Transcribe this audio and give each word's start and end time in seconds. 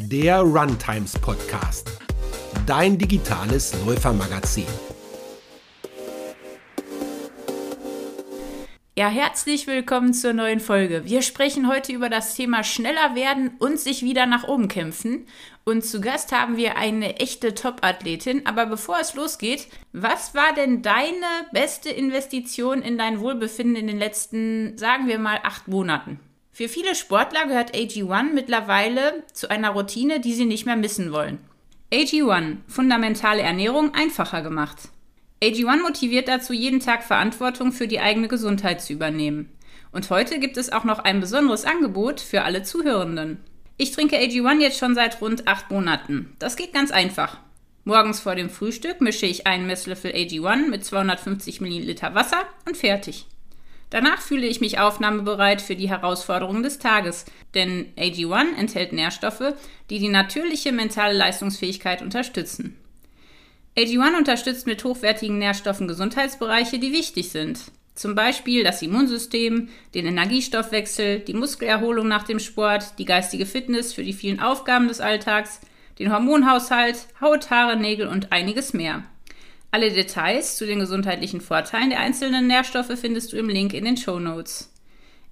der 0.00 0.40
Runtimes 0.40 1.18
Podcast, 1.18 1.90
dein 2.66 2.96
digitales 2.96 3.74
Läufermagazin. 3.84 4.64
Ja, 8.96 9.08
herzlich 9.08 9.66
willkommen 9.66 10.14
zur 10.14 10.32
neuen 10.34 10.60
Folge. 10.60 11.04
Wir 11.04 11.22
sprechen 11.22 11.68
heute 11.68 11.92
über 11.92 12.08
das 12.08 12.34
Thema 12.36 12.62
schneller 12.62 13.16
werden 13.16 13.50
und 13.58 13.80
sich 13.80 14.02
wieder 14.02 14.26
nach 14.26 14.46
oben 14.46 14.68
kämpfen. 14.68 15.26
Und 15.64 15.84
zu 15.84 16.00
Gast 16.00 16.32
haben 16.32 16.56
wir 16.56 16.76
eine 16.76 17.16
echte 17.16 17.54
Top-Athletin. 17.54 18.46
Aber 18.46 18.66
bevor 18.66 18.98
es 19.00 19.14
losgeht, 19.14 19.66
was 19.92 20.34
war 20.34 20.54
denn 20.54 20.82
deine 20.82 21.26
beste 21.52 21.90
Investition 21.90 22.82
in 22.82 22.98
dein 22.98 23.20
Wohlbefinden 23.20 23.76
in 23.76 23.88
den 23.88 23.98
letzten, 23.98 24.78
sagen 24.78 25.08
wir 25.08 25.18
mal, 25.18 25.40
acht 25.42 25.66
Monaten? 25.66 26.20
Für 26.58 26.68
viele 26.68 26.96
Sportler 26.96 27.46
gehört 27.46 27.76
AG1 27.76 28.32
mittlerweile 28.34 29.22
zu 29.32 29.48
einer 29.48 29.70
Routine, 29.70 30.18
die 30.18 30.34
sie 30.34 30.44
nicht 30.44 30.66
mehr 30.66 30.74
missen 30.74 31.12
wollen. 31.12 31.38
AG1, 31.92 32.56
fundamentale 32.66 33.42
Ernährung 33.42 33.94
einfacher 33.94 34.42
gemacht. 34.42 34.88
AG1 35.40 35.82
motiviert 35.82 36.26
dazu, 36.26 36.52
jeden 36.52 36.80
Tag 36.80 37.04
Verantwortung 37.04 37.70
für 37.70 37.86
die 37.86 38.00
eigene 38.00 38.26
Gesundheit 38.26 38.82
zu 38.82 38.92
übernehmen. 38.92 39.52
Und 39.92 40.10
heute 40.10 40.40
gibt 40.40 40.56
es 40.56 40.72
auch 40.72 40.82
noch 40.82 40.98
ein 40.98 41.20
besonderes 41.20 41.64
Angebot 41.64 42.20
für 42.20 42.42
alle 42.42 42.64
Zuhörenden. 42.64 43.38
Ich 43.76 43.92
trinke 43.92 44.16
AG1 44.16 44.60
jetzt 44.60 44.80
schon 44.80 44.96
seit 44.96 45.20
rund 45.20 45.46
acht 45.46 45.70
Monaten. 45.70 46.34
Das 46.40 46.56
geht 46.56 46.74
ganz 46.74 46.90
einfach. 46.90 47.38
Morgens 47.84 48.18
vor 48.18 48.34
dem 48.34 48.50
Frühstück 48.50 49.00
mische 49.00 49.26
ich 49.26 49.46
einen 49.46 49.68
Messlöffel 49.68 50.10
AG1 50.10 50.66
mit 50.66 50.84
250 50.84 51.60
Milliliter 51.60 52.16
Wasser 52.16 52.42
und 52.66 52.76
fertig. 52.76 53.26
Danach 53.90 54.20
fühle 54.20 54.46
ich 54.46 54.60
mich 54.60 54.78
aufnahmebereit 54.78 55.62
für 55.62 55.76
die 55.76 55.88
Herausforderungen 55.88 56.62
des 56.62 56.78
Tages, 56.78 57.24
denn 57.54 57.86
AG1 57.96 58.56
enthält 58.58 58.92
Nährstoffe, 58.92 59.54
die 59.88 59.98
die 59.98 60.08
natürliche 60.08 60.72
mentale 60.72 61.16
Leistungsfähigkeit 61.16 62.02
unterstützen. 62.02 62.76
AG1 63.76 64.18
unterstützt 64.18 64.66
mit 64.66 64.84
hochwertigen 64.84 65.38
Nährstoffen 65.38 65.88
Gesundheitsbereiche, 65.88 66.78
die 66.78 66.92
wichtig 66.92 67.30
sind. 67.30 67.60
Zum 67.94 68.14
Beispiel 68.14 68.62
das 68.62 68.82
Immunsystem, 68.82 69.70
den 69.94 70.06
Energiestoffwechsel, 70.06 71.20
die 71.20 71.34
Muskelerholung 71.34 72.06
nach 72.06 72.24
dem 72.24 72.38
Sport, 72.38 72.98
die 72.98 73.04
geistige 73.04 73.46
Fitness 73.46 73.92
für 73.92 74.04
die 74.04 74.12
vielen 74.12 74.40
Aufgaben 74.40 74.86
des 74.86 75.00
Alltags, 75.00 75.60
den 75.98 76.12
Hormonhaushalt, 76.12 77.08
Haut, 77.20 77.50
Haare, 77.50 77.76
Nägel 77.76 78.06
und 78.06 78.30
einiges 78.32 78.72
mehr. 78.72 79.02
Alle 79.70 79.92
Details 79.92 80.56
zu 80.56 80.66
den 80.66 80.78
gesundheitlichen 80.78 81.42
Vorteilen 81.42 81.90
der 81.90 82.00
einzelnen 82.00 82.46
Nährstoffe 82.46 82.98
findest 82.98 83.32
du 83.32 83.36
im 83.36 83.50
Link 83.50 83.74
in 83.74 83.84
den 83.84 83.98
Show 83.98 84.18
Notes. 84.18 84.72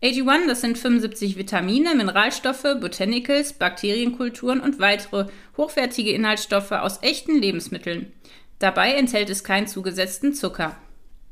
AG1, 0.02 0.46
das 0.46 0.60
sind 0.60 0.76
75 0.76 1.38
Vitamine, 1.38 1.94
Mineralstoffe, 1.94 2.66
Botanicals, 2.78 3.54
Bakterienkulturen 3.54 4.60
und 4.60 4.78
weitere 4.78 5.26
hochwertige 5.56 6.10
Inhaltsstoffe 6.10 6.72
aus 6.72 7.02
echten 7.02 7.40
Lebensmitteln. 7.40 8.12
Dabei 8.58 8.92
enthält 8.92 9.30
es 9.30 9.42
keinen 9.42 9.68
zugesetzten 9.68 10.34
Zucker. 10.34 10.76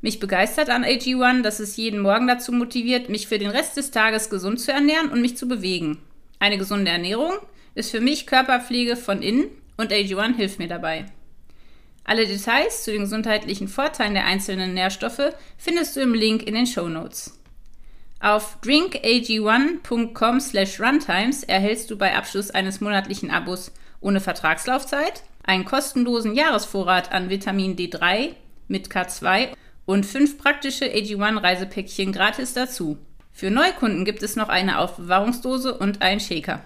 Mich 0.01 0.19
begeistert 0.19 0.71
an 0.71 0.83
AG1, 0.83 1.43
dass 1.43 1.61
es 1.61 1.77
jeden 1.77 2.01
Morgen 2.01 2.27
dazu 2.27 2.53
motiviert, 2.53 3.11
mich 3.11 3.27
für 3.27 3.39
den 3.39 3.51
Rest 3.51 3.77
des 3.77 3.91
Tages 3.91 4.31
gesund 4.31 4.61
zu 4.61 4.73
ernähren 4.73 5.11
und 5.11 5.21
mich 5.21 5.37
zu 5.37 5.47
bewegen. 5.47 5.99
Eine 6.39 6.57
gesunde 6.57 6.91
Ernährung 6.91 7.35
ist 7.75 7.91
für 7.91 8.01
mich 8.01 8.27
Körperpflege 8.27 8.97
von 8.97 9.21
innen 9.21 9.51
und 9.77 9.93
AG1 9.93 10.37
hilft 10.37 10.59
mir 10.59 10.69
dabei. 10.69 11.07
Alle 12.05 12.27
Details 12.27 12.85
zu 12.85 12.93
den 12.93 13.03
gesundheitlichen 13.03 13.67
Vorteilen 13.67 14.15
der 14.15 14.27
einzelnen 14.27 14.75
Nährstoffe 14.75 15.33
findest 15.57 15.97
du 15.97 16.01
im 16.01 16.13
Link 16.13 16.47
in 16.47 16.55
den 16.55 16.67
Show 16.67 16.89
Notes. 16.89 17.41
Auf 18.21 18.59
drinkag1.com/runtimes 18.63 21.45
erhältst 21.45 21.91
du 21.91 21.99
bei 21.99 22.15
Abschluss 22.15 22.51
eines 22.51 22.81
monatlichen 22.81 23.31
Abos 23.31 23.73
ohne 24.01 24.21
Vertragslaufzeit 24.21 25.23
einen 25.43 25.65
kostenlosen 25.65 26.35
Jahresvorrat 26.35 27.13
an 27.13 27.31
Vitamin 27.31 27.77
D3 27.77 28.35
mit 28.69 28.89
K2 28.89 29.55
und 29.87 30.07
fünf 30.07 30.39
praktische 30.39 30.87
AG1-Reisepäckchen 30.87 32.13
gratis 32.13 32.55
dazu. 32.55 32.97
Für 33.33 33.51
Neukunden 33.51 34.05
gibt 34.05 34.23
es 34.23 34.37
noch 34.37 34.49
eine 34.49 34.79
Aufbewahrungsdose 34.79 35.77
und 35.77 36.01
einen 36.03 36.21
Shaker. 36.21 36.63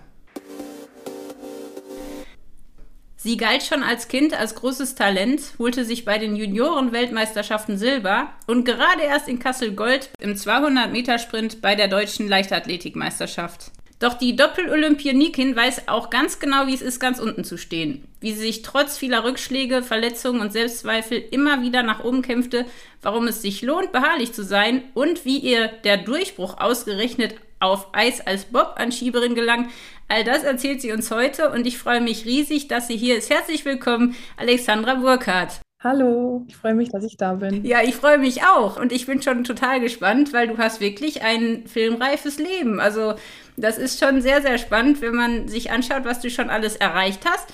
Sie 3.20 3.36
galt 3.36 3.64
schon 3.64 3.82
als 3.82 4.06
Kind 4.06 4.32
als 4.32 4.54
großes 4.54 4.94
Talent, 4.94 5.40
holte 5.58 5.84
sich 5.84 6.04
bei 6.04 6.18
den 6.18 6.36
Junioren-Weltmeisterschaften 6.36 7.76
Silber 7.76 8.28
und 8.46 8.64
gerade 8.64 9.02
erst 9.02 9.26
in 9.26 9.40
Kassel 9.40 9.72
Gold 9.72 10.10
im 10.20 10.34
200-Meter-Sprint 10.34 11.60
bei 11.60 11.74
der 11.74 11.88
deutschen 11.88 12.28
Leichtathletikmeisterschaft. 12.28 13.72
Doch 13.98 14.14
die 14.14 14.36
Doppel-Olympionikin 14.36 15.56
weiß 15.56 15.88
auch 15.88 16.10
ganz 16.10 16.38
genau, 16.38 16.68
wie 16.68 16.74
es 16.74 16.80
ist, 16.80 17.00
ganz 17.00 17.18
unten 17.18 17.42
zu 17.42 17.58
stehen. 17.58 18.06
Wie 18.20 18.32
sie 18.32 18.38
sich 18.38 18.62
trotz 18.62 18.96
vieler 18.96 19.24
Rückschläge, 19.24 19.82
Verletzungen 19.82 20.40
und 20.40 20.52
Selbstzweifel 20.52 21.18
immer 21.32 21.60
wieder 21.62 21.82
nach 21.82 22.04
oben 22.04 22.22
kämpfte, 22.22 22.66
warum 23.02 23.26
es 23.26 23.42
sich 23.42 23.62
lohnt, 23.62 23.90
beharrlich 23.90 24.32
zu 24.32 24.44
sein 24.44 24.84
und 24.94 25.24
wie 25.24 25.38
ihr 25.38 25.66
der 25.82 25.96
Durchbruch 25.96 26.58
ausgerechnet 26.60 27.34
auf 27.58 27.88
Eis 27.92 28.24
als 28.24 28.44
Bob-Anschieberin 28.44 29.34
gelang. 29.34 29.70
All 30.10 30.24
das 30.24 30.42
erzählt 30.42 30.80
sie 30.80 30.92
uns 30.92 31.10
heute 31.10 31.50
und 31.50 31.66
ich 31.66 31.76
freue 31.76 32.00
mich 32.00 32.24
riesig, 32.24 32.66
dass 32.66 32.88
sie 32.88 32.96
hier 32.96 33.18
ist. 33.18 33.28
Herzlich 33.28 33.66
willkommen, 33.66 34.16
Alexandra 34.38 34.94
Burkhardt. 34.94 35.60
Hallo, 35.84 36.44
ich 36.48 36.56
freue 36.56 36.74
mich, 36.74 36.88
dass 36.90 37.04
ich 37.04 37.18
da 37.18 37.34
bin. 37.34 37.64
Ja, 37.64 37.82
ich 37.82 37.94
freue 37.94 38.16
mich 38.16 38.42
auch 38.42 38.80
und 38.80 38.90
ich 38.90 39.04
bin 39.04 39.20
schon 39.20 39.44
total 39.44 39.80
gespannt, 39.80 40.32
weil 40.32 40.48
du 40.48 40.56
hast 40.56 40.80
wirklich 40.80 41.22
ein 41.22 41.66
filmreifes 41.66 42.38
Leben. 42.38 42.80
Also 42.80 43.14
das 43.58 43.76
ist 43.76 44.00
schon 44.00 44.22
sehr, 44.22 44.40
sehr 44.40 44.56
spannend, 44.56 45.02
wenn 45.02 45.14
man 45.14 45.46
sich 45.46 45.70
anschaut, 45.70 46.06
was 46.06 46.20
du 46.20 46.30
schon 46.30 46.48
alles 46.48 46.74
erreicht 46.76 47.26
hast. 47.26 47.52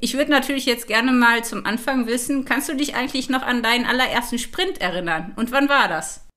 Ich 0.00 0.16
würde 0.16 0.30
natürlich 0.30 0.66
jetzt 0.66 0.86
gerne 0.86 1.10
mal 1.10 1.42
zum 1.42 1.66
Anfang 1.66 2.06
wissen, 2.06 2.44
kannst 2.44 2.68
du 2.68 2.76
dich 2.76 2.94
eigentlich 2.94 3.28
noch 3.28 3.42
an 3.42 3.62
deinen 3.62 3.86
allerersten 3.86 4.38
Sprint 4.38 4.80
erinnern? 4.80 5.32
Und 5.36 5.50
wann 5.50 5.68
war 5.68 5.88
das? 5.88 6.27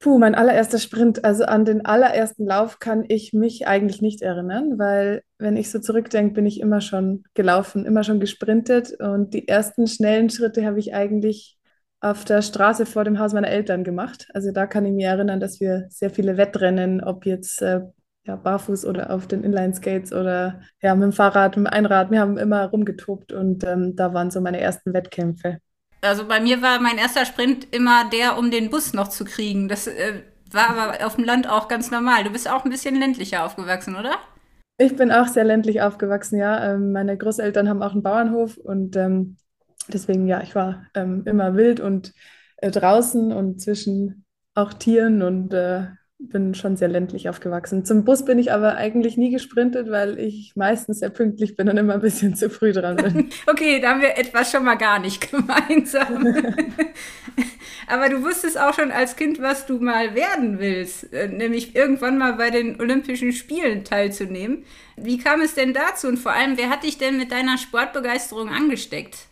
Puh, 0.00 0.18
mein 0.18 0.34
allererster 0.34 0.78
Sprint, 0.78 1.24
also 1.24 1.44
an 1.44 1.64
den 1.64 1.86
allerersten 1.86 2.44
Lauf 2.46 2.78
kann 2.78 3.04
ich 3.08 3.32
mich 3.32 3.66
eigentlich 3.66 4.02
nicht 4.02 4.20
erinnern, 4.20 4.78
weil 4.78 5.22
wenn 5.38 5.56
ich 5.56 5.70
so 5.70 5.78
zurückdenke, 5.78 6.34
bin 6.34 6.44
ich 6.44 6.60
immer 6.60 6.82
schon 6.82 7.24
gelaufen, 7.32 7.86
immer 7.86 8.04
schon 8.04 8.20
gesprintet 8.20 8.92
und 9.00 9.32
die 9.32 9.48
ersten 9.48 9.86
schnellen 9.86 10.28
Schritte 10.28 10.66
habe 10.66 10.78
ich 10.78 10.94
eigentlich 10.94 11.56
auf 12.00 12.26
der 12.26 12.42
Straße 12.42 12.84
vor 12.84 13.04
dem 13.04 13.18
Haus 13.18 13.32
meiner 13.32 13.48
Eltern 13.48 13.82
gemacht. 13.82 14.28
Also 14.34 14.52
da 14.52 14.66
kann 14.66 14.84
ich 14.84 14.92
mich 14.92 15.06
erinnern, 15.06 15.40
dass 15.40 15.58
wir 15.60 15.86
sehr 15.88 16.10
viele 16.10 16.36
Wettrennen, 16.36 17.02
ob 17.02 17.24
jetzt 17.24 17.62
äh, 17.62 17.80
ja, 18.26 18.36
barfuß 18.36 18.84
oder 18.84 19.10
auf 19.10 19.26
den 19.26 19.42
Inline-Skates 19.42 20.12
oder 20.12 20.60
ja, 20.82 20.94
mit 20.94 21.04
dem 21.04 21.12
Fahrrad, 21.12 21.56
mit 21.56 21.66
dem 21.66 21.72
Einrad, 21.72 22.10
wir 22.10 22.20
haben 22.20 22.36
immer 22.36 22.66
rumgetobt 22.66 23.32
und 23.32 23.64
ähm, 23.64 23.96
da 23.96 24.12
waren 24.12 24.30
so 24.30 24.42
meine 24.42 24.60
ersten 24.60 24.92
Wettkämpfe. 24.92 25.60
Also 26.04 26.26
bei 26.26 26.40
mir 26.40 26.62
war 26.62 26.80
mein 26.80 26.98
erster 26.98 27.24
Sprint 27.24 27.74
immer 27.74 28.08
der, 28.10 28.38
um 28.38 28.50
den 28.50 28.70
Bus 28.70 28.92
noch 28.92 29.08
zu 29.08 29.24
kriegen. 29.24 29.68
Das 29.68 29.86
äh, 29.86 30.22
war 30.50 30.70
aber 30.70 31.06
auf 31.06 31.16
dem 31.16 31.24
Land 31.24 31.48
auch 31.48 31.68
ganz 31.68 31.90
normal. 31.90 32.24
Du 32.24 32.30
bist 32.30 32.48
auch 32.48 32.64
ein 32.64 32.70
bisschen 32.70 32.94
ländlicher 32.94 33.44
aufgewachsen, 33.44 33.96
oder? 33.96 34.16
Ich 34.78 34.96
bin 34.96 35.12
auch 35.12 35.28
sehr 35.28 35.44
ländlich 35.44 35.82
aufgewachsen, 35.82 36.38
ja. 36.38 36.74
Ähm, 36.74 36.92
meine 36.92 37.16
Großeltern 37.16 37.68
haben 37.68 37.82
auch 37.82 37.92
einen 37.92 38.02
Bauernhof 38.02 38.56
und 38.56 38.96
ähm, 38.96 39.36
deswegen, 39.88 40.26
ja, 40.26 40.42
ich 40.42 40.54
war 40.54 40.86
ähm, 40.94 41.22
immer 41.26 41.54
wild 41.54 41.80
und 41.80 42.12
äh, 42.56 42.70
draußen 42.70 43.32
und 43.32 43.60
zwischen 43.60 44.24
auch 44.54 44.72
Tieren 44.72 45.22
und 45.22 45.52
äh, 45.54 45.86
bin 46.28 46.54
schon 46.54 46.76
sehr 46.76 46.88
ländlich 46.88 47.28
aufgewachsen. 47.28 47.84
Zum 47.84 48.04
Bus 48.04 48.24
bin 48.24 48.38
ich 48.38 48.52
aber 48.52 48.76
eigentlich 48.76 49.16
nie 49.16 49.30
gesprintet, 49.30 49.90
weil 49.90 50.18
ich 50.18 50.52
meistens 50.56 51.00
sehr 51.00 51.10
pünktlich 51.10 51.56
bin 51.56 51.68
und 51.68 51.76
immer 51.76 51.94
ein 51.94 52.00
bisschen 52.00 52.34
zu 52.34 52.50
früh 52.50 52.72
dran 52.72 52.96
bin. 52.96 53.30
okay, 53.46 53.80
da 53.80 53.90
haben 53.90 54.00
wir 54.00 54.18
etwas 54.18 54.50
schon 54.50 54.64
mal 54.64 54.76
gar 54.76 54.98
nicht 54.98 55.30
gemeinsam. 55.30 56.26
aber 57.88 58.08
du 58.08 58.22
wusstest 58.22 58.58
auch 58.58 58.74
schon 58.74 58.90
als 58.90 59.16
Kind, 59.16 59.40
was 59.40 59.66
du 59.66 59.78
mal 59.78 60.14
werden 60.14 60.58
willst, 60.58 61.12
äh, 61.12 61.28
nämlich 61.28 61.74
irgendwann 61.74 62.18
mal 62.18 62.34
bei 62.34 62.50
den 62.50 62.80
Olympischen 62.80 63.32
Spielen 63.32 63.84
teilzunehmen. 63.84 64.64
Wie 64.96 65.18
kam 65.18 65.40
es 65.40 65.54
denn 65.54 65.74
dazu 65.74 66.08
und 66.08 66.18
vor 66.18 66.32
allem, 66.32 66.56
wer 66.56 66.70
hat 66.70 66.84
dich 66.84 66.98
denn 66.98 67.16
mit 67.16 67.32
deiner 67.32 67.58
Sportbegeisterung 67.58 68.48
angesteckt? 68.48 69.28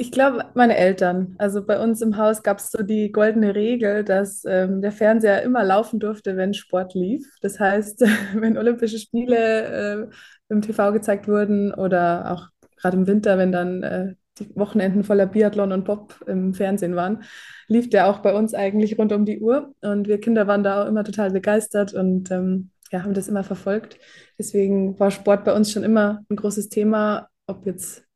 Ich 0.00 0.12
glaube, 0.12 0.44
meine 0.54 0.76
Eltern. 0.76 1.34
Also 1.38 1.64
bei 1.66 1.80
uns 1.80 2.00
im 2.02 2.16
Haus 2.16 2.44
gab 2.44 2.58
es 2.58 2.70
so 2.70 2.84
die 2.84 3.10
goldene 3.10 3.56
Regel, 3.56 4.04
dass 4.04 4.44
ähm, 4.46 4.80
der 4.80 4.92
Fernseher 4.92 5.42
immer 5.42 5.64
laufen 5.64 5.98
durfte, 5.98 6.36
wenn 6.36 6.54
Sport 6.54 6.94
lief. 6.94 7.26
Das 7.40 7.58
heißt, 7.58 8.02
wenn 8.34 8.56
Olympische 8.56 9.00
Spiele 9.00 10.06
äh, 10.06 10.06
im 10.50 10.62
TV 10.62 10.92
gezeigt 10.92 11.26
wurden 11.26 11.74
oder 11.74 12.30
auch 12.30 12.48
gerade 12.76 12.96
im 12.96 13.08
Winter, 13.08 13.38
wenn 13.38 13.50
dann 13.50 13.82
äh, 13.82 14.14
die 14.38 14.54
Wochenenden 14.54 15.02
voller 15.02 15.26
Biathlon 15.26 15.72
und 15.72 15.84
Bob 15.84 16.14
im 16.28 16.54
Fernsehen 16.54 16.94
waren, 16.94 17.24
lief 17.66 17.90
der 17.90 18.06
auch 18.06 18.20
bei 18.20 18.32
uns 18.34 18.54
eigentlich 18.54 18.98
rund 18.98 19.12
um 19.12 19.24
die 19.24 19.40
Uhr. 19.40 19.74
Und 19.80 20.06
wir 20.06 20.20
Kinder 20.20 20.46
waren 20.46 20.62
da 20.62 20.84
auch 20.84 20.86
immer 20.86 21.02
total 21.02 21.32
begeistert 21.32 21.92
und 21.92 22.30
ähm, 22.30 22.70
ja, 22.92 23.02
haben 23.02 23.14
das 23.14 23.26
immer 23.26 23.42
verfolgt. 23.42 23.98
Deswegen 24.38 24.96
war 25.00 25.10
Sport 25.10 25.44
bei 25.44 25.52
uns 25.52 25.72
schon 25.72 25.82
immer 25.82 26.24
ein 26.30 26.36
großes 26.36 26.68
Thema, 26.68 27.28
ob 27.48 27.66
jetzt 27.66 28.07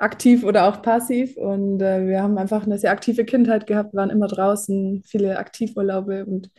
aktiv 0.00 0.44
oder 0.44 0.66
auch 0.66 0.82
passiv. 0.82 1.36
Und 1.36 1.80
äh, 1.80 2.06
wir 2.06 2.22
haben 2.22 2.38
einfach 2.38 2.64
eine 2.64 2.78
sehr 2.78 2.90
aktive 2.90 3.24
Kindheit 3.24 3.66
gehabt, 3.66 3.94
waren 3.94 4.10
immer 4.10 4.28
draußen, 4.28 5.02
viele 5.06 5.38
Aktivurlaube. 5.38 6.24
Und 6.24 6.50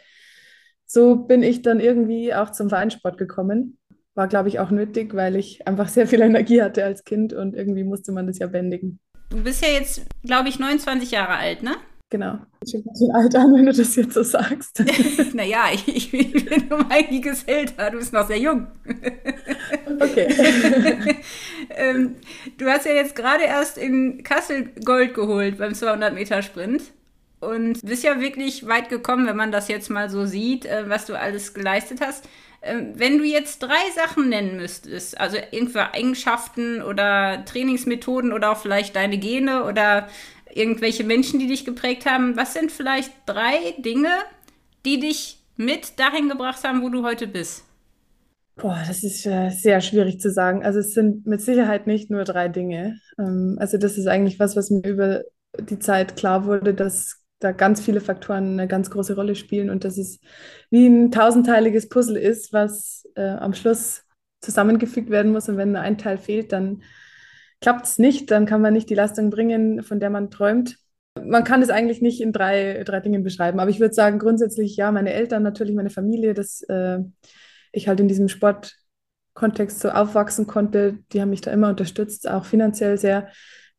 so 0.86 1.16
bin 1.16 1.44
ich 1.44 1.62
dann 1.62 1.80
irgendwie 1.80 2.34
auch 2.34 2.52
zum 2.52 2.70
Vereinssport 2.70 3.18
gekommen. 3.18 3.78
war, 4.14 4.28
glaube 4.28 4.50
ich, 4.50 4.60
auch 4.60 4.72
nötig, 4.72 5.16
weil 5.16 5.36
ich 5.38 5.68
einfach 5.68 5.88
sehr 5.88 6.06
viel 6.08 6.22
Energie 6.22 6.62
hatte 6.62 6.84
als 6.84 7.04
Kind 7.04 7.34
und 7.34 7.56
irgendwie 7.56 7.86
musste 7.86 8.12
man 8.12 8.28
das 8.28 8.40
ja 8.40 8.48
bändigen. 8.48 9.00
Du 9.30 9.42
bist 9.42 9.64
ja 9.64 9.70
jetzt, 9.70 10.06
glaube 10.24 10.50
ich, 10.50 10.60
29 10.60 11.12
Jahre 11.12 11.36
alt, 11.36 11.64
ne? 11.64 11.76
Genau. 12.12 12.40
Ich 12.62 12.74
bin 12.74 12.84
ein 12.84 13.16
alt 13.16 13.36
an, 13.36 13.54
wenn 13.54 13.66
du 13.66 13.72
das 13.72 13.96
jetzt 13.96 14.14
so 14.14 14.22
sagst. 14.22 14.84
naja, 15.34 15.70
ich, 15.74 15.88
ich 15.88 16.12
bin 16.12 16.70
um 16.70 16.86
einiges 16.92 17.44
älter. 17.44 17.90
Du 17.90 18.00
bist 18.00 18.12
noch 18.12 18.28
sehr 18.28 18.38
jung. 18.38 18.68
okay. 19.98 20.28
ähm, 21.70 22.18
du 22.58 22.66
hast 22.66 22.86
ja 22.86 22.92
jetzt 22.92 23.16
gerade 23.16 23.46
erst 23.46 23.78
in 23.78 24.24
Kassel 24.24 24.72
Gold 24.84 25.14
geholt 25.14 25.58
beim 25.58 25.74
200 25.74 26.14
Meter 26.14 26.42
Sprint. 26.42 26.84
Und 27.40 27.84
bist 27.84 28.04
ja 28.04 28.20
wirklich 28.20 28.68
weit 28.68 28.90
gekommen, 28.90 29.26
wenn 29.26 29.38
man 29.38 29.54
das 29.54 29.70
jetzt 29.70 29.90
mal 29.90 30.10
so 30.10 30.26
sieht, 30.26 30.66
äh, 30.66 30.90
was 30.90 31.06
du 31.06 31.18
alles 31.18 31.54
geleistet 31.54 32.02
hast. 32.02 32.28
Ähm, 32.62 32.92
wenn 32.96 33.18
du 33.18 33.24
jetzt 33.24 33.60
drei 33.64 33.90
Sachen 33.96 34.28
nennen 34.28 34.58
müsstest, 34.58 35.20
also 35.20 35.38
irgendwelche 35.38 35.94
Eigenschaften 35.94 36.84
oder 36.84 37.44
Trainingsmethoden 37.46 38.34
oder 38.34 38.52
auch 38.52 38.58
vielleicht 38.58 38.98
deine 38.98 39.18
Gene 39.18 39.64
oder 39.64 40.10
irgendwelche 40.54 41.04
Menschen, 41.04 41.40
die 41.40 41.48
dich 41.48 41.66
geprägt 41.66 42.06
haben, 42.06 42.36
was 42.38 42.54
sind 42.54 42.72
vielleicht 42.72 43.12
drei 43.26 43.76
Dinge, 43.80 44.10
die 44.86 45.00
dich 45.00 45.40
mit 45.58 46.00
dahin 46.00 46.30
gebracht 46.30 46.64
haben, 46.64 46.82
wo 46.82 46.90
du 46.90 47.04
heute 47.04 47.28
bist? 47.28 47.64
Boah, 48.56 48.84
das 48.88 49.04
ist 49.04 49.26
äh, 49.26 49.50
sehr 49.50 49.82
schwierig 49.82 50.20
zu 50.20 50.30
sagen. 50.30 50.64
Also 50.64 50.80
es 50.80 50.94
sind 50.94 51.26
mit 51.26 51.42
Sicherheit 51.42 51.88
nicht 51.88 52.12
nur 52.12 52.24
drei 52.24 52.48
Dinge. 52.48 53.00
Ähm, 53.18 53.58
also 53.60 53.78
das 53.78 53.98
ist 53.98 54.08
eigentlich 54.08 54.40
was, 54.40 54.56
was 54.56 54.70
mir 54.70 54.88
über 54.88 55.24
die 55.60 55.80
Zeit 55.80 56.16
klar 56.16 56.46
wurde, 56.46 56.74
dass 56.74 57.22
da 57.40 57.52
ganz 57.52 57.82
viele 57.82 58.02
Faktoren 58.02 58.54
eine 58.54 58.68
ganz 58.68 58.90
große 58.92 59.16
Rolle 59.16 59.36
spielen 59.36 59.70
und 59.70 59.84
dass 59.84 59.98
es 59.98 60.20
wie 60.70 60.86
ein 60.86 61.12
tausendteiliges 61.12 61.90
Puzzle 61.90 62.18
ist, 62.18 62.54
was 62.54 63.08
äh, 63.16 63.30
am 63.30 63.54
Schluss 63.54 64.04
zusammengefügt 64.42 65.10
werden 65.10 65.32
muss. 65.32 65.50
Und 65.50 65.58
wenn 65.58 65.76
ein 65.76 65.98
Teil 65.98 66.18
fehlt, 66.18 66.52
dann 66.52 66.84
klappt 67.62 67.86
es 67.86 68.00
nicht, 68.00 68.32
dann 68.32 68.46
kann 68.46 68.62
man 68.62 68.74
nicht 68.74 68.90
die 68.90 68.96
Leistung 68.96 69.30
bringen, 69.30 69.84
von 69.84 70.00
der 70.00 70.10
man 70.10 70.30
träumt. 70.30 70.78
Man 71.24 71.44
kann 71.44 71.62
es 71.62 71.70
eigentlich 71.70 72.02
nicht 72.02 72.22
in 72.22 72.34
drei, 72.34 72.84
drei 72.84 73.00
Dingen 73.00 73.24
beschreiben, 73.24 73.60
aber 73.60 73.70
ich 73.70 73.80
würde 73.80 73.94
sagen, 73.94 74.20
grundsätzlich 74.20 74.76
ja, 74.78 74.92
meine 74.92 75.14
Eltern, 75.14 75.44
natürlich 75.44 75.76
meine 75.76 75.90
Familie, 75.90 76.34
dass 76.34 76.62
äh, 76.64 77.00
ich 77.72 77.88
halt 77.88 78.00
in 78.00 78.08
diesem 78.08 78.30
Sportkontext 78.30 79.80
so 79.80 79.90
aufwachsen 79.90 80.48
konnte, 80.48 81.00
die 81.12 81.22
haben 81.22 81.30
mich 81.30 81.42
da 81.42 81.52
immer 81.52 81.70
unterstützt, 81.70 82.30
auch 82.30 82.46
finanziell 82.46 82.98
sehr 82.98 83.30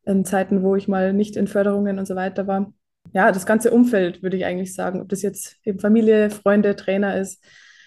in 0.05 0.25
Zeiten, 0.25 0.63
wo 0.63 0.77
ich 0.77 0.89
mal 0.89 1.13
nicht 1.13 1.37
in 1.37 1.47
Förderungen 1.47 1.99
und 1.99 2.07
so 2.07 2.17
weiter 2.17 2.47
war 2.47 2.73
ja, 3.13 3.33
das 3.33 3.47
ganze 3.47 3.71
Umfeld, 3.71 4.23
würde 4.23 4.37
ich 4.37 4.45
eigentlich 4.45 4.75
sagen, 4.75 5.01
ob 5.01 5.09
das 5.09 5.23
jetzt 5.23 5.57
eben 5.65 5.81
Familie, 5.81 6.31
Freunde, 6.31 6.77
Trainer 6.77 7.19
ist, 7.19 7.45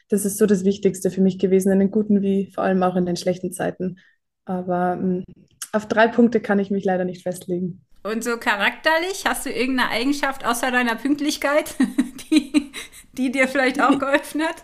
das 0.10 0.26
ist 0.26 0.38
so 0.38 0.46
das 0.46 0.66
Wichtigste 0.66 1.10
für 1.10 1.22
mich 1.22 1.40
gewesen, 1.40 1.72
in 1.72 1.80
den 1.80 1.92
guten 1.92 2.22
wie 2.22 2.52
vor 2.54 2.64
allem 2.64 2.84
auch 2.84 2.96
in 2.96 3.06
den 3.06 3.16
schlechten 3.16 3.52
Zeiten. 3.52 3.98
Aber 4.46 4.94
hm, 4.94 5.24
auf 5.76 5.88
drei 5.88 6.08
Punkte 6.08 6.40
kann 6.40 6.60
ich 6.60 6.72
mich 6.72 6.86
leider 6.86 7.06
nicht 7.06 7.24
festlegen. 7.24 7.86
Und 8.04 8.24
so 8.24 8.38
charakterlich, 8.38 9.24
hast 9.28 9.46
du 9.46 9.50
irgendeine 9.50 9.90
Eigenschaft 9.90 10.46
außer 10.46 10.72
deiner 10.72 10.96
Pünktlichkeit, 10.96 11.76
die, 12.32 12.72
die 13.14 13.32
dir 13.32 13.48
vielleicht 13.48 13.82
auch 13.82 13.98
geholfen 13.98 14.44
hat? 14.44 14.64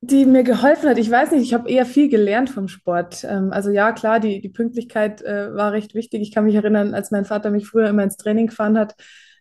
Die 0.00 0.26
mir 0.26 0.42
geholfen 0.42 0.88
hat, 0.88 0.98
ich 0.98 1.10
weiß 1.10 1.30
nicht, 1.30 1.42
ich 1.42 1.54
habe 1.54 1.70
eher 1.70 1.86
viel 1.86 2.08
gelernt 2.08 2.50
vom 2.50 2.68
Sport. 2.68 3.24
Ähm, 3.24 3.52
also 3.52 3.70
ja, 3.70 3.92
klar, 3.92 4.20
die, 4.20 4.40
die 4.40 4.48
Pünktlichkeit 4.48 5.22
äh, 5.22 5.54
war 5.54 5.72
recht 5.72 5.94
wichtig. 5.94 6.22
Ich 6.22 6.34
kann 6.34 6.44
mich 6.44 6.54
erinnern, 6.54 6.92
als 6.92 7.10
mein 7.10 7.24
Vater 7.24 7.50
mich 7.50 7.66
früher 7.66 7.88
immer 7.88 8.02
ins 8.02 8.16
Training 8.16 8.48
gefahren 8.48 8.76
hat, 8.78 8.96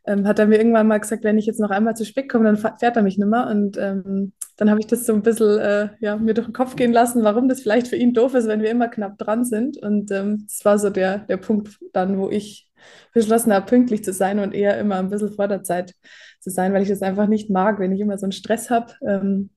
ähm, 0.05 0.27
hat 0.27 0.39
er 0.39 0.45
mir 0.45 0.57
irgendwann 0.57 0.87
mal 0.87 0.99
gesagt, 0.99 1.23
wenn 1.23 1.37
ich 1.37 1.45
jetzt 1.45 1.59
noch 1.59 1.71
einmal 1.71 1.95
zu 1.95 2.05
spät 2.05 2.29
komme, 2.29 2.45
dann 2.45 2.57
fährt 2.57 2.95
er 2.95 3.01
mich 3.01 3.17
nicht 3.17 3.27
mehr. 3.27 3.47
Und 3.47 3.77
ähm, 3.77 4.33
dann 4.57 4.69
habe 4.69 4.79
ich 4.79 4.87
das 4.87 5.05
so 5.05 5.13
ein 5.13 5.21
bisschen 5.21 5.59
äh, 5.59 5.89
ja, 5.99 6.15
mir 6.17 6.33
durch 6.33 6.47
den 6.47 6.53
Kopf 6.53 6.75
gehen 6.75 6.93
lassen, 6.93 7.23
warum 7.23 7.49
das 7.49 7.61
vielleicht 7.61 7.87
für 7.87 7.97
ihn 7.97 8.13
doof 8.13 8.35
ist, 8.35 8.47
wenn 8.47 8.61
wir 8.61 8.71
immer 8.71 8.87
knapp 8.87 9.17
dran 9.17 9.43
sind. 9.43 9.77
Und 9.77 10.11
ähm, 10.11 10.45
das 10.47 10.63
war 10.63 10.79
so 10.79 10.89
der, 10.89 11.19
der 11.19 11.37
Punkt 11.37 11.77
dann, 11.93 12.17
wo 12.17 12.29
ich 12.29 12.71
beschlossen 13.13 13.53
habe, 13.53 13.65
pünktlich 13.65 14.03
zu 14.03 14.13
sein 14.13 14.39
und 14.39 14.53
eher 14.53 14.79
immer 14.79 14.97
ein 14.97 15.09
bisschen 15.09 15.33
vor 15.33 15.47
der 15.47 15.63
Zeit 15.63 15.93
zu 16.39 16.49
sein, 16.49 16.73
weil 16.73 16.83
ich 16.83 16.89
das 16.89 17.01
einfach 17.01 17.27
nicht 17.27 17.49
mag, 17.49 17.79
wenn 17.79 17.91
ich 17.91 17.99
immer 17.99 18.17
so 18.17 18.25
einen 18.25 18.31
Stress 18.31 18.69
habe, 18.69 18.93
ähm, 19.05 19.49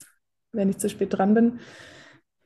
wenn 0.53 0.71
ich 0.71 0.79
zu 0.79 0.89
spät 0.89 1.13
dran 1.13 1.35
bin. 1.35 1.61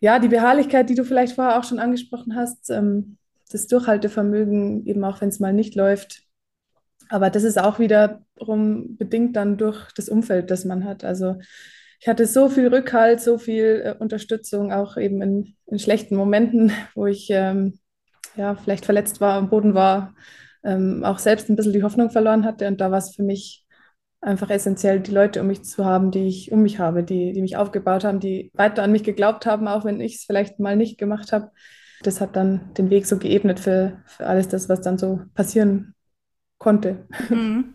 Ja, 0.00 0.19
die 0.19 0.28
Beharrlichkeit, 0.28 0.90
die 0.90 0.96
du 0.96 1.04
vielleicht 1.04 1.34
vorher 1.37 1.58
auch 1.58 1.64
schon 1.64 1.78
angesprochen 1.78 2.34
hast, 2.34 2.70
ähm, 2.70 3.16
das 3.50 3.66
Durchhaltevermögen, 3.69 4.87
eben 4.87 5.04
auch 5.04 5.20
wenn 5.20 5.28
es 5.28 5.40
mal 5.40 5.52
nicht 5.52 5.75
läuft, 5.76 6.25
aber 7.12 7.28
das 7.28 7.43
ist 7.44 7.58
auch 7.58 7.78
wiederum 7.78 8.96
bedingt 8.96 9.37
dann 9.37 9.58
durch 9.58 9.93
das 9.93 10.08
Umfeld, 10.08 10.50
das 10.50 10.64
man 10.64 10.84
hat. 10.84 11.04
Also 11.04 11.37
ich 12.02 12.08
hatte 12.08 12.26
so 12.26 12.49
viel 12.49 12.66
Rückhalt, 12.66 13.20
so 13.20 13.38
viel 13.38 13.82
äh, 13.84 13.94
Unterstützung, 13.96 14.72
auch 14.72 14.96
eben 14.96 15.22
in, 15.22 15.54
in, 15.66 15.78
schlechten 15.78 16.16
Momenten, 16.16 16.72
wo 16.96 17.06
ich 17.06 17.28
ähm, 17.31 17.78
ja 18.34 18.56
vielleicht 18.56 18.84
verletzt 18.84 19.20
war, 19.20 19.34
am 19.34 19.50
Boden 19.50 19.75
war, 19.75 20.12
ähm, 20.64 21.04
auch 21.04 21.20
selbst 21.20 21.49
ein 21.49 21.54
bisschen 21.54 21.72
die 21.72 21.84
Hoffnung 21.84 22.10
verloren 22.10 22.44
hatte. 22.44 22.66
Und 22.66 22.81
da 22.81 22.90
war 22.90 22.99
es 22.99 23.14
für 23.14 23.22
mich 23.22 23.64
einfach 24.20 24.50
essentiell, 24.50 24.99
die 24.99 25.12
Leute 25.12 25.40
um 25.40 25.46
mich 25.46 25.62
zu 25.62 25.84
haben, 25.84 26.10
die 26.10 26.26
ich 26.26 26.50
um 26.50 26.62
mich 26.62 26.81
habe, 26.81 27.04
die, 27.04 27.32
die 27.32 27.40
mich 27.40 27.56
aufgebaut 27.56 28.02
haben, 28.02 28.19
die 28.19 28.50
weiter 28.52 28.82
an 28.82 28.90
mich 28.90 29.04
geglaubt 29.04 29.46
haben, 29.46 29.69
auch 29.69 29.84
wenn 29.84 30.00
ich 30.00 30.16
es 30.16 30.25
vielleicht 30.25 30.58
mal 30.58 30.76
nicht 30.76 30.99
gemacht 30.99 31.31
habe. 31.31 31.52
Das 32.02 32.20
hat 32.20 32.34
dann 32.34 32.75
den 32.75 32.90
Weg 32.90 33.06
so 33.06 33.16
geebnet 33.16 33.60
für, 33.60 34.02
für 34.06 34.26
alles 34.26 34.49
das, 34.49 34.69
was 34.69 34.81
dann 34.81 34.99
so 34.99 35.20
passieren 35.34 35.94
konnte. 36.58 37.06
Mhm. 37.28 37.75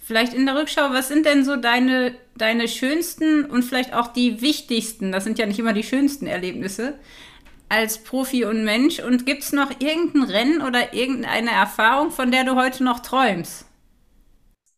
Vielleicht 0.00 0.34
in 0.34 0.46
der 0.46 0.56
Rückschau, 0.56 0.90
was 0.90 1.08
sind 1.08 1.26
denn 1.26 1.44
so 1.44 1.56
deine, 1.56 2.14
deine 2.36 2.68
schönsten 2.68 3.44
und 3.44 3.62
vielleicht 3.64 3.94
auch 3.94 4.08
die 4.08 4.40
wichtigsten, 4.40 5.12
das 5.12 5.24
sind 5.24 5.38
ja 5.38 5.46
nicht 5.46 5.58
immer 5.58 5.72
die 5.72 5.82
schönsten 5.82 6.26
Erlebnisse, 6.26 6.94
als 7.68 7.98
Profi 7.98 8.44
und 8.44 8.64
Mensch? 8.64 9.00
Und 9.00 9.26
gibt 9.26 9.42
es 9.44 9.52
noch 9.52 9.70
irgendein 9.80 10.24
Rennen 10.24 10.62
oder 10.62 10.94
irgendeine 10.94 11.50
Erfahrung, 11.52 12.10
von 12.10 12.30
der 12.32 12.44
du 12.44 12.56
heute 12.56 12.84
noch 12.84 13.00
träumst? 13.00 13.66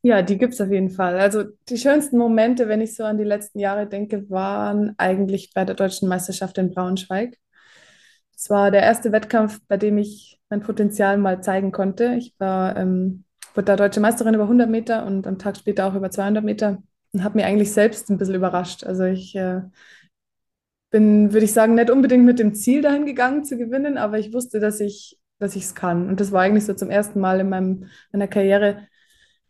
Ja, 0.05 0.23
die 0.23 0.37
gibt 0.37 0.55
es 0.55 0.61
auf 0.61 0.71
jeden 0.71 0.91
Fall. 0.91 1.19
Also 1.19 1.45
die 1.69 1.77
schönsten 1.79 2.19
Momente, 2.19 2.69
wenn 2.69 2.81
ich 2.81 2.97
so 2.97 3.05
an 3.05 3.19
die 3.19 3.25
letzten 3.25 3.61
Jahre 3.61 3.87
denke, 3.87 4.29
waren 4.31 4.95
eigentlich 4.99 5.53
bei 5.55 5.65
der 5.65 5.77
deutschen 5.77 6.09
Meisterschaft 6.09 6.59
in 6.59 6.75
Braunschweig. 6.75 7.39
Es 8.37 8.51
war 8.51 8.71
der 8.73 8.83
erste 8.83 9.13
Wettkampf, 9.13 9.61
bei 9.69 9.77
dem 9.77 9.99
ich 9.99 10.41
mein 10.51 10.61
Potenzial 10.63 11.19
mal 11.19 11.43
zeigen 11.43 11.71
konnte. 11.71 12.15
Ich 12.17 12.35
war, 12.39 12.77
ähm, 12.77 13.25
wurde 13.55 13.67
da 13.67 13.77
deutsche 13.77 14.01
Meisterin 14.01 14.35
über 14.35 14.45
100 14.45 14.69
Meter 14.69 15.07
und 15.07 15.27
am 15.27 15.39
Tag 15.39 15.57
später 15.57 15.87
auch 15.87 15.95
über 15.95 16.11
200 16.11 16.45
Meter 16.45 16.83
und 17.13 17.25
habe 17.25 17.39
mir 17.39 17.47
eigentlich 17.47 17.73
selbst 17.73 18.11
ein 18.11 18.19
bisschen 18.19 18.35
überrascht. 18.35 18.85
Also 18.85 19.05
ich 19.05 19.35
äh, 19.35 19.63
bin, 20.91 21.33
würde 21.33 21.45
ich 21.45 21.53
sagen, 21.53 21.75
nicht 21.75 21.91
unbedingt 21.91 22.25
mit 22.25 22.39
dem 22.39 22.55
Ziel 22.55 22.83
dahin 22.83 23.07
gegangen 23.07 23.45
zu 23.45 23.57
gewinnen, 23.57 23.99
aber 23.99 24.19
ich 24.19 24.33
wusste, 24.33 24.61
dass 24.61 24.81
ich 24.81 25.19
dass 25.43 25.57
es 25.57 25.75
kann. 25.75 26.09
Und 26.09 26.21
das 26.21 26.33
war 26.33 26.43
eigentlich 26.43 26.65
so 26.65 26.73
zum 26.73 26.89
ersten 26.89 27.21
Mal 27.21 27.41
in 27.41 27.49
meinem, 27.49 27.89
meiner 28.13 28.29
Karriere 28.29 28.87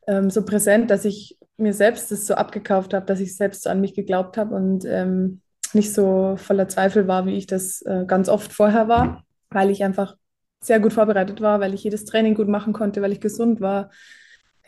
ähm, 0.07 0.31
so 0.31 0.45
präsent, 0.45 0.91
dass 0.91 1.05
ich 1.05 1.39
mir 1.59 1.75
selbst 1.75 2.11
das 2.11 2.27
so 2.27 2.35
abgekauft 2.35 2.95
habe, 2.95 3.07
dass 3.07 3.21
ich 3.21 3.37
selbst 3.37 3.63
so 3.63 3.71
an 3.71 3.81
mich 3.81 3.95
geglaubt 3.95 4.37
habe 4.37 4.55
und 4.55 4.85
ähm, 4.87 5.43
nicht 5.75 5.93
so 5.93 6.37
voller 6.37 6.67
Zweifel 6.69 7.07
war, 7.07 7.27
wie 7.27 7.37
ich 7.37 7.47
das 7.47 7.83
äh, 7.83 8.05
ganz 8.07 8.29
oft 8.29 8.53
vorher 8.53 8.89
war, 8.89 9.25
weil 9.51 9.71
ich 9.71 9.85
einfach 9.85 10.17
sehr 10.63 10.81
gut 10.81 10.93
vorbereitet 10.93 11.41
war, 11.41 11.61
weil 11.61 11.75
ich 11.75 11.85
jedes 11.85 12.05
Training 12.05 12.35
gut 12.35 12.49
machen 12.49 12.73
konnte, 12.73 13.03
weil 13.03 13.13
ich 13.13 13.21
gesund 13.21 13.61
war. 13.61 13.91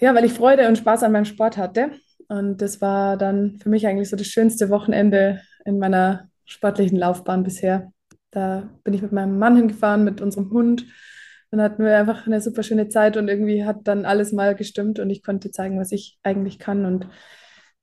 Ja, 0.01 0.15
weil 0.15 0.25
ich 0.25 0.33
Freude 0.33 0.69
und 0.69 0.77
Spaß 0.77 1.03
an 1.05 1.13
meinem 1.13 1.25
Sport 1.25 1.57
hatte. 1.57 1.93
Und 2.29 2.61
das 2.61 2.81
war 2.81 3.17
dann 3.17 3.59
für 3.63 3.69
mich 3.69 3.87
eigentlich 3.87 4.11
so 4.11 4.17
das 4.17 4.27
schönste 4.27 4.71
Wochenende 4.71 5.41
in 5.65 5.79
meiner 5.79 6.29
sportlichen 6.45 6.99
Laufbahn 6.99 7.45
bisher. 7.45 7.93
Da 8.31 8.69
bin 8.83 8.95
ich 8.95 9.03
mit 9.03 9.13
meinem 9.13 9.39
Mann 9.39 9.57
hingefahren, 9.57 10.05
mit 10.05 10.21
unserem 10.21 10.51
Hund. 10.51 10.87
Dann 11.51 11.63
hatten 11.63 11.85
wir 11.85 11.97
einfach 11.97 12.27
eine 12.27 12.41
super 12.41 12.65
schöne 12.65 12.89
Zeit 12.89 13.17
und 13.17 13.29
irgendwie 13.29 13.65
hat 13.65 13.87
dann 13.87 14.05
alles 14.05 14.33
mal 14.33 14.57
gestimmt 14.57 14.99
und 14.99 15.11
ich 15.11 15.23
konnte 15.23 15.53
zeigen, 15.53 15.79
was 15.79 15.93
ich 15.93 16.19
eigentlich 16.25 16.59
kann. 16.59 16.85
Und 16.85 17.07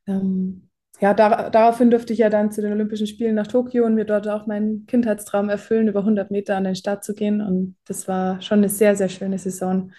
ähm, 0.08 0.70
ja, 1.02 1.16
da, 1.16 1.50
daraufhin 1.50 1.90
durfte 1.90 2.14
ich 2.14 2.20
ja 2.20 2.30
dann 2.30 2.52
zu 2.52 2.62
den 2.62 2.72
Olympischen 2.74 3.08
Spielen 3.08 3.34
nach 3.34 3.48
Tokio 3.48 3.86
und 3.86 3.96
mir 3.96 4.06
dort 4.06 4.28
auch 4.28 4.46
meinen 4.46 4.86
Kindheitstraum 4.86 5.50
erfüllen, 5.50 5.88
über 5.88 6.02
100 6.02 6.30
Meter 6.30 6.56
an 6.56 6.64
den 6.64 6.76
Start 6.76 7.04
zu 7.04 7.16
gehen. 7.16 7.42
Und 7.42 7.76
das 7.86 8.08
war 8.08 8.40
schon 8.42 8.60
eine 8.60 8.70
sehr, 8.70 8.96
sehr 8.96 9.10
schöne 9.10 9.40
Saison, 9.40 9.92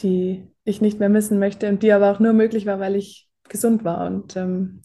die 0.00 0.48
ich 0.64 0.80
nicht 0.80 0.98
mehr 0.98 1.08
missen 1.08 1.38
möchte 1.38 1.68
und 1.68 1.84
die 1.84 1.92
aber 1.92 2.10
auch 2.10 2.18
nur 2.18 2.32
möglich 2.32 2.66
war, 2.66 2.80
weil 2.80 2.96
ich 2.96 3.28
gesund 3.48 3.84
war. 3.84 4.04
Und 4.08 4.36
ähm, 4.36 4.82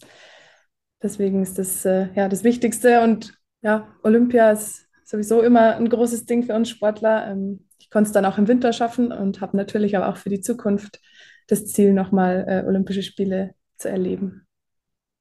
deswegen 1.02 1.42
ist 1.42 1.58
das 1.58 1.84
äh, 1.84 2.10
ja 2.14 2.30
das 2.30 2.44
Wichtigste. 2.44 3.02
Und 3.02 3.34
ja, 3.64 3.88
Olympia 4.04 4.52
ist 4.52 4.88
sowieso 5.04 5.42
immer 5.42 5.78
ein 5.78 5.90
großes 5.90 6.28
Ding 6.28 6.44
für 6.44 6.54
uns 6.54 6.70
Sportler. 6.70 7.28
Ähm, 7.32 7.68
ich 7.80 7.90
konnte 7.90 8.10
es 8.10 8.14
dann 8.14 8.26
auch 8.26 8.38
im 8.38 8.48
Winter 8.48 8.72
schaffen 8.72 9.12
und 9.12 9.42
habe 9.42 9.58
natürlich 9.58 9.98
aber 9.98 10.10
auch 10.10 10.18
für 10.18 10.30
die 10.30 10.42
Zukunft 10.42 11.00
das 11.48 11.66
Ziel, 11.66 11.92
nochmal 11.94 12.46
äh, 12.48 12.68
Olympische 12.68 13.02
Spiele 13.02 13.56
zu 13.78 13.90
erleben. 13.90 14.45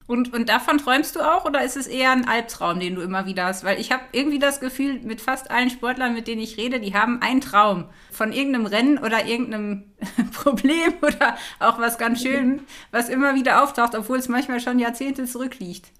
Und, 0.06 0.34
und 0.34 0.50
davon 0.50 0.76
träumst 0.78 1.16
du 1.16 1.20
auch 1.20 1.46
oder 1.46 1.64
ist 1.64 1.76
es 1.76 1.86
eher 1.86 2.10
ein 2.12 2.28
Albtraum, 2.28 2.78
den 2.78 2.94
du 2.94 3.00
immer 3.00 3.24
wieder 3.24 3.46
hast? 3.46 3.64
Weil 3.64 3.80
ich 3.80 3.90
habe 3.90 4.02
irgendwie 4.12 4.38
das 4.38 4.60
Gefühl, 4.60 5.00
mit 5.02 5.22
fast 5.22 5.50
allen 5.50 5.70
Sportlern, 5.70 6.12
mit 6.14 6.28
denen 6.28 6.42
ich 6.42 6.58
rede, 6.58 6.78
die 6.78 6.94
haben 6.94 7.22
einen 7.22 7.40
Traum 7.40 7.86
von 8.10 8.32
irgendeinem 8.32 8.66
Rennen 8.66 8.98
oder 8.98 9.24
irgendeinem 9.24 9.94
Problem 10.32 10.92
oder 11.00 11.36
auch 11.58 11.78
was 11.78 11.96
ganz 11.96 12.20
schön, 12.22 12.60
was 12.90 13.08
immer 13.08 13.34
wieder 13.34 13.62
auftaucht, 13.62 13.94
obwohl 13.94 14.18
es 14.18 14.28
manchmal 14.28 14.60
schon 14.60 14.78
Jahrzehnte 14.78 15.24
zurückliegt. 15.24 15.90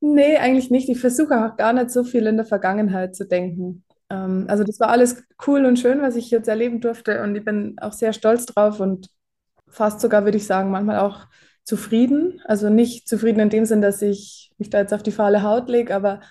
Nee, 0.00 0.36
eigentlich 0.36 0.70
nicht. 0.70 0.88
Ich 0.88 1.00
versuche 1.00 1.44
auch 1.44 1.56
gar 1.56 1.72
nicht 1.72 1.90
so 1.90 2.04
viel 2.04 2.26
in 2.26 2.36
der 2.36 2.46
Vergangenheit 2.46 3.16
zu 3.16 3.26
denken. 3.26 3.84
Ähm, 4.10 4.46
also 4.48 4.62
das 4.64 4.78
war 4.80 4.90
alles 4.90 5.24
cool 5.46 5.64
und 5.64 5.78
schön, 5.78 6.02
was 6.02 6.14
ich 6.16 6.30
jetzt 6.30 6.48
erleben 6.48 6.80
durfte 6.80 7.22
und 7.22 7.34
ich 7.36 7.44
bin 7.44 7.76
auch 7.80 7.92
sehr 7.92 8.12
stolz 8.12 8.46
drauf 8.46 8.78
und 8.80 9.10
fast 9.68 10.00
sogar, 10.00 10.24
würde 10.24 10.38
ich 10.38 10.46
sagen, 10.46 10.70
manchmal 10.70 11.00
auch 11.00 11.26
zufrieden. 11.68 12.40
Also 12.44 12.70
nicht 12.70 13.08
zufrieden 13.08 13.40
in 13.40 13.50
dem 13.50 13.66
Sinn, 13.66 13.82
dass 13.82 14.00
ich 14.02 14.50
mich 14.58 14.70
da 14.70 14.80
jetzt 14.80 14.94
auf 14.94 15.02
die 15.02 15.12
fahle 15.12 15.42
Haut 15.42 15.68
lege, 15.68 15.94
aber 15.94 16.22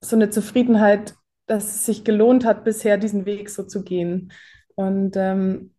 so 0.00 0.14
eine 0.14 0.30
Zufriedenheit, 0.30 1.14
dass 1.46 1.74
es 1.74 1.86
sich 1.86 2.04
gelohnt 2.04 2.44
hat, 2.44 2.62
bisher 2.64 2.98
diesen 2.98 3.24
Weg 3.24 3.48
so 3.48 3.62
zu 3.64 3.82
gehen. 3.82 4.32
Und 4.74 5.16
ähm, 5.16 5.74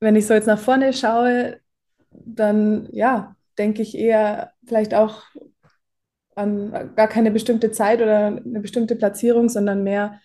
wenn 0.00 0.16
ich 0.16 0.26
so 0.26 0.34
jetzt 0.34 0.46
nach 0.46 0.58
vorne 0.58 0.92
schaue, 0.92 1.60
dann 2.10 2.88
ja, 2.92 3.34
denke 3.58 3.82
ich 3.82 3.96
eher 3.96 4.52
vielleicht 4.66 4.94
auch 4.94 5.24
an 6.36 6.94
gar 6.94 7.08
keine 7.08 7.30
bestimmte 7.32 7.72
Zeit 7.72 8.00
oder 8.00 8.26
eine 8.26 8.60
bestimmte 8.60 8.96
Platzierung, 8.96 9.48
sondern 9.48 9.82
mehr 9.82 10.20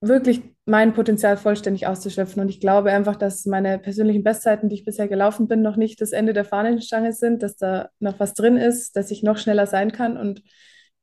wirklich 0.00 0.55
mein 0.66 0.94
Potenzial 0.94 1.36
vollständig 1.36 1.86
auszuschöpfen. 1.86 2.42
Und 2.42 2.48
ich 2.48 2.60
glaube 2.60 2.90
einfach, 2.90 3.16
dass 3.16 3.46
meine 3.46 3.78
persönlichen 3.78 4.24
Bestzeiten, 4.24 4.68
die 4.68 4.74
ich 4.74 4.84
bisher 4.84 5.06
gelaufen 5.06 5.46
bin, 5.46 5.62
noch 5.62 5.76
nicht 5.76 6.00
das 6.00 6.10
Ende 6.10 6.32
der 6.32 6.44
Fahnenstange 6.44 7.12
sind, 7.12 7.42
dass 7.42 7.56
da 7.56 7.88
noch 8.00 8.18
was 8.18 8.34
drin 8.34 8.56
ist, 8.56 8.96
dass 8.96 9.12
ich 9.12 9.22
noch 9.22 9.38
schneller 9.38 9.66
sein 9.66 9.92
kann. 9.92 10.16
Und 10.16 10.42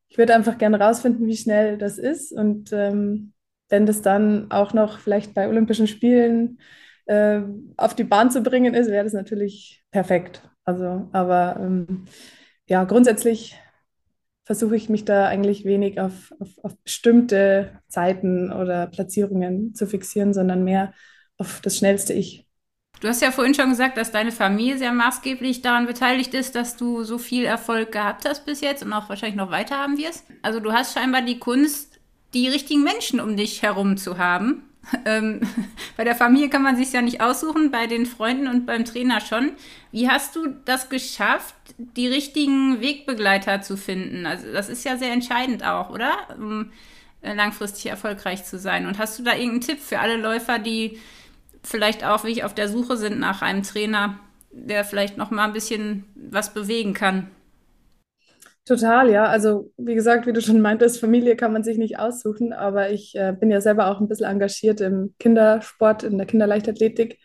ich 0.10 0.18
würde 0.18 0.36
einfach 0.36 0.58
gerne 0.58 0.80
rausfinden, 0.80 1.28
wie 1.28 1.38
schnell 1.38 1.78
das 1.78 1.98
ist. 1.98 2.34
Und 2.34 2.74
ähm, 2.74 3.32
wenn 3.70 3.86
das 3.86 4.02
dann 4.02 4.52
auch 4.52 4.74
noch 4.74 5.00
vielleicht 5.00 5.34
bei 5.34 5.48
Olympischen 5.48 5.88
Spielen 5.88 6.60
äh, 7.06 7.40
auf 7.78 7.96
die 7.96 8.04
Bahn 8.04 8.32
zu 8.32 8.44
bringen 8.44 8.74
ist, 8.74 8.92
wäre 8.92 9.06
das 9.06 9.14
natürlich 9.14 9.82
perfekt. 9.92 10.44
Also, 10.66 11.08
aber 11.14 11.58
ähm, 11.62 12.06
ja, 12.68 12.84
grundsätzlich 12.84 13.58
versuche 14.46 14.76
ich 14.76 14.90
mich 14.90 15.06
da 15.06 15.28
eigentlich 15.28 15.66
wenig 15.66 16.00
auf, 16.00 16.34
auf, 16.40 16.50
auf 16.64 16.78
bestimmte 16.80 17.80
Zeiten 17.88 18.52
oder 18.52 18.88
Platzierungen 18.88 19.74
zu 19.74 19.88
fixieren, 19.88 20.34
sondern 20.34 20.64
mehr 20.64 20.94
auf 21.38 21.62
das 21.62 21.78
schnellste 21.78 22.14
Ich. 22.14 22.46
Du 23.00 23.08
hast 23.10 23.22
ja 23.22 23.32
vorhin 23.32 23.54
schon 23.54 23.70
gesagt, 23.70 23.98
dass 23.98 24.12
deine 24.12 24.32
Familie 24.32 24.78
sehr 24.78 24.94
maßgeblich 24.94 25.62
daran 25.62 25.88
beteiligt 25.88 26.34
ist, 26.34 26.56
dass 26.56 26.78
du 26.78 27.04
so 27.04 27.18
viel 27.18 27.44
Erfolg 27.44 27.92
gehabt 27.92 28.28
hast 28.28 28.46
bis 28.46 28.62
jetzt 28.62 28.84
und 28.84 28.94
auch 28.94 29.10
wahrscheinlich 29.10 29.36
noch 29.36 29.52
weiter 29.52 29.78
haben 29.78 29.98
wirst. 29.98 30.26
Also 30.42 30.60
du 30.60 30.72
hast 30.72 30.94
scheinbar 30.94 31.22
die 31.22 31.40
Kunst, 31.40 32.00
die 32.34 32.48
richtigen 32.48 32.84
Menschen 32.84 33.20
um 33.20 33.36
dich 33.36 33.62
herum 33.62 33.98
zu 33.98 34.18
haben. 34.18 34.64
Ähm, 35.06 35.42
bei 35.98 36.04
der 36.04 36.16
Familie 36.16 36.50
kann 36.50 36.62
man 36.62 36.76
sich 36.76 36.92
ja 36.94 37.02
nicht 37.02 37.22
aussuchen, 37.22 37.72
bei 37.72 37.88
den 37.88 38.06
Freunden 38.06 38.48
und 38.48 38.66
beim 38.66 38.86
Trainer 38.86 39.22
schon. 39.22 39.52
Wie 39.92 40.10
hast 40.10 40.36
du 40.36 40.48
das 40.66 40.90
geschafft, 40.90 41.56
die 41.78 42.08
richtigen 42.08 42.82
Wegbegleiter 42.82 43.62
zu 43.62 43.78
finden? 43.78 44.26
Also 44.26 44.52
das 44.52 44.70
ist 44.70 44.84
ja 44.84 44.98
sehr 44.98 45.12
entscheidend 45.12 45.64
auch, 45.64 45.90
oder? 45.90 46.12
Um 46.38 46.72
äh, 47.22 47.34
langfristig 47.34 47.88
erfolgreich 47.88 48.44
zu 48.44 48.60
sein. 48.60 48.86
Und 48.86 48.98
hast 48.98 49.18
du 49.18 49.24
da 49.24 49.32
irgendeinen 49.32 49.62
Tipp 49.62 49.80
für 49.80 50.00
alle 50.00 50.18
Läufer, 50.18 50.60
die 50.60 51.00
vielleicht 51.64 52.04
auch 52.04 52.26
wie 52.26 52.32
ich 52.32 52.44
auf 52.44 52.54
der 52.54 52.68
Suche 52.68 52.98
sind 52.98 53.20
nach 53.20 53.42
einem 53.42 53.64
Trainer, 53.64 54.20
der 54.52 54.84
vielleicht 54.84 55.18
noch 55.18 55.32
mal 55.32 55.46
ein 55.46 55.54
bisschen 55.54 56.04
was 56.16 56.54
bewegen 56.54 56.94
kann? 56.94 57.32
Total, 58.66 59.10
ja. 59.12 59.26
Also 59.26 59.74
wie 59.78 59.94
gesagt, 59.94 60.26
wie 60.26 60.32
du 60.32 60.42
schon 60.42 60.62
meintest, 60.62 61.00
Familie 61.02 61.36
kann 61.36 61.52
man 61.52 61.64
sich 61.64 61.78
nicht 61.78 62.00
aussuchen, 62.00 62.54
aber 62.54 62.92
ich 62.92 63.14
äh, 63.16 63.36
bin 63.38 63.52
ja 63.52 63.60
selber 63.60 63.88
auch 63.88 64.00
ein 64.00 64.08
bisschen 64.08 64.28
engagiert 64.28 64.80
im 64.80 65.14
Kindersport, 65.20 66.04
in 66.04 66.18
der 66.18 66.28
Kinderleichtathletik. 66.28 67.20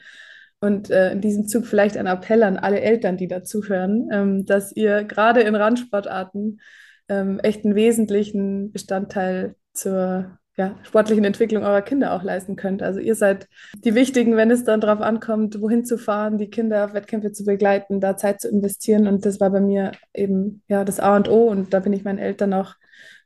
Und 0.61 0.91
äh, 0.91 1.13
in 1.13 1.21
diesem 1.21 1.47
Zug 1.47 1.67
vielleicht 1.67 1.97
ein 1.97 2.09
Appell 2.09 2.43
an 2.43 2.57
alle 2.57 2.81
Eltern, 2.81 3.17
die 3.17 3.29
dazuhören, 3.29 4.09
ähm, 4.13 4.47
dass 4.47 4.73
ihr 4.75 5.05
gerade 5.05 5.43
in 5.43 5.55
Randsportarten 5.55 6.61
ähm, 7.09 7.39
echt 7.41 7.65
einen 7.65 7.77
wesentlichen 7.77 8.73
Bestandteil 8.73 9.55
zur 9.73 10.39
ja, 10.59 10.75
sportlichen 10.83 11.25
Entwicklung 11.25 11.63
eurer 11.63 11.83
Kinder 11.83 12.13
auch 12.13 12.25
leisten 12.25 12.57
könnt. 12.57 12.83
Also 12.83 12.99
ihr 12.99 13.15
seid 13.15 13.47
die 13.85 13.95
Wichtigen, 13.95 14.37
wenn 14.37 14.51
es 14.51 14.65
dann 14.65 14.81
darauf 14.81 15.01
ankommt, 15.01 15.61
wohin 15.61 15.85
zu 15.85 15.99
fahren, 15.99 16.37
die 16.37 16.51
Kinder 16.51 16.85
auf 16.85 16.95
Wettkämpfe 16.95 17.31
zu 17.31 17.45
begleiten, 17.45 18.01
da 18.01 18.17
Zeit 18.17 18.41
zu 18.41 18.49
investieren. 18.49 19.07
Und 19.07 19.25
das 19.25 19.39
war 19.41 19.51
bei 19.51 19.61
mir 19.61 19.93
eben 20.13 20.63
ja 20.67 20.85
das 20.85 20.99
A 20.99 21.15
und 21.15 21.29
O. 21.29 21.49
Und 21.49 21.73
da 21.73 21.79
bin 21.79 21.93
ich 21.93 22.03
meinen 22.03 22.19
Eltern 22.19 22.53
auch 22.55 22.75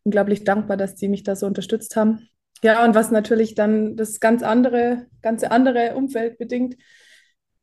unglaublich 0.05 0.45
dankbar, 0.45 0.77
dass 0.77 0.95
die 0.95 1.09
mich 1.09 1.23
da 1.23 1.35
so 1.35 1.47
unterstützt 1.47 1.97
haben. 1.97 2.29
Ja, 2.63 2.85
und 2.85 2.95
was 2.95 3.11
natürlich 3.11 3.55
dann 3.55 3.97
das 3.97 4.21
ganz 4.21 4.43
andere, 4.43 5.07
ganze 5.23 5.51
andere 5.51 5.95
Umfeld 5.97 6.37
bedingt, 6.37 6.77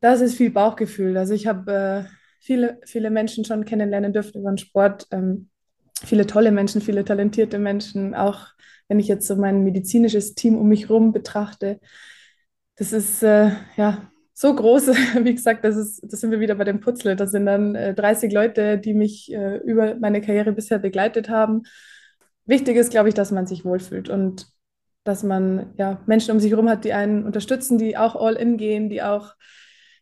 das 0.01 0.19
ist 0.21 0.35
viel 0.35 0.49
Bauchgefühl. 0.49 1.15
Also 1.15 1.35
ich 1.35 1.45
habe 1.45 1.71
äh, 1.71 2.03
viele, 2.39 2.79
viele 2.85 3.11
Menschen 3.11 3.45
schon 3.45 3.65
kennenlernen 3.65 4.13
dürfen 4.13 4.41
über 4.41 4.51
den 4.51 4.57
Sport. 4.57 5.05
Ähm, 5.11 5.49
viele 6.03 6.25
tolle 6.25 6.51
Menschen, 6.51 6.81
viele 6.81 7.05
talentierte 7.05 7.59
Menschen, 7.59 8.15
auch 8.15 8.47
wenn 8.89 8.99
ich 8.99 9.07
jetzt 9.07 9.27
so 9.27 9.37
mein 9.37 9.63
medizinisches 9.63 10.35
Team 10.35 10.57
um 10.57 10.67
mich 10.67 10.89
herum 10.89 11.13
betrachte, 11.13 11.79
das 12.75 12.91
ist 12.91 13.23
äh, 13.23 13.51
ja 13.77 14.11
so 14.33 14.55
groß, 14.55 14.87
wie 15.23 15.35
gesagt, 15.35 15.63
das, 15.63 15.75
ist, 15.75 16.01
das 16.01 16.21
sind 16.21 16.31
wir 16.31 16.39
wieder 16.39 16.55
bei 16.55 16.63
dem 16.63 16.79
Putzle. 16.79 17.15
Das 17.15 17.31
sind 17.31 17.45
dann 17.45 17.75
äh, 17.75 17.93
30 17.93 18.31
Leute, 18.31 18.77
die 18.77 18.93
mich 18.93 19.31
äh, 19.33 19.57
über 19.57 19.95
meine 19.95 20.21
Karriere 20.21 20.53
bisher 20.53 20.79
begleitet 20.79 21.29
haben. 21.29 21.63
Wichtig 22.45 22.77
ist, 22.77 22.89
glaube 22.89 23.09
ich, 23.09 23.15
dass 23.15 23.31
man 23.31 23.47
sich 23.47 23.65
wohlfühlt 23.65 24.09
und 24.09 24.47
dass 25.03 25.23
man 25.23 25.73
ja, 25.77 26.01
Menschen 26.05 26.31
um 26.31 26.39
sich 26.39 26.51
herum 26.51 26.69
hat, 26.69 26.85
die 26.85 26.93
einen 26.93 27.25
unterstützen, 27.25 27.77
die 27.77 27.97
auch 27.97 28.15
all 28.15 28.35
in 28.35 28.57
gehen, 28.57 28.89
die 28.89 29.01
auch 29.01 29.33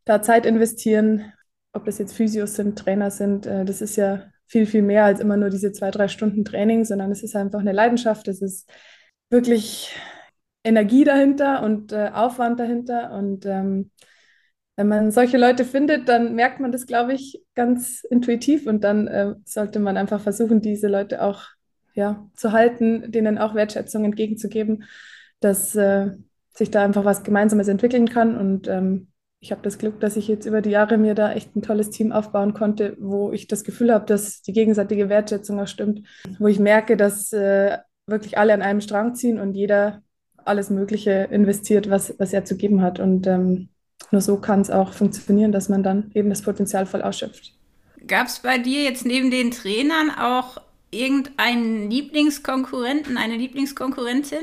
da 0.05 0.21
Zeit 0.21 0.45
investieren. 0.45 1.33
Ob 1.73 1.85
das 1.85 1.97
jetzt 1.97 2.13
Physios 2.13 2.55
sind, 2.55 2.77
Trainer 2.77 3.11
sind, 3.11 3.45
äh, 3.45 3.65
das 3.65 3.81
ist 3.81 3.95
ja 3.95 4.23
viel, 4.47 4.65
viel 4.65 4.81
mehr 4.81 5.05
als 5.05 5.19
immer 5.19 5.37
nur 5.37 5.49
diese 5.49 5.71
zwei, 5.71 5.91
drei 5.91 6.07
Stunden 6.07 6.45
Training, 6.45 6.85
sondern 6.85 7.11
es 7.11 7.23
ist 7.23 7.35
einfach 7.35 7.59
eine 7.59 7.73
Leidenschaft, 7.73 8.27
es 8.27 8.41
ist 8.41 8.69
wirklich 9.29 9.93
Energie 10.63 11.03
dahinter 11.03 11.63
und 11.63 11.91
äh, 11.91 12.11
Aufwand 12.13 12.59
dahinter. 12.59 13.11
Und 13.11 13.45
ähm, 13.45 13.91
wenn 14.75 14.87
man 14.87 15.11
solche 15.11 15.37
Leute 15.37 15.65
findet, 15.65 16.07
dann 16.07 16.35
merkt 16.35 16.59
man 16.59 16.71
das, 16.71 16.85
glaube 16.85 17.13
ich, 17.13 17.43
ganz 17.55 18.03
intuitiv 18.09 18.67
und 18.67 18.83
dann 18.83 19.07
äh, 19.07 19.33
sollte 19.45 19.79
man 19.79 19.97
einfach 19.97 20.21
versuchen, 20.21 20.61
diese 20.61 20.87
Leute 20.87 21.23
auch 21.23 21.43
ja, 21.93 22.29
zu 22.35 22.51
halten, 22.51 23.11
denen 23.11 23.37
auch 23.39 23.55
Wertschätzung 23.55 24.05
entgegenzugeben, 24.05 24.83
dass 25.39 25.75
äh, 25.75 26.11
sich 26.53 26.69
da 26.69 26.83
einfach 26.83 27.05
was 27.05 27.23
Gemeinsames 27.23 27.67
entwickeln 27.67 28.07
kann 28.07 28.37
und 28.37 28.67
ähm, 28.67 29.07
ich 29.39 29.51
habe 29.51 29.61
das 29.61 29.77
Glück, 29.77 29.99
dass 29.99 30.17
ich 30.17 30.27
jetzt 30.27 30.45
über 30.45 30.61
die 30.61 30.71
Jahre 30.71 30.97
mir 30.97 31.13
da 31.13 31.31
echt 31.31 31.55
ein 31.55 31.61
tolles 31.61 31.89
Team 31.89 32.11
aufbauen 32.11 32.53
konnte, 32.53 32.97
wo 32.99 33.31
ich 33.31 33.47
das 33.47 33.63
Gefühl 33.63 33.93
habe, 33.93 34.05
dass 34.05 34.41
die 34.41 34.53
gegenseitige 34.53 35.09
Wertschätzung 35.09 35.59
auch 35.59 35.67
stimmt, 35.67 36.07
wo 36.39 36.47
ich 36.47 36.59
merke, 36.59 36.97
dass 36.97 37.31
äh, 37.33 37.77
wirklich 38.07 38.37
alle 38.37 38.53
an 38.53 38.61
einem 38.61 38.81
Strang 38.81 39.15
ziehen 39.15 39.39
und 39.39 39.53
jeder 39.53 40.01
alles 40.43 40.69
Mögliche 40.69 41.27
investiert, 41.29 41.89
was, 41.89 42.15
was 42.17 42.33
er 42.33 42.45
zu 42.45 42.57
geben 42.57 42.81
hat. 42.81 42.99
Und 42.99 43.27
ähm, 43.27 43.69
nur 44.11 44.21
so 44.21 44.37
kann 44.37 44.61
es 44.61 44.71
auch 44.71 44.93
funktionieren, 44.93 45.51
dass 45.51 45.69
man 45.69 45.83
dann 45.83 46.11
eben 46.13 46.29
das 46.29 46.41
Potenzial 46.41 46.85
voll 46.85 47.01
ausschöpft. 47.01 47.53
Gab 48.07 48.27
es 48.27 48.39
bei 48.39 48.57
dir 48.57 48.83
jetzt 48.83 49.05
neben 49.05 49.29
den 49.29 49.51
Trainern 49.51 50.09
auch 50.09 50.61
irgendeinen 50.89 51.91
Lieblingskonkurrenten, 51.91 53.17
eine 53.17 53.35
Lieblingskonkurrentin? 53.35 54.39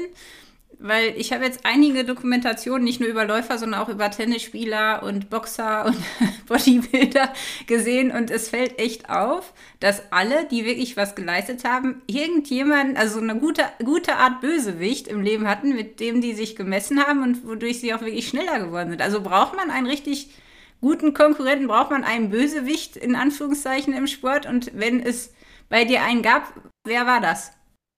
Weil 0.86 1.14
ich 1.16 1.32
habe 1.32 1.46
jetzt 1.46 1.60
einige 1.64 2.04
Dokumentationen, 2.04 2.84
nicht 2.84 3.00
nur 3.00 3.08
über 3.08 3.24
Läufer, 3.24 3.56
sondern 3.56 3.80
auch 3.80 3.88
über 3.88 4.10
Tennisspieler 4.10 5.02
und 5.02 5.30
Boxer 5.30 5.86
und 5.86 5.96
Bodybuilder 6.46 7.32
gesehen 7.66 8.10
und 8.10 8.30
es 8.30 8.50
fällt 8.50 8.78
echt 8.78 9.08
auf, 9.08 9.54
dass 9.80 10.12
alle, 10.12 10.44
die 10.44 10.66
wirklich 10.66 10.98
was 10.98 11.14
geleistet 11.14 11.64
haben, 11.64 12.02
irgendjemanden, 12.06 12.98
also 12.98 13.18
eine 13.18 13.36
gute, 13.36 13.62
gute 13.82 14.16
Art 14.16 14.42
Bösewicht 14.42 15.08
im 15.08 15.22
Leben 15.22 15.48
hatten, 15.48 15.74
mit 15.74 16.00
dem 16.00 16.20
die 16.20 16.34
sich 16.34 16.54
gemessen 16.54 17.02
haben 17.02 17.22
und 17.22 17.48
wodurch 17.48 17.80
sie 17.80 17.94
auch 17.94 18.02
wirklich 18.02 18.28
schneller 18.28 18.60
geworden 18.60 18.90
sind. 18.90 19.00
Also 19.00 19.22
braucht 19.22 19.56
man 19.56 19.70
einen 19.70 19.86
richtig 19.86 20.34
guten 20.82 21.14
Konkurrenten, 21.14 21.66
braucht 21.66 21.92
man 21.92 22.04
einen 22.04 22.28
Bösewicht 22.28 22.98
in 22.98 23.16
Anführungszeichen 23.16 23.94
im 23.94 24.06
Sport 24.06 24.44
und 24.44 24.70
wenn 24.74 25.00
es 25.00 25.32
bei 25.70 25.86
dir 25.86 26.02
einen 26.02 26.20
gab, 26.20 26.52
wer 26.86 27.06
war 27.06 27.22
das? 27.22 27.52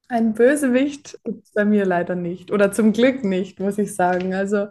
Ein 0.09 0.35
Bösewicht 0.35 1.19
gibt 1.25 1.45
es 1.45 1.53
bei 1.53 1.65
mir 1.65 1.85
leider 1.85 2.15
nicht. 2.15 2.53
Oder 2.53 2.71
zum 2.73 2.93
Glück 2.93 3.25
nicht, 3.25 3.59
muss 3.59 3.79
ich 3.79 3.95
sagen. 3.95 4.35
Also 4.35 4.69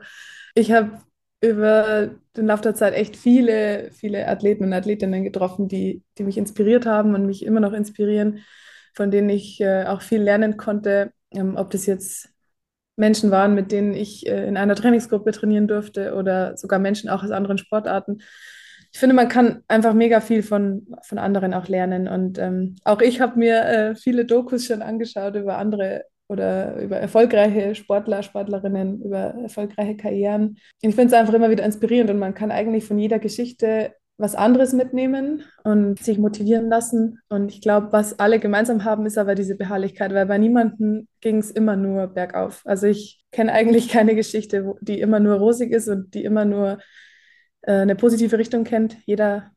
ich 0.54 0.72
habe 0.72 1.02
über 1.42 2.12
den 2.38 2.48
Lauf 2.48 2.62
der 2.62 2.76
Zeit 2.76 2.94
echt 2.94 3.18
viele, 3.18 3.92
viele 3.92 4.28
Athleten 4.28 4.64
und 4.64 4.74
Athletinnen 4.74 5.24
getroffen, 5.24 5.68
die, 5.68 6.04
die 6.18 6.24
mich 6.24 6.38
inspiriert 6.38 6.86
haben 6.86 7.16
und 7.16 7.26
mich 7.26 7.46
immer 7.46 7.60
noch 7.60 7.74
inspirieren, 7.74 8.40
von 8.94 9.12
denen 9.12 9.30
ich 9.30 9.60
äh, 9.62 9.86
auch 9.86 10.02
viel 10.02 10.22
lernen 10.22 10.56
konnte. 10.58 11.12
Ähm, 11.32 11.58
ob 11.58 11.70
das 11.72 11.86
jetzt 11.86 12.30
Menschen 12.96 13.30
waren, 13.30 13.56
mit 13.56 13.72
denen 13.74 13.94
ich 13.94 14.26
äh, 14.28 14.48
in 14.48 14.56
einer 14.58 14.76
Trainingsgruppe 14.76 15.32
trainieren 15.32 15.68
durfte 15.68 16.16
oder 16.16 16.56
sogar 16.58 16.80
Menschen 16.80 17.10
auch 17.10 17.24
aus 17.24 17.32
anderen 17.32 17.58
Sportarten 17.58 18.22
ich 18.96 19.00
finde, 19.00 19.14
man 19.14 19.28
kann 19.28 19.62
einfach 19.68 19.94
mega 19.94 20.22
viel 20.22 20.42
von, 20.42 20.88
von 21.02 21.18
anderen 21.18 21.54
auch 21.54 21.68
lernen. 21.68 22.08
Und 22.08 22.40
ähm, 22.40 22.78
auch 22.86 23.02
ich 23.02 23.20
habe 23.20 23.38
mir 23.38 23.66
äh, 23.66 23.96
viele 23.96 24.24
Dokus 24.24 24.68
schon 24.68 24.82
angeschaut 24.82 25.36
über 25.36 25.58
andere 25.58 26.06
oder 26.30 26.78
über 26.78 26.96
erfolgreiche 26.96 27.76
Sportler, 27.76 28.24
Sportlerinnen, 28.24 29.02
über 29.02 29.18
erfolgreiche 29.18 29.98
Karrieren. 29.98 30.58
Und 30.82 30.90
ich 30.90 30.96
finde 30.96 31.08
es 31.08 31.14
einfach 31.14 31.34
immer 31.34 31.50
wieder 31.50 31.66
inspirierend 31.66 32.10
und 32.10 32.20
man 32.20 32.34
kann 32.34 32.52
eigentlich 32.52 32.86
von 32.86 32.98
jeder 32.98 33.20
Geschichte 33.20 33.94
was 34.18 34.34
anderes 34.34 34.72
mitnehmen 34.72 35.44
und 35.66 36.00
sich 36.00 36.18
motivieren 36.18 36.70
lassen. 36.70 37.20
Und 37.28 37.52
ich 37.52 37.60
glaube, 37.60 37.92
was 37.92 38.18
alle 38.18 38.40
gemeinsam 38.40 38.86
haben, 38.86 39.06
ist 39.06 39.18
aber 39.18 39.36
diese 39.36 39.58
Beharrlichkeit, 39.58 40.14
weil 40.14 40.26
bei 40.26 40.38
niemandem 40.38 41.10
ging 41.20 41.40
es 41.40 41.52
immer 41.52 41.76
nur 41.76 42.08
bergauf. 42.08 42.62
Also 42.64 42.88
ich 42.88 43.26
kenne 43.34 43.52
eigentlich 43.52 43.90
keine 43.90 44.16
Geschichte, 44.16 44.74
die 44.80 45.02
immer 45.02 45.20
nur 45.20 45.36
rosig 45.36 45.74
ist 45.74 45.90
und 45.90 46.14
die 46.14 46.24
immer 46.24 46.46
nur 46.46 46.78
eine 47.72 47.96
positive 47.96 48.38
Richtung 48.38 48.64
kennt. 48.64 48.98
Jeder, 49.06 49.52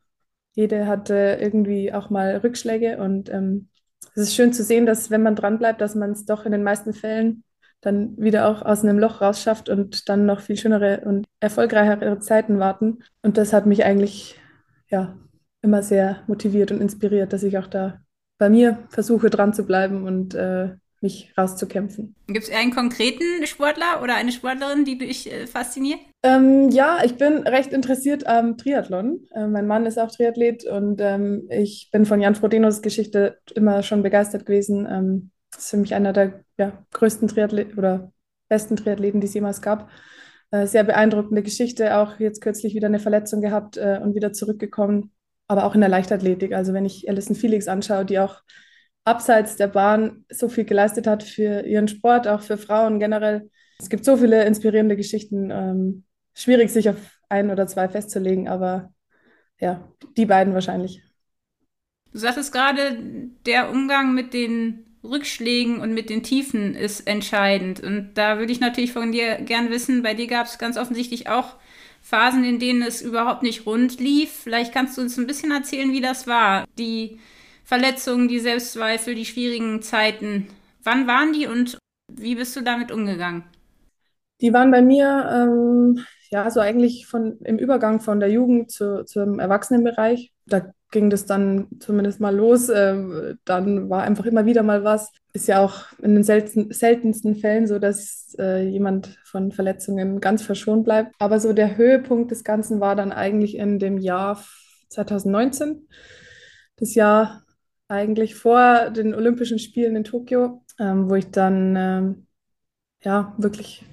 jede 0.55 0.87
hatte 0.87 1.37
irgendwie 1.39 1.93
auch 1.93 2.09
mal 2.09 2.37
Rückschläge 2.37 2.97
und 2.97 3.29
ähm, 3.29 3.69
es 4.15 4.23
ist 4.23 4.35
schön 4.35 4.53
zu 4.53 4.63
sehen, 4.63 4.85
dass 4.85 5.11
wenn 5.11 5.23
man 5.23 5.35
dranbleibt, 5.35 5.81
dass 5.81 5.95
man 5.95 6.11
es 6.11 6.25
doch 6.25 6.45
in 6.45 6.51
den 6.51 6.63
meisten 6.63 6.93
Fällen 6.93 7.43
dann 7.81 8.17
wieder 8.17 8.47
auch 8.47 8.61
aus 8.61 8.83
einem 8.83 8.99
Loch 8.99 9.21
rausschafft 9.21 9.69
und 9.69 10.09
dann 10.09 10.25
noch 10.25 10.41
viel 10.41 10.57
schönere 10.57 11.01
und 11.05 11.25
erfolgreichere 11.39 12.19
Zeiten 12.19 12.59
warten. 12.59 12.99
Und 13.21 13.37
das 13.37 13.53
hat 13.53 13.65
mich 13.65 13.85
eigentlich 13.85 14.39
ja 14.89 15.15
immer 15.61 15.81
sehr 15.83 16.23
motiviert 16.27 16.71
und 16.71 16.81
inspiriert, 16.81 17.31
dass 17.31 17.43
ich 17.43 17.57
auch 17.57 17.67
da 17.67 18.01
bei 18.37 18.49
mir 18.49 18.79
versuche 18.89 19.29
dran 19.29 19.53
zu 19.53 19.65
bleiben 19.65 20.03
und 20.05 20.33
äh, 20.33 20.71
mich 21.01 21.31
rauszukämpfen. 21.37 22.15
Gibt 22.27 22.45
es 22.45 22.51
einen 22.51 22.73
konkreten 22.73 23.45
Sportler 23.45 24.01
oder 24.03 24.15
eine 24.15 24.31
Sportlerin, 24.31 24.85
die 24.85 24.97
dich 24.97 25.31
äh, 25.31 25.47
fasziniert? 25.47 25.99
Ähm, 26.23 26.69
ja, 26.69 26.99
ich 27.03 27.15
bin 27.15 27.47
recht 27.47 27.71
interessiert 27.71 28.27
am 28.27 28.57
Triathlon. 28.57 29.25
Äh, 29.33 29.47
mein 29.47 29.67
Mann 29.67 29.85
ist 29.85 29.97
auch 29.97 30.11
Triathlet 30.11 30.65
und 30.65 30.99
ähm, 30.99 31.47
ich 31.49 31.89
bin 31.91 32.05
von 32.05 32.19
Jan 32.19 32.35
Frodenos 32.35 32.81
Geschichte 32.81 33.39
immer 33.55 33.83
schon 33.83 34.03
begeistert 34.03 34.45
gewesen. 34.45 34.87
Ähm, 34.89 35.31
das 35.51 35.63
ist 35.65 35.69
für 35.71 35.77
mich 35.77 35.95
einer 35.95 36.13
der 36.13 36.43
ja, 36.57 36.85
größten 36.91 37.27
Triathleten 37.27 37.77
oder 37.77 38.11
besten 38.49 38.75
Triathleten, 38.75 39.21
die 39.21 39.27
es 39.27 39.33
jemals 39.33 39.61
gab. 39.61 39.89
Äh, 40.51 40.67
sehr 40.67 40.83
beeindruckende 40.83 41.43
Geschichte, 41.43 41.97
auch 41.97 42.19
jetzt 42.19 42.41
kürzlich 42.41 42.73
wieder 42.73 42.87
eine 42.87 42.99
Verletzung 42.99 43.41
gehabt 43.41 43.77
äh, 43.77 43.99
und 44.03 44.15
wieder 44.15 44.33
zurückgekommen, 44.33 45.11
aber 45.47 45.63
auch 45.63 45.75
in 45.75 45.81
der 45.81 45.89
Leichtathletik. 45.89 46.53
Also 46.53 46.73
wenn 46.73 46.85
ich 46.85 47.07
Alison 47.07 47.35
Felix 47.35 47.67
anschaue, 47.67 48.03
die 48.03 48.19
auch 48.19 48.41
abseits 49.09 49.55
der 49.55 49.67
Bahn 49.67 50.23
so 50.29 50.47
viel 50.49 50.65
geleistet 50.65 51.07
hat 51.07 51.23
für 51.23 51.65
ihren 51.65 51.87
Sport, 51.87 52.27
auch 52.27 52.41
für 52.41 52.57
Frauen 52.57 52.99
generell. 52.99 53.49
Es 53.79 53.89
gibt 53.89 54.05
so 54.05 54.17
viele 54.17 54.45
inspirierende 54.45 54.95
Geschichten. 54.95 55.49
Ähm, 55.51 56.03
schwierig, 56.33 56.69
sich 56.69 56.89
auf 56.89 56.97
ein 57.27 57.49
oder 57.49 57.67
zwei 57.67 57.89
festzulegen, 57.89 58.47
aber 58.47 58.93
ja, 59.59 59.91
die 60.15 60.25
beiden 60.25 60.53
wahrscheinlich. 60.53 61.01
Du 62.11 62.19
sagtest 62.19 62.51
gerade, 62.51 62.97
der 63.45 63.69
Umgang 63.69 64.13
mit 64.13 64.33
den 64.33 64.85
Rückschlägen 65.03 65.79
und 65.79 65.93
mit 65.93 66.09
den 66.09 66.23
Tiefen 66.23 66.75
ist 66.75 67.07
entscheidend. 67.07 67.79
Und 67.79 68.13
da 68.15 68.37
würde 68.37 68.51
ich 68.51 68.59
natürlich 68.59 68.93
von 68.93 69.11
dir 69.11 69.35
gern 69.37 69.69
wissen, 69.69 70.03
bei 70.03 70.13
dir 70.13 70.27
gab 70.27 70.45
es 70.45 70.57
ganz 70.57 70.77
offensichtlich 70.77 71.29
auch 71.29 71.55
Phasen, 72.01 72.43
in 72.43 72.59
denen 72.59 72.81
es 72.81 73.01
überhaupt 73.01 73.43
nicht 73.43 73.65
rund 73.65 73.99
lief. 73.99 74.31
Vielleicht 74.31 74.73
kannst 74.73 74.97
du 74.97 75.01
uns 75.01 75.17
ein 75.17 75.27
bisschen 75.27 75.51
erzählen, 75.51 75.91
wie 75.91 76.01
das 76.01 76.27
war. 76.27 76.65
Die 76.77 77.19
Verletzungen, 77.69 78.27
die 78.27 78.39
Selbstzweifel, 78.39 79.13
die 79.13 79.25
schwierigen 79.25 79.83
Zeiten. 79.83 80.47
Wann 80.83 81.05
waren 81.05 81.33
die 81.33 81.45
und 81.45 81.77
wie 82.11 82.33
bist 82.33 82.55
du 82.55 82.61
damit 82.61 82.91
umgegangen? 82.91 83.43
Die 84.41 84.51
waren 84.53 84.71
bei 84.71 84.81
mir 84.81 85.29
ähm, 85.31 86.03
ja 86.31 86.49
so 86.49 86.61
eigentlich 86.61 87.05
von 87.05 87.37
im 87.43 87.59
Übergang 87.59 87.99
von 87.99 88.19
der 88.19 88.31
Jugend 88.31 88.71
zu, 88.71 89.05
zum 89.05 89.37
Erwachsenenbereich. 89.37 90.33
Da 90.47 90.71
ging 90.89 91.11
das 91.11 91.27
dann 91.27 91.67
zumindest 91.79 92.19
mal 92.19 92.35
los. 92.35 92.69
Äh, 92.69 93.35
dann 93.45 93.87
war 93.87 94.01
einfach 94.01 94.25
immer 94.25 94.47
wieder 94.47 94.63
mal 94.63 94.83
was. 94.83 95.11
Ist 95.33 95.47
ja 95.47 95.63
auch 95.63 95.93
in 96.01 96.15
den 96.15 96.23
selten, 96.23 96.73
seltensten 96.73 97.35
Fällen 97.35 97.67
so, 97.67 97.77
dass 97.77 98.35
äh, 98.39 98.67
jemand 98.67 99.19
von 99.25 99.51
Verletzungen 99.51 100.21
ganz 100.21 100.41
verschont 100.41 100.85
bleibt. 100.85 101.13
Aber 101.19 101.39
so 101.39 101.53
der 101.53 101.77
Höhepunkt 101.77 102.31
des 102.31 102.43
Ganzen 102.43 102.79
war 102.79 102.95
dann 102.95 103.11
eigentlich 103.11 103.55
in 103.55 103.77
dem 103.77 103.99
Jahr 103.99 104.43
2019. 104.87 105.87
Das 106.75 106.95
Jahr 106.95 107.43
eigentlich 107.89 108.35
vor 108.35 108.91
den 108.91 109.13
Olympischen 109.13 109.59
Spielen 109.59 109.95
in 109.97 110.03
Tokio, 110.05 110.63
ähm, 110.79 111.09
wo 111.09 111.15
ich 111.15 111.31
dann 111.31 111.75
ähm, 111.75 112.27
ja 113.03 113.35
wirklich 113.37 113.85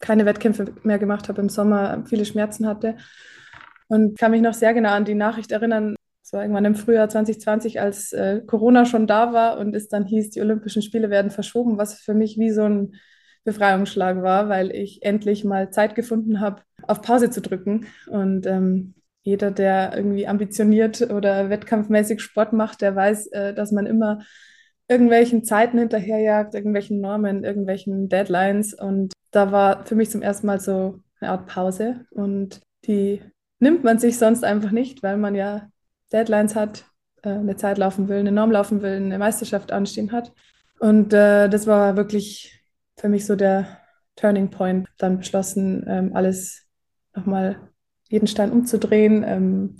keine 0.00 0.26
Wettkämpfe 0.26 0.74
mehr 0.82 0.98
gemacht 0.98 1.28
habe 1.28 1.40
im 1.40 1.48
Sommer, 1.48 2.04
viele 2.06 2.24
Schmerzen 2.24 2.66
hatte. 2.66 2.96
Und 3.88 4.18
kann 4.18 4.30
mich 4.32 4.40
noch 4.42 4.54
sehr 4.54 4.74
genau 4.74 4.90
an 4.90 5.04
die 5.04 5.14
Nachricht 5.14 5.52
erinnern, 5.52 5.96
so 6.22 6.38
irgendwann 6.38 6.64
im 6.64 6.74
Frühjahr 6.74 7.08
2020, 7.08 7.80
als 7.80 8.12
äh, 8.12 8.40
Corona 8.46 8.86
schon 8.86 9.06
da 9.06 9.32
war 9.34 9.58
und 9.58 9.76
es 9.76 9.88
dann 9.88 10.06
hieß, 10.06 10.30
die 10.30 10.40
Olympischen 10.40 10.82
Spiele 10.82 11.10
werden 11.10 11.30
verschoben, 11.30 11.76
was 11.76 12.00
für 12.00 12.14
mich 12.14 12.38
wie 12.38 12.50
so 12.50 12.62
ein 12.64 12.94
Befreiungsschlag 13.44 14.22
war, 14.22 14.48
weil 14.48 14.70
ich 14.70 15.02
endlich 15.02 15.44
mal 15.44 15.70
Zeit 15.70 15.94
gefunden 15.94 16.40
habe, 16.40 16.62
auf 16.86 17.02
Pause 17.02 17.30
zu 17.30 17.42
drücken. 17.42 17.86
Und 18.06 18.46
ähm, 18.46 18.94
jeder, 19.22 19.50
der 19.50 19.96
irgendwie 19.96 20.26
ambitioniert 20.26 21.00
oder 21.10 21.48
wettkampfmäßig 21.50 22.20
Sport 22.20 22.52
macht, 22.52 22.80
der 22.80 22.94
weiß, 22.94 23.28
äh, 23.28 23.54
dass 23.54 23.72
man 23.72 23.86
immer 23.86 24.20
irgendwelchen 24.88 25.44
Zeiten 25.44 25.78
hinterherjagt, 25.78 26.54
irgendwelchen 26.54 27.00
Normen, 27.00 27.44
irgendwelchen 27.44 28.08
Deadlines. 28.08 28.74
Und 28.74 29.12
da 29.30 29.52
war 29.52 29.86
für 29.86 29.94
mich 29.94 30.10
zum 30.10 30.22
ersten 30.22 30.46
Mal 30.46 30.60
so 30.60 31.00
eine 31.20 31.30
Art 31.30 31.46
Pause. 31.46 32.04
Und 32.10 32.60
die 32.84 33.22
nimmt 33.58 33.84
man 33.84 33.98
sich 33.98 34.18
sonst 34.18 34.44
einfach 34.44 34.72
nicht, 34.72 35.02
weil 35.02 35.16
man 35.16 35.34
ja 35.34 35.68
Deadlines 36.12 36.54
hat, 36.54 36.84
äh, 37.22 37.30
eine 37.30 37.56
Zeit 37.56 37.78
laufen 37.78 38.08
will, 38.08 38.18
eine 38.18 38.32
Norm 38.32 38.50
laufen 38.50 38.82
will, 38.82 38.96
eine 38.96 39.18
Meisterschaft 39.18 39.72
anstehen 39.72 40.12
hat. 40.12 40.32
Und 40.78 41.12
äh, 41.12 41.48
das 41.48 41.66
war 41.66 41.96
wirklich 41.96 42.64
für 42.96 43.08
mich 43.08 43.24
so 43.24 43.36
der 43.36 43.78
Turning 44.16 44.50
Point, 44.50 44.88
dann 44.98 45.18
beschlossen, 45.18 45.84
ähm, 45.88 46.14
alles 46.14 46.66
nochmal, 47.14 47.71
jeden 48.12 48.28
Stein 48.28 48.52
umzudrehen, 48.52 49.24
ähm, 49.26 49.76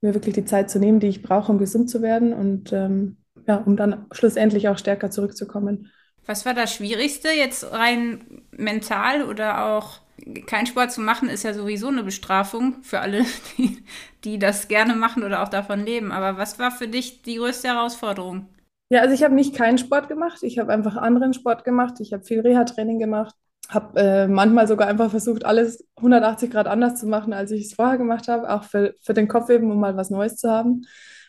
mir 0.00 0.14
wirklich 0.14 0.34
die 0.34 0.44
Zeit 0.44 0.70
zu 0.70 0.78
nehmen, 0.78 1.00
die 1.00 1.08
ich 1.08 1.22
brauche, 1.22 1.50
um 1.52 1.58
gesund 1.58 1.90
zu 1.90 2.02
werden 2.02 2.32
und 2.32 2.72
ähm, 2.72 3.18
ja, 3.46 3.56
um 3.56 3.76
dann 3.76 4.06
schlussendlich 4.12 4.68
auch 4.68 4.78
stärker 4.78 5.10
zurückzukommen. 5.10 5.90
Was 6.26 6.46
war 6.46 6.54
das 6.54 6.72
Schwierigste 6.72 7.28
jetzt 7.30 7.72
rein 7.72 8.42
mental 8.50 9.24
oder 9.24 9.64
auch 9.64 10.00
kein 10.46 10.66
Sport 10.66 10.92
zu 10.92 11.00
machen 11.00 11.28
ist 11.28 11.44
ja 11.44 11.54
sowieso 11.54 11.88
eine 11.88 12.02
Bestrafung 12.02 12.82
für 12.82 13.00
alle, 13.00 13.24
die, 13.58 13.82
die 14.24 14.38
das 14.38 14.68
gerne 14.68 14.94
machen 14.94 15.22
oder 15.22 15.42
auch 15.42 15.48
davon 15.48 15.84
leben. 15.84 16.12
Aber 16.12 16.38
was 16.38 16.58
war 16.58 16.70
für 16.70 16.88
dich 16.88 17.22
die 17.22 17.36
größte 17.36 17.68
Herausforderung? 17.68 18.48
Ja, 18.90 19.00
also 19.02 19.14
ich 19.14 19.22
habe 19.22 19.34
nicht 19.34 19.54
keinen 19.54 19.78
Sport 19.78 20.08
gemacht. 20.08 20.42
Ich 20.42 20.58
habe 20.58 20.72
einfach 20.72 20.96
anderen 20.96 21.34
Sport 21.34 21.64
gemacht. 21.64 22.00
Ich 22.00 22.12
habe 22.12 22.24
viel 22.24 22.40
Reha-Training 22.40 22.98
gemacht. 22.98 23.34
Habe 23.68 24.00
äh, 24.00 24.28
manchmal 24.28 24.66
sogar 24.66 24.88
einfach 24.88 25.10
versucht, 25.10 25.44
alles 25.44 25.86
180 25.96 26.50
Grad 26.50 26.66
anders 26.66 26.98
zu 26.98 27.06
machen, 27.06 27.32
als 27.32 27.50
ich 27.50 27.66
es 27.66 27.74
vorher 27.74 27.98
gemacht 27.98 28.28
habe. 28.28 28.50
Auch 28.50 28.64
für, 28.64 28.94
für 29.02 29.14
den 29.14 29.28
Kopf 29.28 29.50
eben, 29.50 29.70
um 29.70 29.78
mal 29.78 29.96
was 29.96 30.10
Neues 30.10 30.36
zu 30.36 30.50
haben, 30.50 30.86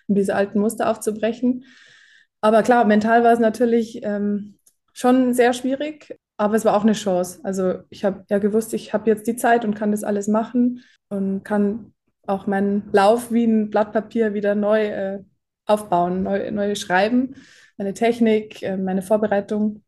um 0.08 0.16
diese 0.16 0.36
alten 0.36 0.60
Muster 0.60 0.90
aufzubrechen. 0.90 1.66
Aber 2.42 2.64
klar, 2.64 2.86
mental 2.86 3.24
war 3.24 3.34
es 3.34 3.40
natürlich 3.40 4.02
ähm, 4.04 4.56
schon 4.94 5.34
sehr 5.34 5.54
schwierig. 5.54 6.18
Aber 6.38 6.56
es 6.56 6.64
war 6.64 6.78
auch 6.78 6.84
eine 6.84 6.94
Chance. 6.94 7.42
Also 7.44 7.80
ich 7.90 8.06
habe 8.06 8.24
ja 8.30 8.38
gewusst, 8.38 8.74
ich 8.74 8.94
habe 8.94 9.10
jetzt 9.10 9.28
die 9.28 9.36
Zeit 9.36 9.66
und 9.66 9.76
kann 9.76 9.92
das 9.92 10.06
alles 10.06 10.30
machen 10.30 10.82
und 11.10 11.44
kann 11.44 11.94
auch 12.28 12.48
meinen 12.48 12.90
Lauf 12.94 13.30
wie 13.32 13.44
ein 13.44 13.70
Blatt 13.70 13.92
Papier 13.92 14.34
wieder 14.34 14.56
neu 14.56 14.86
äh, 14.86 15.20
aufbauen, 15.66 16.24
neu, 16.24 16.50
neu 16.52 16.76
schreiben, 16.76 17.36
meine 17.78 17.94
Technik, 17.94 18.64
äh, 18.64 18.78
meine 18.78 19.02
Vorbereitung 19.02 19.84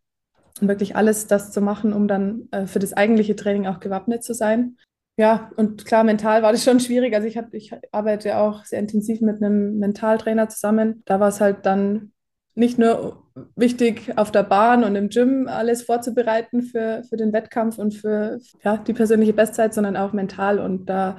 wirklich 0.59 0.95
alles 0.95 1.27
das 1.27 1.51
zu 1.51 1.61
machen, 1.61 1.93
um 1.93 2.07
dann 2.07 2.47
äh, 2.51 2.65
für 2.65 2.79
das 2.79 2.93
eigentliche 2.93 3.35
Training 3.35 3.67
auch 3.67 3.79
gewappnet 3.79 4.23
zu 4.23 4.33
sein. 4.33 4.77
Ja, 5.17 5.51
und 5.55 5.85
klar, 5.85 6.03
mental 6.03 6.41
war 6.41 6.51
das 6.51 6.63
schon 6.63 6.79
schwierig. 6.79 7.13
Also 7.13 7.27
ich, 7.27 7.37
hab, 7.37 7.53
ich 7.53 7.71
arbeite 7.91 8.37
auch 8.37 8.65
sehr 8.65 8.79
intensiv 8.79 9.21
mit 9.21 9.41
einem 9.41 9.77
Mentaltrainer 9.77 10.49
zusammen. 10.49 11.03
Da 11.05 11.19
war 11.19 11.27
es 11.29 11.41
halt 11.41 11.65
dann 11.65 12.11
nicht 12.55 12.77
nur 12.77 13.23
wichtig, 13.55 14.17
auf 14.17 14.31
der 14.31 14.43
Bahn 14.43 14.83
und 14.83 14.95
im 14.95 15.09
Gym 15.09 15.47
alles 15.47 15.83
vorzubereiten 15.83 16.63
für, 16.63 17.03
für 17.07 17.17
den 17.17 17.33
Wettkampf 17.33 17.77
und 17.77 17.93
für 17.93 18.39
ja, 18.63 18.77
die 18.77 18.93
persönliche 18.93 19.33
Bestzeit, 19.33 19.73
sondern 19.73 19.95
auch 19.95 20.13
mental 20.13 20.59
und 20.59 20.89
da 20.89 21.17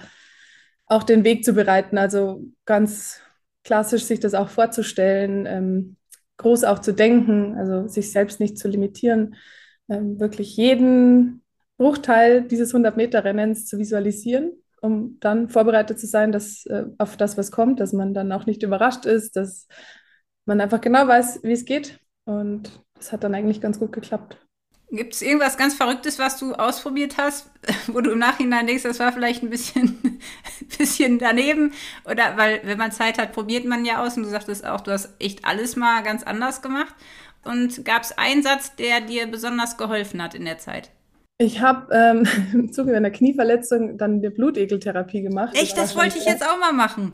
auch 0.87 1.05
den 1.05 1.25
Weg 1.25 1.45
zu 1.45 1.55
bereiten. 1.55 1.97
Also 1.97 2.45
ganz 2.65 3.21
klassisch 3.65 4.05
sich 4.05 4.21
das 4.21 4.35
auch 4.35 4.49
vorzustellen, 4.49 5.47
ähm, 5.47 5.97
groß 6.43 6.65
auch 6.65 6.81
zu 6.81 6.93
denken, 6.93 7.57
also 7.57 7.89
sich 7.89 8.13
selbst 8.13 8.41
nicht 8.41 8.59
zu 8.59 8.69
limitieren, 8.69 9.37
ähm, 9.89 10.21
wirklich 10.21 10.57
jeden 10.57 11.43
Bruchteil 11.79 12.43
dieses 12.43 12.75
100-Meter-Rennens 12.75 13.67
zu 13.67 13.79
visualisieren, 13.79 14.53
um 14.81 15.19
dann 15.21 15.49
vorbereitet 15.49 15.99
zu 15.99 16.07
sein, 16.07 16.33
dass, 16.33 16.67
äh, 16.67 16.85
auf 16.99 17.17
das, 17.17 17.37
was 17.39 17.51
kommt, 17.51 17.81
dass 17.81 17.93
man 17.93 18.15
dann 18.15 18.33
auch 18.33 18.47
nicht 18.47 18.63
überrascht 18.63 19.07
ist, 19.07 19.37
dass 19.37 19.67
man 20.45 20.61
einfach 20.61 20.81
genau 20.81 21.07
weiß, 21.07 21.43
wie 21.43 21.53
es 21.53 21.65
geht. 21.65 22.01
Und 22.25 22.71
das 22.95 23.13
hat 23.13 23.25
dann 23.25 23.35
eigentlich 23.35 23.61
ganz 23.61 23.79
gut 23.79 23.93
geklappt. 23.93 24.39
Gibt 24.93 25.15
es 25.15 25.23
irgendwas 25.23 25.57
ganz 25.57 25.75
Verrücktes, 25.75 26.19
was 26.19 26.39
du 26.39 26.53
ausprobiert 26.53 27.17
hast, 27.17 27.51
wo 27.87 28.03
du 28.03 28.11
im 28.11 28.19
Nachhinein 28.19 28.67
denkst, 28.67 28.83
das 28.83 29.01
war 29.01 29.11
vielleicht 29.11 29.43
ein 29.43 29.49
bisschen, 29.49 30.21
bisschen 30.79 31.19
daneben? 31.19 31.73
Oder 32.05 32.37
weil, 32.37 32.61
wenn 32.65 32.77
man 32.77 32.93
Zeit 32.93 33.17
hat, 33.17 33.33
probiert 33.33 33.65
man 33.65 33.87
ja 33.87 34.05
aus 34.05 34.19
und 34.19 34.25
du 34.25 34.29
sagtest 34.29 34.67
auch, 34.67 34.83
du 34.83 34.93
hast 34.93 35.15
echt 35.19 35.47
alles 35.47 35.77
mal 35.77 36.03
ganz 36.03 36.23
anders 36.23 36.61
gemacht. 36.61 36.95
Und 37.43 37.87
gab 37.87 38.03
es 38.03 38.17
einen 38.19 38.43
Satz, 38.43 38.77
der 38.77 39.01
dir 39.01 39.27
besonders 39.27 39.79
geholfen 39.79 40.23
hat 40.23 40.35
in 40.35 40.45
der 40.45 40.59
Zeit? 40.59 40.91
Ich 41.39 41.63
habe 41.63 41.93
ähm, 41.95 42.29
im 42.53 42.73
Zuge 42.73 42.95
einer 42.95 43.11
Knieverletzung 43.11 43.97
dann 43.97 44.19
eine 44.19 44.31
Blutegeltherapie 44.31 45.23
gemacht. 45.23 45.57
Echt, 45.57 45.79
das, 45.79 45.95
das 45.95 45.97
wollte 45.97 46.19
ich 46.19 46.27
jetzt 46.27 46.47
auch 46.47 46.59
mal 46.61 46.73
machen. 46.73 47.13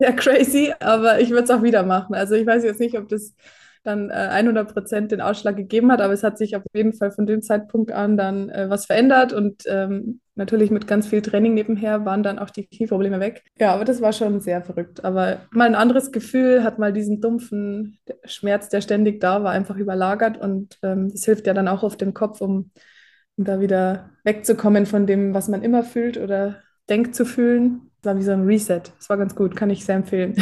Ja, 0.00 0.10
crazy, 0.12 0.74
aber 0.80 1.20
ich 1.20 1.30
würde 1.30 1.44
es 1.44 1.50
auch 1.50 1.62
wieder 1.62 1.84
machen. 1.84 2.14
Also 2.14 2.34
ich 2.34 2.46
weiß 2.46 2.64
jetzt 2.64 2.80
nicht, 2.80 2.98
ob 2.98 3.08
das 3.08 3.34
dann 3.82 4.10
äh, 4.10 4.12
100 4.12 4.72
Prozent 4.72 5.12
den 5.12 5.20
Ausschlag 5.20 5.56
gegeben 5.56 5.90
hat, 5.90 6.00
aber 6.00 6.12
es 6.12 6.22
hat 6.22 6.38
sich 6.38 6.56
auf 6.56 6.62
jeden 6.74 6.92
Fall 6.92 7.10
von 7.10 7.26
dem 7.26 7.42
Zeitpunkt 7.42 7.92
an 7.92 8.16
dann 8.16 8.48
äh, 8.50 8.68
was 8.68 8.86
verändert 8.86 9.32
und 9.32 9.62
ähm, 9.66 10.20
natürlich 10.34 10.70
mit 10.70 10.86
ganz 10.86 11.06
viel 11.06 11.22
Training 11.22 11.54
nebenher 11.54 12.04
waren 12.04 12.22
dann 12.22 12.38
auch 12.38 12.50
die 12.50 12.66
Knieprobleme 12.66 13.20
weg. 13.20 13.42
Ja, 13.58 13.74
aber 13.74 13.84
das 13.84 14.00
war 14.00 14.12
schon 14.12 14.40
sehr 14.40 14.62
verrückt. 14.62 15.04
Aber 15.04 15.40
mal 15.50 15.66
ein 15.66 15.74
anderes 15.74 16.12
Gefühl, 16.12 16.64
hat 16.64 16.78
mal 16.78 16.92
diesen 16.92 17.20
dumpfen 17.20 17.98
Schmerz, 18.24 18.68
der 18.68 18.80
ständig 18.80 19.20
da 19.20 19.42
war, 19.42 19.52
einfach 19.52 19.76
überlagert 19.76 20.38
und 20.38 20.78
ähm, 20.82 21.08
das 21.10 21.24
hilft 21.24 21.46
ja 21.46 21.54
dann 21.54 21.68
auch 21.68 21.82
auf 21.82 21.96
dem 21.96 22.14
Kopf, 22.14 22.40
um, 22.40 22.70
da 23.44 23.60
wieder 23.60 24.10
wegzukommen 24.24 24.86
von 24.86 25.06
dem, 25.06 25.34
was 25.34 25.48
man 25.48 25.62
immer 25.62 25.82
fühlt 25.82 26.18
oder 26.18 26.56
denkt 26.88 27.14
zu 27.14 27.24
fühlen. 27.24 27.90
Das 28.02 28.12
war 28.12 28.18
wie 28.18 28.24
so 28.24 28.32
ein 28.32 28.44
Reset. 28.44 28.82
Das 28.98 29.08
war 29.08 29.16
ganz 29.16 29.34
gut, 29.34 29.56
kann 29.56 29.70
ich 29.70 29.84
sehr 29.84 29.96
empfehlen. 29.96 30.34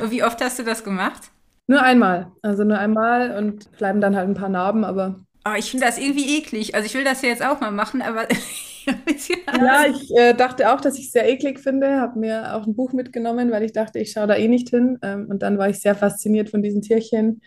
Und 0.00 0.10
wie 0.10 0.22
oft 0.22 0.40
hast 0.40 0.58
du 0.58 0.62
das 0.62 0.84
gemacht? 0.84 1.30
Nur 1.66 1.82
einmal. 1.82 2.32
Also 2.42 2.64
nur 2.64 2.78
einmal 2.78 3.36
und 3.36 3.70
bleiben 3.72 4.00
dann 4.00 4.16
halt 4.16 4.28
ein 4.28 4.34
paar 4.34 4.48
Narben, 4.48 4.84
aber. 4.84 5.24
Oh, 5.46 5.54
ich 5.56 5.70
finde 5.70 5.86
das 5.86 5.98
irgendwie 5.98 6.38
eklig. 6.38 6.74
Also 6.74 6.86
ich 6.86 6.94
will 6.94 7.04
das 7.04 7.22
ja 7.22 7.28
jetzt 7.28 7.44
auch 7.44 7.60
mal 7.60 7.70
machen, 7.70 8.02
aber. 8.02 8.26
ja, 8.86 9.86
ich 9.88 10.14
äh, 10.16 10.34
dachte 10.34 10.72
auch, 10.72 10.80
dass 10.80 10.98
ich 10.98 11.06
es 11.06 11.12
sehr 11.12 11.28
eklig 11.28 11.58
finde. 11.58 12.00
Habe 12.00 12.18
mir 12.18 12.54
auch 12.54 12.66
ein 12.66 12.76
Buch 12.76 12.92
mitgenommen, 12.92 13.50
weil 13.50 13.62
ich 13.62 13.72
dachte, 13.72 13.98
ich 13.98 14.12
schaue 14.12 14.26
da 14.26 14.36
eh 14.36 14.48
nicht 14.48 14.68
hin. 14.70 14.98
Ähm, 15.02 15.26
und 15.30 15.42
dann 15.42 15.58
war 15.58 15.68
ich 15.68 15.80
sehr 15.80 15.94
fasziniert 15.94 16.50
von 16.50 16.62
diesen 16.62 16.82
Tierchen, 16.82 17.40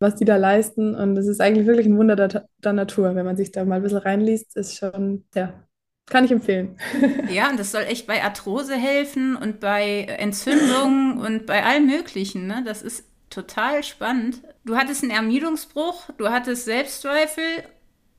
was 0.00 0.16
die 0.16 0.24
da 0.24 0.36
leisten. 0.36 0.94
Und 0.94 1.16
es 1.16 1.26
ist 1.26 1.40
eigentlich 1.40 1.66
wirklich 1.66 1.86
ein 1.86 1.96
Wunder 1.96 2.16
der, 2.16 2.46
der 2.62 2.72
Natur, 2.72 3.14
wenn 3.14 3.26
man 3.26 3.36
sich 3.36 3.52
da 3.52 3.64
mal 3.64 3.76
ein 3.76 3.82
bisschen 3.82 3.98
reinliest. 3.98 4.56
Ist 4.56 4.76
schon, 4.76 5.24
ja, 5.34 5.54
kann 6.06 6.24
ich 6.24 6.32
empfehlen. 6.32 6.76
Ja, 7.32 7.48
und 7.50 7.58
das 7.58 7.72
soll 7.72 7.82
echt 7.82 8.06
bei 8.06 8.22
Arthrose 8.22 8.74
helfen 8.74 9.36
und 9.36 9.60
bei 9.60 10.02
Entzündungen 10.18 11.18
und 11.18 11.46
bei 11.46 11.64
allem 11.64 11.86
Möglichen. 11.86 12.46
Ne? 12.46 12.62
Das 12.66 12.82
ist 12.82 13.11
total 13.32 13.82
spannend. 13.82 14.42
Du 14.64 14.76
hattest 14.76 15.02
einen 15.02 15.10
Ermüdungsbruch, 15.10 16.10
du 16.18 16.30
hattest 16.30 16.64
Selbstzweifel 16.64 17.44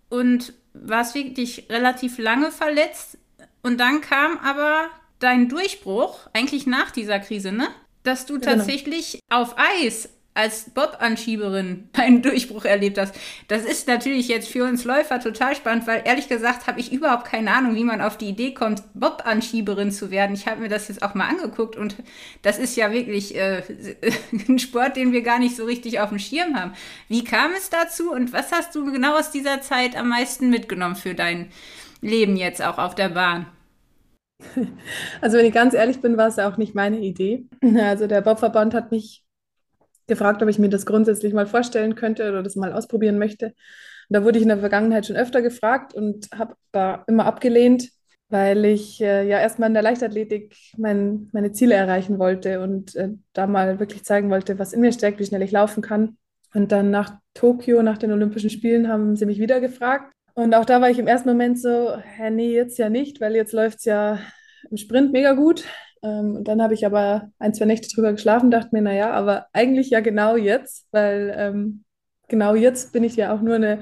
und 0.09 0.53
warst 0.73 1.15
wirklich 1.15 1.67
relativ 1.69 2.17
lange 2.17 2.51
verletzt. 2.51 3.17
Und 3.61 3.79
dann 3.79 4.01
kam 4.01 4.37
aber 4.39 4.89
dein 5.19 5.49
Durchbruch, 5.49 6.27
eigentlich 6.33 6.67
nach 6.67 6.91
dieser 6.91 7.19
Krise, 7.19 7.51
ne? 7.51 7.67
Dass 8.03 8.25
du 8.25 8.39
genau. 8.39 8.57
tatsächlich 8.57 9.19
auf 9.29 9.55
Eis 9.57 10.09
als 10.33 10.71
Bob-Anschieberin 10.71 11.89
einen 11.93 12.21
Durchbruch 12.21 12.65
erlebt 12.65 12.97
hast. 12.97 13.15
Das 13.47 13.63
ist 13.63 13.87
natürlich 13.87 14.27
jetzt 14.27 14.47
für 14.47 14.63
uns 14.63 14.83
Läufer 14.83 15.19
total 15.19 15.55
spannend, 15.55 15.87
weil 15.87 16.01
ehrlich 16.05 16.27
gesagt 16.27 16.67
habe 16.67 16.79
ich 16.79 16.91
überhaupt 16.91 17.25
keine 17.25 17.51
Ahnung, 17.51 17.75
wie 17.75 17.83
man 17.83 18.01
auf 18.01 18.17
die 18.17 18.29
Idee 18.29 18.53
kommt, 18.53 18.83
Bob-Anschieberin 18.93 19.91
zu 19.91 20.11
werden. 20.11 20.35
Ich 20.35 20.47
habe 20.47 20.61
mir 20.61 20.69
das 20.69 20.87
jetzt 20.87 21.03
auch 21.03 21.13
mal 21.13 21.27
angeguckt 21.27 21.75
und 21.75 21.95
das 22.41 22.57
ist 22.59 22.75
ja 22.75 22.91
wirklich 22.91 23.35
äh, 23.35 23.63
ein 24.49 24.59
Sport, 24.59 24.95
den 24.95 25.11
wir 25.11 25.21
gar 25.21 25.39
nicht 25.39 25.55
so 25.55 25.65
richtig 25.65 25.99
auf 25.99 26.09
dem 26.09 26.19
Schirm 26.19 26.55
haben. 26.55 26.73
Wie 27.07 27.23
kam 27.23 27.51
es 27.57 27.69
dazu 27.69 28.11
und 28.11 28.33
was 28.33 28.51
hast 28.51 28.73
du 28.75 28.91
genau 28.91 29.17
aus 29.17 29.31
dieser 29.31 29.61
Zeit 29.61 29.95
am 29.95 30.09
meisten 30.09 30.49
mitgenommen 30.49 30.95
für 30.95 31.13
dein 31.13 31.51
Leben 32.01 32.35
jetzt 32.35 32.61
auch 32.61 32.77
auf 32.77 32.95
der 32.95 33.09
Bahn? 33.09 33.45
Also 35.21 35.37
wenn 35.37 35.45
ich 35.45 35.53
ganz 35.53 35.73
ehrlich 35.73 36.01
bin, 36.01 36.17
war 36.17 36.27
es 36.27 36.35
ja 36.35 36.49
auch 36.49 36.57
nicht 36.57 36.75
meine 36.75 36.99
Idee. 36.99 37.45
Also 37.77 38.07
der 38.07 38.21
Bobverband 38.21 38.73
hat 38.73 38.91
mich 38.91 39.22
gefragt, 40.07 40.41
ob 40.43 40.49
ich 40.49 40.59
mir 40.59 40.69
das 40.69 40.85
grundsätzlich 40.85 41.33
mal 41.33 41.47
vorstellen 41.47 41.95
könnte 41.95 42.29
oder 42.29 42.43
das 42.43 42.55
mal 42.55 42.73
ausprobieren 42.73 43.17
möchte. 43.17 43.47
Und 43.47 43.53
da 44.09 44.23
wurde 44.23 44.37
ich 44.37 44.43
in 44.43 44.49
der 44.49 44.59
Vergangenheit 44.59 45.05
schon 45.05 45.15
öfter 45.15 45.41
gefragt 45.41 45.93
und 45.93 46.29
habe 46.37 46.55
da 46.71 47.03
immer 47.07 47.25
abgelehnt, 47.25 47.89
weil 48.29 48.65
ich 48.65 49.01
äh, 49.01 49.27
ja 49.27 49.39
erstmal 49.39 49.69
in 49.69 49.73
der 49.73 49.83
Leichtathletik 49.83 50.55
mein, 50.77 51.29
meine 51.33 51.51
Ziele 51.51 51.75
erreichen 51.75 52.19
wollte 52.19 52.61
und 52.61 52.95
äh, 52.95 53.09
da 53.33 53.47
mal 53.47 53.79
wirklich 53.79 54.03
zeigen 54.03 54.29
wollte, 54.29 54.59
was 54.59 54.73
in 54.73 54.81
mir 54.81 54.91
steckt, 54.91 55.19
wie 55.19 55.25
schnell 55.25 55.41
ich 55.41 55.51
laufen 55.51 55.81
kann. 55.81 56.17
Und 56.53 56.71
dann 56.71 56.91
nach 56.91 57.17
Tokio, 57.33 57.81
nach 57.81 57.97
den 57.97 58.11
Olympischen 58.11 58.49
Spielen, 58.49 58.87
haben 58.87 59.15
sie 59.15 59.25
mich 59.25 59.39
wieder 59.39 59.59
gefragt. 59.59 60.11
Und 60.35 60.55
auch 60.55 60.65
da 60.65 60.81
war 60.81 60.89
ich 60.89 60.99
im 60.99 61.07
ersten 61.07 61.29
Moment 61.29 61.59
so, 61.59 61.95
hä, 61.95 62.29
nee, 62.31 62.53
jetzt 62.53 62.77
ja 62.77 62.89
nicht, 62.89 63.21
weil 63.21 63.35
jetzt 63.35 63.53
läuft 63.53 63.79
es 63.79 63.85
ja 63.85 64.19
im 64.69 64.77
Sprint 64.77 65.11
mega 65.11 65.33
gut. 65.33 65.65
Ähm, 66.03 66.35
und 66.35 66.47
dann 66.47 66.61
habe 66.61 66.73
ich 66.73 66.85
aber 66.85 67.31
ein, 67.39 67.53
zwei 67.53 67.65
Nächte 67.65 67.87
drüber 67.93 68.11
geschlafen, 68.11 68.51
dachte 68.51 68.69
mir, 68.73 68.81
naja, 68.81 69.11
aber 69.11 69.47
eigentlich 69.53 69.89
ja 69.89 70.01
genau 70.01 70.35
jetzt, 70.35 70.87
weil 70.91 71.33
ähm, 71.37 71.83
genau 72.27 72.55
jetzt 72.55 72.93
bin 72.93 73.03
ich 73.03 73.15
ja 73.15 73.33
auch 73.33 73.41
nur 73.41 73.55
eine 73.55 73.79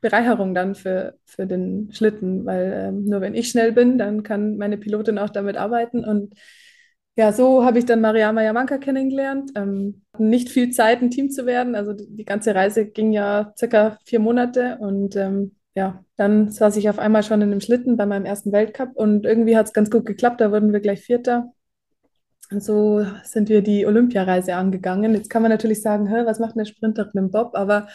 Bereicherung 0.00 0.54
dann 0.54 0.74
für, 0.74 1.18
für 1.26 1.46
den 1.46 1.92
Schlitten, 1.92 2.46
weil 2.46 2.72
ähm, 2.88 3.04
nur 3.04 3.20
wenn 3.20 3.34
ich 3.34 3.50
schnell 3.50 3.72
bin, 3.72 3.98
dann 3.98 4.22
kann 4.22 4.56
meine 4.56 4.78
Pilotin 4.78 5.18
auch 5.18 5.30
damit 5.30 5.56
arbeiten. 5.56 6.04
Und 6.04 6.34
ja, 7.16 7.32
so 7.32 7.64
habe 7.64 7.78
ich 7.78 7.84
dann 7.84 8.00
Mariama 8.00 8.42
Yamanka 8.42 8.78
kennengelernt. 8.78 9.50
Ähm, 9.54 10.02
nicht 10.18 10.48
viel 10.48 10.70
Zeit, 10.70 11.02
ein 11.02 11.10
Team 11.10 11.30
zu 11.30 11.44
werden. 11.46 11.74
Also 11.74 11.92
die, 11.92 12.24
ganze 12.24 12.54
Reise 12.54 12.86
ging 12.86 13.12
ja 13.12 13.52
circa 13.58 13.98
vier 14.06 14.20
Monate 14.20 14.78
und 14.80 15.16
ähm, 15.16 15.56
ja, 15.74 16.04
dann 16.16 16.50
saß 16.50 16.76
ich 16.76 16.88
auf 16.88 16.98
einmal 16.98 17.22
schon 17.22 17.42
in 17.42 17.50
dem 17.50 17.60
Schlitten 17.60 17.96
bei 17.96 18.06
meinem 18.06 18.24
ersten 18.24 18.52
Weltcup 18.52 18.92
und 18.94 19.26
irgendwie 19.26 19.56
hat 19.56 19.66
es 19.66 19.72
ganz 19.72 19.90
gut 19.90 20.06
geklappt. 20.06 20.40
Da 20.40 20.50
wurden 20.50 20.72
wir 20.72 20.80
gleich 20.80 21.02
Vierter. 21.02 21.52
So 22.58 23.06
sind 23.22 23.48
wir 23.48 23.62
die 23.62 23.86
Olympiareise 23.86 24.56
angegangen. 24.56 25.14
Jetzt 25.14 25.30
kann 25.30 25.42
man 25.42 25.50
natürlich 25.50 25.82
sagen, 25.82 26.10
was 26.10 26.40
macht 26.40 26.56
eine 26.56 26.66
Sprinterin 26.66 27.12
im 27.14 27.30
Bob? 27.30 27.54
Aber 27.54 27.86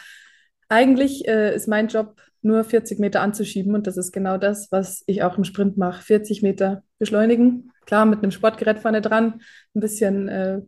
eigentlich 0.70 1.28
äh, 1.28 1.54
ist 1.54 1.68
mein 1.68 1.90
Job 1.90 2.22
nur 2.42 2.64
40 2.64 3.00
Meter 3.00 3.22
anzuschieben 3.22 3.76
und 3.76 3.88
das 3.88 3.98
ist 3.98 4.12
genau 4.12 4.38
das, 4.38 4.72
was 4.72 5.04
ich 5.08 5.24
auch 5.24 5.38
im 5.38 5.44
Sprint 5.44 5.78
mache. 5.78 6.04
40 6.04 6.42
Meter 6.42 6.84
beschleunigen. 7.00 7.72
Klar, 7.86 8.06
mit 8.06 8.20
einem 8.20 8.32
Sportgerät 8.32 8.80
vorne 8.80 9.02
dran. 9.02 9.42
Ein 9.74 9.80
bisschen 9.82 10.30
äh, 10.30 10.62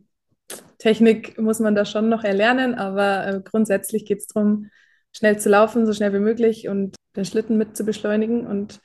Technik 0.78 1.38
muss 1.38 1.60
man 1.60 1.74
da 1.74 1.84
schon 1.84 2.08
noch 2.08 2.24
erlernen, 2.24 2.74
aber 2.74 3.26
äh, 3.26 3.40
grundsätzlich 3.42 4.04
geht 4.04 4.18
es 4.18 4.26
darum, 4.26 4.70
schnell 5.12 5.38
zu 5.38 5.48
laufen, 5.48 5.86
so 5.86 5.92
schnell 5.92 6.12
wie 6.12 6.18
möglich 6.18 6.68
und 6.68 6.96
den 7.16 7.24
Schlitten 7.24 7.56
mit 7.56 7.76
zu 7.76 7.84
beschleunigen 7.84 8.46
und 8.46 8.80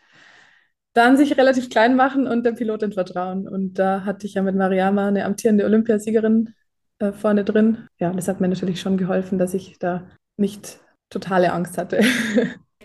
dann 0.93 1.17
sich 1.17 1.38
relativ 1.38 1.69
klein 1.69 1.95
machen 1.95 2.27
und 2.27 2.45
der 2.45 2.51
Pilotin 2.51 2.93
vertrauen. 2.93 3.47
Und 3.47 3.79
da 3.79 4.06
hatte 4.06 4.27
ich 4.27 4.36
ja 4.36 4.41
mit 4.41 4.56
Mariama 4.56 5.08
eine 5.08 5.25
amtierende 5.25 5.65
Olympiasiegerin 5.65 6.53
äh, 6.99 7.12
vorne 7.12 7.43
drin. 7.43 7.88
Ja, 7.99 8.12
das 8.12 8.27
hat 8.27 8.39
mir 8.39 8.47
natürlich 8.47 8.79
schon 8.79 8.97
geholfen, 8.97 9.38
dass 9.38 9.53
ich 9.53 9.79
da 9.79 10.08
nicht 10.38 10.79
totale 11.10 11.51
Angst 11.53 11.77
hatte. 11.77 12.01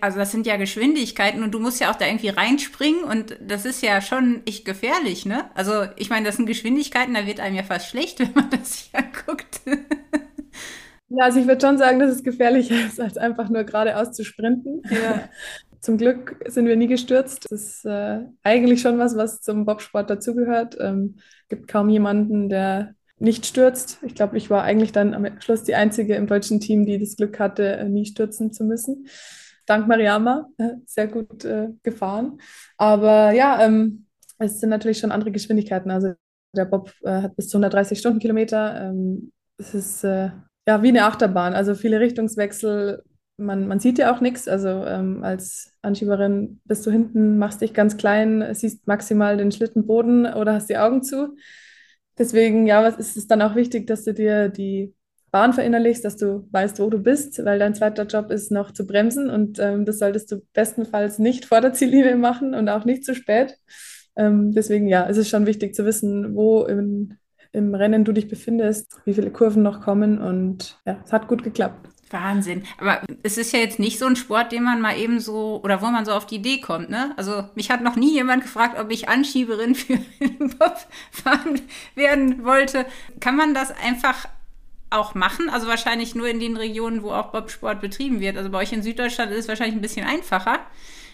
Also 0.00 0.18
das 0.18 0.30
sind 0.30 0.46
ja 0.46 0.56
Geschwindigkeiten 0.56 1.42
und 1.42 1.52
du 1.52 1.58
musst 1.58 1.80
ja 1.80 1.90
auch 1.90 1.96
da 1.96 2.06
irgendwie 2.06 2.28
reinspringen 2.28 3.02
und 3.02 3.36
das 3.40 3.64
ist 3.64 3.82
ja 3.82 4.00
schon 4.00 4.42
echt 4.46 4.64
gefährlich, 4.64 5.26
ne? 5.26 5.50
Also 5.54 5.86
ich 5.96 6.08
meine, 6.08 6.24
das 6.24 6.36
sind 6.36 6.46
Geschwindigkeiten, 6.46 7.14
da 7.14 7.26
wird 7.26 7.40
einem 7.40 7.56
ja 7.56 7.64
fast 7.64 7.88
schlecht, 7.88 8.20
wenn 8.20 8.32
man 8.32 8.48
das 8.48 8.78
sich 8.78 8.90
anguckt. 8.94 9.60
Ja, 11.08 11.24
also 11.24 11.40
ich 11.40 11.46
würde 11.46 11.66
schon 11.66 11.78
sagen, 11.78 11.98
dass 11.98 12.10
es 12.10 12.22
gefährlicher 12.22 12.86
ist, 12.86 13.00
als 13.00 13.16
einfach 13.16 13.48
nur 13.48 13.64
geradeaus 13.64 14.12
zu 14.12 14.24
sprinten. 14.24 14.82
Ja. 14.90 15.28
Zum 15.80 15.96
Glück 15.96 16.36
sind 16.46 16.66
wir 16.66 16.76
nie 16.76 16.88
gestürzt. 16.88 17.46
Das 17.50 17.60
ist 17.60 17.84
äh, 17.84 18.20
eigentlich 18.42 18.80
schon 18.80 18.98
was, 18.98 19.16
was 19.16 19.40
zum 19.40 19.64
Bobsport 19.64 20.10
dazugehört. 20.10 20.76
Ähm, 20.80 21.16
gibt 21.48 21.68
kaum 21.68 21.88
jemanden, 21.88 22.48
der 22.48 22.94
nicht 23.18 23.46
stürzt. 23.46 23.98
Ich 24.02 24.14
glaube, 24.14 24.36
ich 24.36 24.50
war 24.50 24.62
eigentlich 24.62 24.92
dann 24.92 25.14
am 25.14 25.40
Schluss 25.40 25.64
die 25.64 25.74
einzige 25.74 26.14
im 26.14 26.26
deutschen 26.26 26.60
Team, 26.60 26.86
die 26.86 26.98
das 26.98 27.16
Glück 27.16 27.38
hatte, 27.38 27.76
äh, 27.76 27.88
nie 27.88 28.06
stürzen 28.06 28.52
zu 28.52 28.64
müssen. 28.64 29.06
Dank 29.66 29.86
Mariama, 29.86 30.48
äh, 30.56 30.70
sehr 30.86 31.08
gut 31.08 31.44
äh, 31.44 31.68
gefahren. 31.82 32.40
Aber 32.76 33.32
ja, 33.32 33.64
ähm, 33.64 34.06
es 34.38 34.60
sind 34.60 34.70
natürlich 34.70 34.98
schon 34.98 35.12
andere 35.12 35.32
Geschwindigkeiten. 35.32 35.90
Also 35.90 36.14
der 36.56 36.64
Bob 36.64 36.92
äh, 37.02 37.22
hat 37.22 37.36
bis 37.36 37.48
zu 37.48 37.58
130 37.58 37.98
Stundenkilometer. 37.98 38.88
Ähm, 38.88 39.32
es 39.58 39.74
ist 39.74 40.04
äh, 40.04 40.30
ja 40.66 40.82
wie 40.82 40.88
eine 40.88 41.04
Achterbahn. 41.04 41.54
Also 41.54 41.74
viele 41.74 42.00
Richtungswechsel, 42.00 43.02
man, 43.38 43.66
man 43.66 43.80
sieht 43.80 43.98
ja 43.98 44.14
auch 44.14 44.20
nichts. 44.20 44.48
Also 44.48 44.68
ähm, 44.68 45.24
als 45.24 45.72
Anschieberin 45.82 46.60
bist 46.64 46.84
du 46.86 46.90
hinten, 46.90 47.38
machst 47.38 47.60
dich 47.62 47.72
ganz 47.72 47.96
klein, 47.96 48.46
siehst 48.54 48.86
maximal 48.86 49.36
den 49.36 49.52
Schlittenboden 49.52 50.26
oder 50.26 50.54
hast 50.54 50.68
die 50.68 50.76
Augen 50.76 51.02
zu. 51.02 51.36
Deswegen, 52.18 52.66
ja, 52.66 52.82
was 52.82 52.96
ist 52.96 53.16
es 53.16 53.26
dann 53.28 53.42
auch 53.42 53.54
wichtig, 53.54 53.86
dass 53.86 54.04
du 54.04 54.12
dir 54.12 54.48
die 54.48 54.94
Bahn 55.30 55.52
verinnerlichst, 55.52 56.04
dass 56.04 56.16
du 56.16 56.48
weißt, 56.50 56.80
wo 56.80 56.90
du 56.90 56.98
bist, 56.98 57.44
weil 57.44 57.58
dein 57.58 57.74
zweiter 57.74 58.06
Job 58.06 58.30
ist 58.30 58.50
noch 58.50 58.72
zu 58.72 58.86
bremsen 58.86 59.30
und 59.30 59.58
ähm, 59.58 59.84
das 59.84 59.98
solltest 59.98 60.32
du 60.32 60.40
bestenfalls 60.52 61.18
nicht 61.18 61.44
vor 61.44 61.60
der 61.60 61.74
Ziellinie 61.74 62.16
machen 62.16 62.54
und 62.54 62.68
auch 62.68 62.84
nicht 62.84 63.04
zu 63.04 63.14
spät. 63.14 63.56
Ähm, 64.16 64.52
deswegen, 64.52 64.88
ja, 64.88 65.06
es 65.08 65.16
ist 65.16 65.28
schon 65.28 65.46
wichtig 65.46 65.74
zu 65.74 65.84
wissen, 65.84 66.34
wo 66.34 66.64
im, 66.64 67.18
im 67.52 67.74
Rennen 67.74 68.04
du 68.04 68.12
dich 68.12 68.28
befindest, 68.28 68.96
wie 69.04 69.14
viele 69.14 69.30
Kurven 69.30 69.62
noch 69.62 69.80
kommen 69.80 70.18
und 70.18 70.80
ja, 70.86 71.00
es 71.04 71.12
hat 71.12 71.28
gut 71.28 71.44
geklappt. 71.44 71.88
Wahnsinn. 72.12 72.64
Aber 72.78 73.02
es 73.22 73.38
ist 73.38 73.52
ja 73.52 73.58
jetzt 73.58 73.78
nicht 73.78 73.98
so 73.98 74.06
ein 74.06 74.16
Sport, 74.16 74.52
den 74.52 74.64
man 74.64 74.80
mal 74.80 74.96
eben 74.96 75.20
so 75.20 75.60
oder 75.62 75.82
wo 75.82 75.86
man 75.86 76.04
so 76.04 76.12
auf 76.12 76.26
die 76.26 76.36
Idee 76.36 76.60
kommt, 76.60 76.90
ne? 76.90 77.12
Also 77.16 77.44
mich 77.54 77.70
hat 77.70 77.82
noch 77.82 77.96
nie 77.96 78.12
jemand 78.12 78.42
gefragt, 78.42 78.78
ob 78.78 78.90
ich 78.90 79.08
Anschieberin 79.08 79.74
für 79.74 79.96
den 80.20 80.56
Bob 80.58 80.76
fahren 81.10 81.60
werden 81.94 82.44
wollte. 82.44 82.86
Kann 83.20 83.36
man 83.36 83.54
das 83.54 83.70
einfach 83.70 84.26
auch 84.90 85.14
machen? 85.14 85.50
Also 85.50 85.66
wahrscheinlich 85.66 86.14
nur 86.14 86.28
in 86.28 86.40
den 86.40 86.56
Regionen, 86.56 87.02
wo 87.02 87.12
auch 87.12 87.30
Bobsport 87.32 87.80
betrieben 87.80 88.20
wird. 88.20 88.36
Also 88.36 88.50
bei 88.50 88.58
euch 88.58 88.72
in 88.72 88.82
Süddeutschland 88.82 89.30
ist 89.32 89.38
es 89.38 89.48
wahrscheinlich 89.48 89.76
ein 89.76 89.82
bisschen 89.82 90.06
einfacher. 90.06 90.60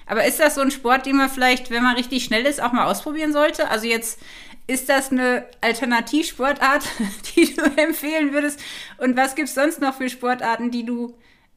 Aber 0.07 0.27
ist 0.27 0.41
das 0.41 0.57
so 0.57 0.61
ein 0.61 0.71
Sport, 0.71 1.07
den 1.07 1.17
man 1.17 1.29
vielleicht, 1.29 1.71
wenn 1.71 1.83
man 1.83 1.97
richtig 1.97 2.25
schnell 2.25 2.45
ist, 2.47 2.63
auch 2.63 2.73
mal 2.73 2.91
ausprobieren 2.91 3.33
sollte? 3.33 3.71
Also 3.71 3.87
jetzt 3.87 4.21
ist 4.67 4.89
das 4.89 5.11
eine 5.11 5.45
Alternativsportart, 5.61 6.85
die 7.37 7.55
du 7.55 7.63
empfehlen 7.77 8.33
würdest? 8.33 8.61
Und 8.99 9.17
was 9.17 9.35
gibt 9.35 9.49
es 9.49 9.55
sonst 9.55 9.81
noch 9.81 9.95
für 9.95 10.09
Sportarten, 10.09 10.71
die 10.71 10.85
du 10.85 11.17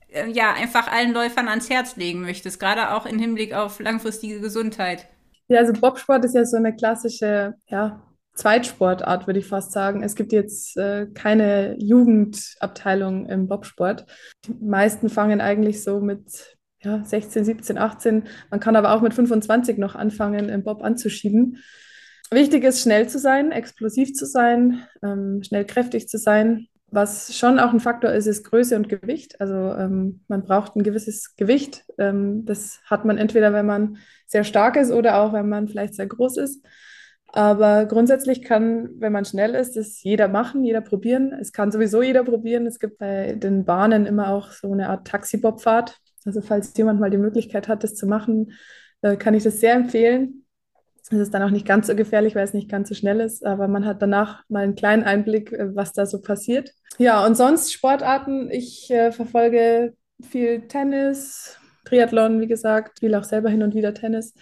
äh, 0.09 0.29
ja 0.29 0.53
einfach 0.53 0.91
allen 0.91 1.13
Läufern 1.13 1.47
ans 1.47 1.69
Herz 1.69 1.95
legen 1.95 2.21
möchtest, 2.21 2.59
gerade 2.59 2.91
auch 2.91 3.05
im 3.05 3.19
Hinblick 3.19 3.53
auf 3.53 3.79
langfristige 3.79 4.39
Gesundheit? 4.39 5.07
Ja, 5.49 5.59
also 5.59 5.73
Bobsport 5.73 6.25
ist 6.25 6.35
ja 6.35 6.43
so 6.45 6.57
eine 6.57 6.75
klassische, 6.75 7.55
ja, 7.69 8.03
Zweitsportart, 8.37 9.25
würde 9.25 9.39
ich 9.39 9.47
fast 9.47 9.71
sagen. 9.71 10.03
Es 10.03 10.15
gibt 10.15 10.31
jetzt 10.31 10.77
äh, 10.77 11.07
keine 11.07 11.75
Jugendabteilung 11.79 13.25
im 13.25 13.47
Bobsport. 13.47 14.05
Die 14.45 14.53
meisten 14.53 15.09
fangen 15.09 15.41
eigentlich 15.41 15.83
so 15.83 15.99
mit 15.99 16.56
ja, 16.87 17.03
16, 17.03 17.43
17, 17.43 17.77
18. 17.77 18.23
Man 18.49 18.59
kann 18.61 18.77
aber 18.77 18.93
auch 18.93 19.01
mit 19.01 19.13
25 19.13 19.77
noch 19.77 19.95
anfangen, 19.95 20.47
im 20.47 20.63
Bob 20.63 20.83
anzuschieben. 20.83 21.57
Wichtig 22.31 22.63
ist, 22.63 22.81
schnell 22.81 23.09
zu 23.09 23.19
sein, 23.19 23.51
explosiv 23.51 24.13
zu 24.13 24.25
sein, 24.25 24.83
ähm, 25.03 25.43
schnell 25.43 25.65
kräftig 25.65 26.07
zu 26.07 26.17
sein. 26.17 26.67
Was 26.89 27.37
schon 27.37 27.59
auch 27.59 27.73
ein 27.73 27.81
Faktor 27.81 28.11
ist, 28.11 28.27
ist 28.27 28.45
Größe 28.45 28.77
und 28.77 28.87
Gewicht. 28.87 29.41
Also 29.41 29.53
ähm, 29.53 30.21
man 30.29 30.43
braucht 30.43 30.75
ein 30.75 30.83
gewisses 30.83 31.35
Gewicht. 31.35 31.83
Ähm, 31.97 32.45
das 32.45 32.79
hat 32.85 33.03
man 33.03 33.17
entweder, 33.17 33.51
wenn 33.51 33.65
man 33.65 33.97
sehr 34.25 34.45
stark 34.45 34.77
ist 34.77 34.91
oder 34.91 35.17
auch, 35.17 35.33
wenn 35.33 35.49
man 35.49 35.67
vielleicht 35.67 35.95
sehr 35.95 36.07
groß 36.07 36.37
ist. 36.37 36.65
Aber 37.33 37.85
grundsätzlich 37.85 38.41
kann, 38.41 38.89
wenn 38.99 39.11
man 39.11 39.25
schnell 39.25 39.53
ist, 39.53 39.75
das 39.75 40.01
jeder 40.01 40.29
machen, 40.29 40.63
jeder 40.63 40.79
probieren. 40.79 41.33
Es 41.33 41.51
kann 41.51 41.73
sowieso 41.73 42.01
jeder 42.01 42.23
probieren. 42.23 42.65
Es 42.65 42.79
gibt 42.79 42.99
bei 42.99 43.33
den 43.33 43.65
Bahnen 43.65 44.05
immer 44.05 44.29
auch 44.29 44.51
so 44.51 44.71
eine 44.71 44.87
Art 44.89 45.05
Taxi-Bob-Fahrt. 45.07 45.97
Also 46.27 46.41
falls 46.41 46.75
jemand 46.77 46.99
mal 46.99 47.09
die 47.09 47.17
Möglichkeit 47.17 47.69
hat, 47.69 47.83
das 47.83 47.95
zu 47.95 48.05
machen, 48.05 48.51
äh, 49.01 49.15
kann 49.15 49.33
ich 49.33 49.43
das 49.43 49.61
sehr 49.61 49.73
empfehlen. 49.73 50.43
Es 51.09 51.17
ist 51.17 51.33
dann 51.33 51.41
auch 51.41 51.51
nicht 51.51 51.65
ganz 51.65 51.87
so 51.87 51.95
gefährlich, 51.95 52.35
weil 52.35 52.43
es 52.43 52.53
nicht 52.53 52.69
ganz 52.69 52.89
so 52.89 52.95
schnell 52.95 53.21
ist, 53.21 53.45
aber 53.45 53.69
man 53.69 53.85
hat 53.85 54.01
danach 54.01 54.43
mal 54.49 54.63
einen 54.63 54.75
kleinen 54.75 55.03
Einblick, 55.03 55.53
äh, 55.53 55.73
was 55.73 55.93
da 55.93 56.05
so 56.05 56.21
passiert. 56.21 56.73
Ja, 56.97 57.25
und 57.25 57.35
sonst 57.35 57.71
Sportarten. 57.71 58.51
Ich 58.51 58.91
äh, 58.91 59.13
verfolge 59.13 59.95
viel 60.21 60.67
Tennis, 60.67 61.57
Triathlon, 61.85 62.41
wie 62.41 62.47
gesagt, 62.47 62.97
spiele 62.97 63.17
auch 63.17 63.23
selber 63.23 63.49
hin 63.49 63.63
und 63.63 63.73
wieder 63.73 63.93
Tennis. 63.93 64.33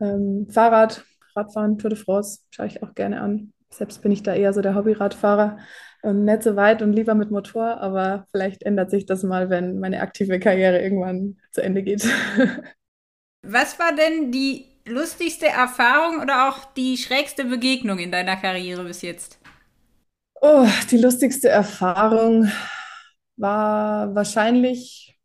Ähm, 0.00 0.48
Fahrrad, 0.50 1.02
Radfahren, 1.34 1.78
Tour 1.78 1.90
de 1.90 1.98
France 1.98 2.40
schaue 2.50 2.66
ich 2.66 2.82
auch 2.82 2.94
gerne 2.94 3.22
an. 3.22 3.54
Selbst 3.70 4.02
bin 4.02 4.12
ich 4.12 4.22
da 4.22 4.34
eher 4.34 4.52
so 4.52 4.60
der 4.60 4.74
Hobbyradfahrer 4.74 5.56
und 6.02 6.24
nicht 6.24 6.42
so 6.42 6.56
weit 6.56 6.82
und 6.82 6.92
lieber 6.92 7.14
mit 7.14 7.30
Motor, 7.30 7.78
aber 7.80 8.26
vielleicht 8.30 8.62
ändert 8.62 8.90
sich 8.90 9.06
das 9.06 9.22
mal, 9.22 9.50
wenn 9.50 9.78
meine 9.78 10.00
aktive 10.00 10.40
Karriere 10.40 10.80
irgendwann 10.80 11.36
zu 11.52 11.62
Ende 11.62 11.82
geht. 11.82 12.06
Was 13.42 13.78
war 13.78 13.94
denn 13.94 14.32
die 14.32 14.66
lustigste 14.86 15.46
Erfahrung 15.46 16.20
oder 16.20 16.48
auch 16.48 16.64
die 16.74 16.96
schrägste 16.96 17.44
Begegnung 17.44 17.98
in 17.98 18.12
deiner 18.12 18.36
Karriere 18.36 18.84
bis 18.84 19.02
jetzt? 19.02 19.38
Oh, 20.42 20.66
die 20.90 20.96
lustigste 20.98 21.48
Erfahrung 21.48 22.50
war 23.36 24.14
wahrscheinlich, 24.14 25.18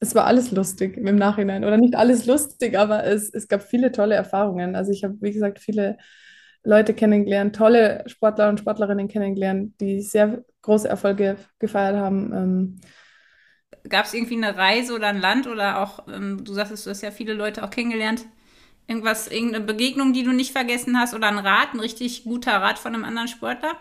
es 0.00 0.14
war 0.14 0.26
alles 0.26 0.50
lustig 0.50 0.96
im 0.96 1.16
Nachhinein. 1.16 1.64
Oder 1.64 1.76
nicht 1.76 1.94
alles 1.94 2.26
lustig, 2.26 2.78
aber 2.78 3.04
es, 3.04 3.32
es 3.32 3.48
gab 3.48 3.62
viele 3.62 3.92
tolle 3.92 4.14
Erfahrungen. 4.14 4.76
Also 4.76 4.92
ich 4.92 5.04
habe, 5.04 5.16
wie 5.20 5.32
gesagt, 5.32 5.58
viele 5.58 5.98
Leute 6.64 6.94
kennengelernt, 6.94 7.54
tolle 7.54 8.02
Sportler 8.06 8.48
und 8.48 8.58
Sportlerinnen 8.58 9.08
kennengelernt, 9.08 9.74
die 9.80 10.00
sehr 10.00 10.44
große 10.62 10.88
Erfolge 10.88 11.36
gefeiert 11.58 11.96
haben. 11.96 12.32
Ähm, 12.32 12.80
Gab 13.88 14.06
es 14.06 14.14
irgendwie 14.14 14.36
eine 14.36 14.56
Reise 14.56 14.94
oder 14.94 15.08
ein 15.08 15.20
Land 15.20 15.46
oder 15.46 15.82
auch, 15.82 16.08
ähm, 16.08 16.42
du 16.42 16.54
sagtest, 16.54 16.86
du 16.86 16.90
hast 16.90 17.02
ja 17.02 17.10
viele 17.10 17.34
Leute 17.34 17.62
auch 17.62 17.70
kennengelernt, 17.70 18.24
irgendwas, 18.86 19.28
irgendeine 19.28 19.64
Begegnung, 19.64 20.14
die 20.14 20.24
du 20.24 20.32
nicht 20.32 20.52
vergessen 20.52 20.98
hast 20.98 21.14
oder 21.14 21.28
ein 21.28 21.38
Rat, 21.38 21.74
ein 21.74 21.80
richtig 21.80 22.24
guter 22.24 22.52
Rat 22.52 22.78
von 22.78 22.94
einem 22.94 23.04
anderen 23.04 23.28
Sportler? 23.28 23.76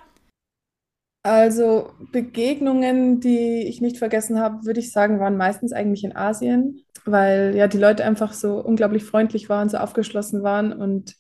Also 1.26 1.92
Begegnungen, 2.12 3.22
die 3.22 3.66
ich 3.66 3.80
nicht 3.80 3.98
vergessen 3.98 4.40
habe, 4.40 4.66
würde 4.66 4.82
ich 4.82 4.92
sagen, 4.92 5.22
waren 5.22 5.38
meistens 5.38 5.72
eigentlich 5.72 6.04
in 6.04 6.16
Asien, 6.18 6.82
weil 7.06 7.56
ja 7.56 7.70
die 7.70 7.78
Leute 7.78 8.04
einfach 8.04 8.34
so 8.34 8.60
unglaublich 8.60 9.06
freundlich 9.06 9.48
waren, 9.48 9.70
so 9.70 9.78
aufgeschlossen 9.78 10.44
waren 10.44 10.74
und 10.74 11.16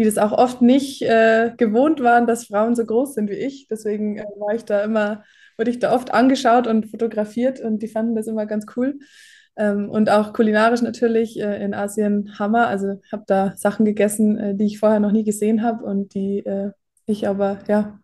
die 0.00 0.06
das 0.06 0.16
auch 0.16 0.32
oft 0.32 0.62
nicht 0.62 1.02
äh, 1.02 1.52
gewohnt 1.58 2.02
waren, 2.02 2.26
dass 2.26 2.46
Frauen 2.46 2.74
so 2.74 2.86
groß 2.86 3.12
sind 3.12 3.28
wie 3.28 3.34
ich. 3.34 3.68
Deswegen 3.68 4.16
äh, 4.16 4.24
war 4.38 4.54
ich 4.54 4.64
da 4.64 4.82
immer, 4.82 5.24
wurde 5.58 5.70
ich 5.70 5.78
da 5.78 5.92
oft 5.94 6.14
angeschaut 6.14 6.66
und 6.66 6.90
fotografiert 6.90 7.60
und 7.60 7.82
die 7.82 7.88
fanden 7.88 8.14
das 8.14 8.26
immer 8.26 8.46
ganz 8.46 8.64
cool. 8.76 8.98
Ähm, 9.58 9.90
und 9.90 10.08
auch 10.08 10.32
kulinarisch 10.32 10.80
natürlich 10.80 11.38
äh, 11.38 11.62
in 11.62 11.74
Asien 11.74 12.38
Hammer. 12.38 12.68
Also 12.68 13.02
habe 13.12 13.24
da 13.26 13.52
Sachen 13.56 13.84
gegessen, 13.84 14.38
äh, 14.38 14.54
die 14.54 14.64
ich 14.64 14.78
vorher 14.78 15.00
noch 15.00 15.12
nie 15.12 15.22
gesehen 15.22 15.62
habe 15.62 15.84
und 15.84 16.14
die 16.14 16.38
äh, 16.46 16.70
ich 17.04 17.28
aber 17.28 17.58
ja 17.68 18.00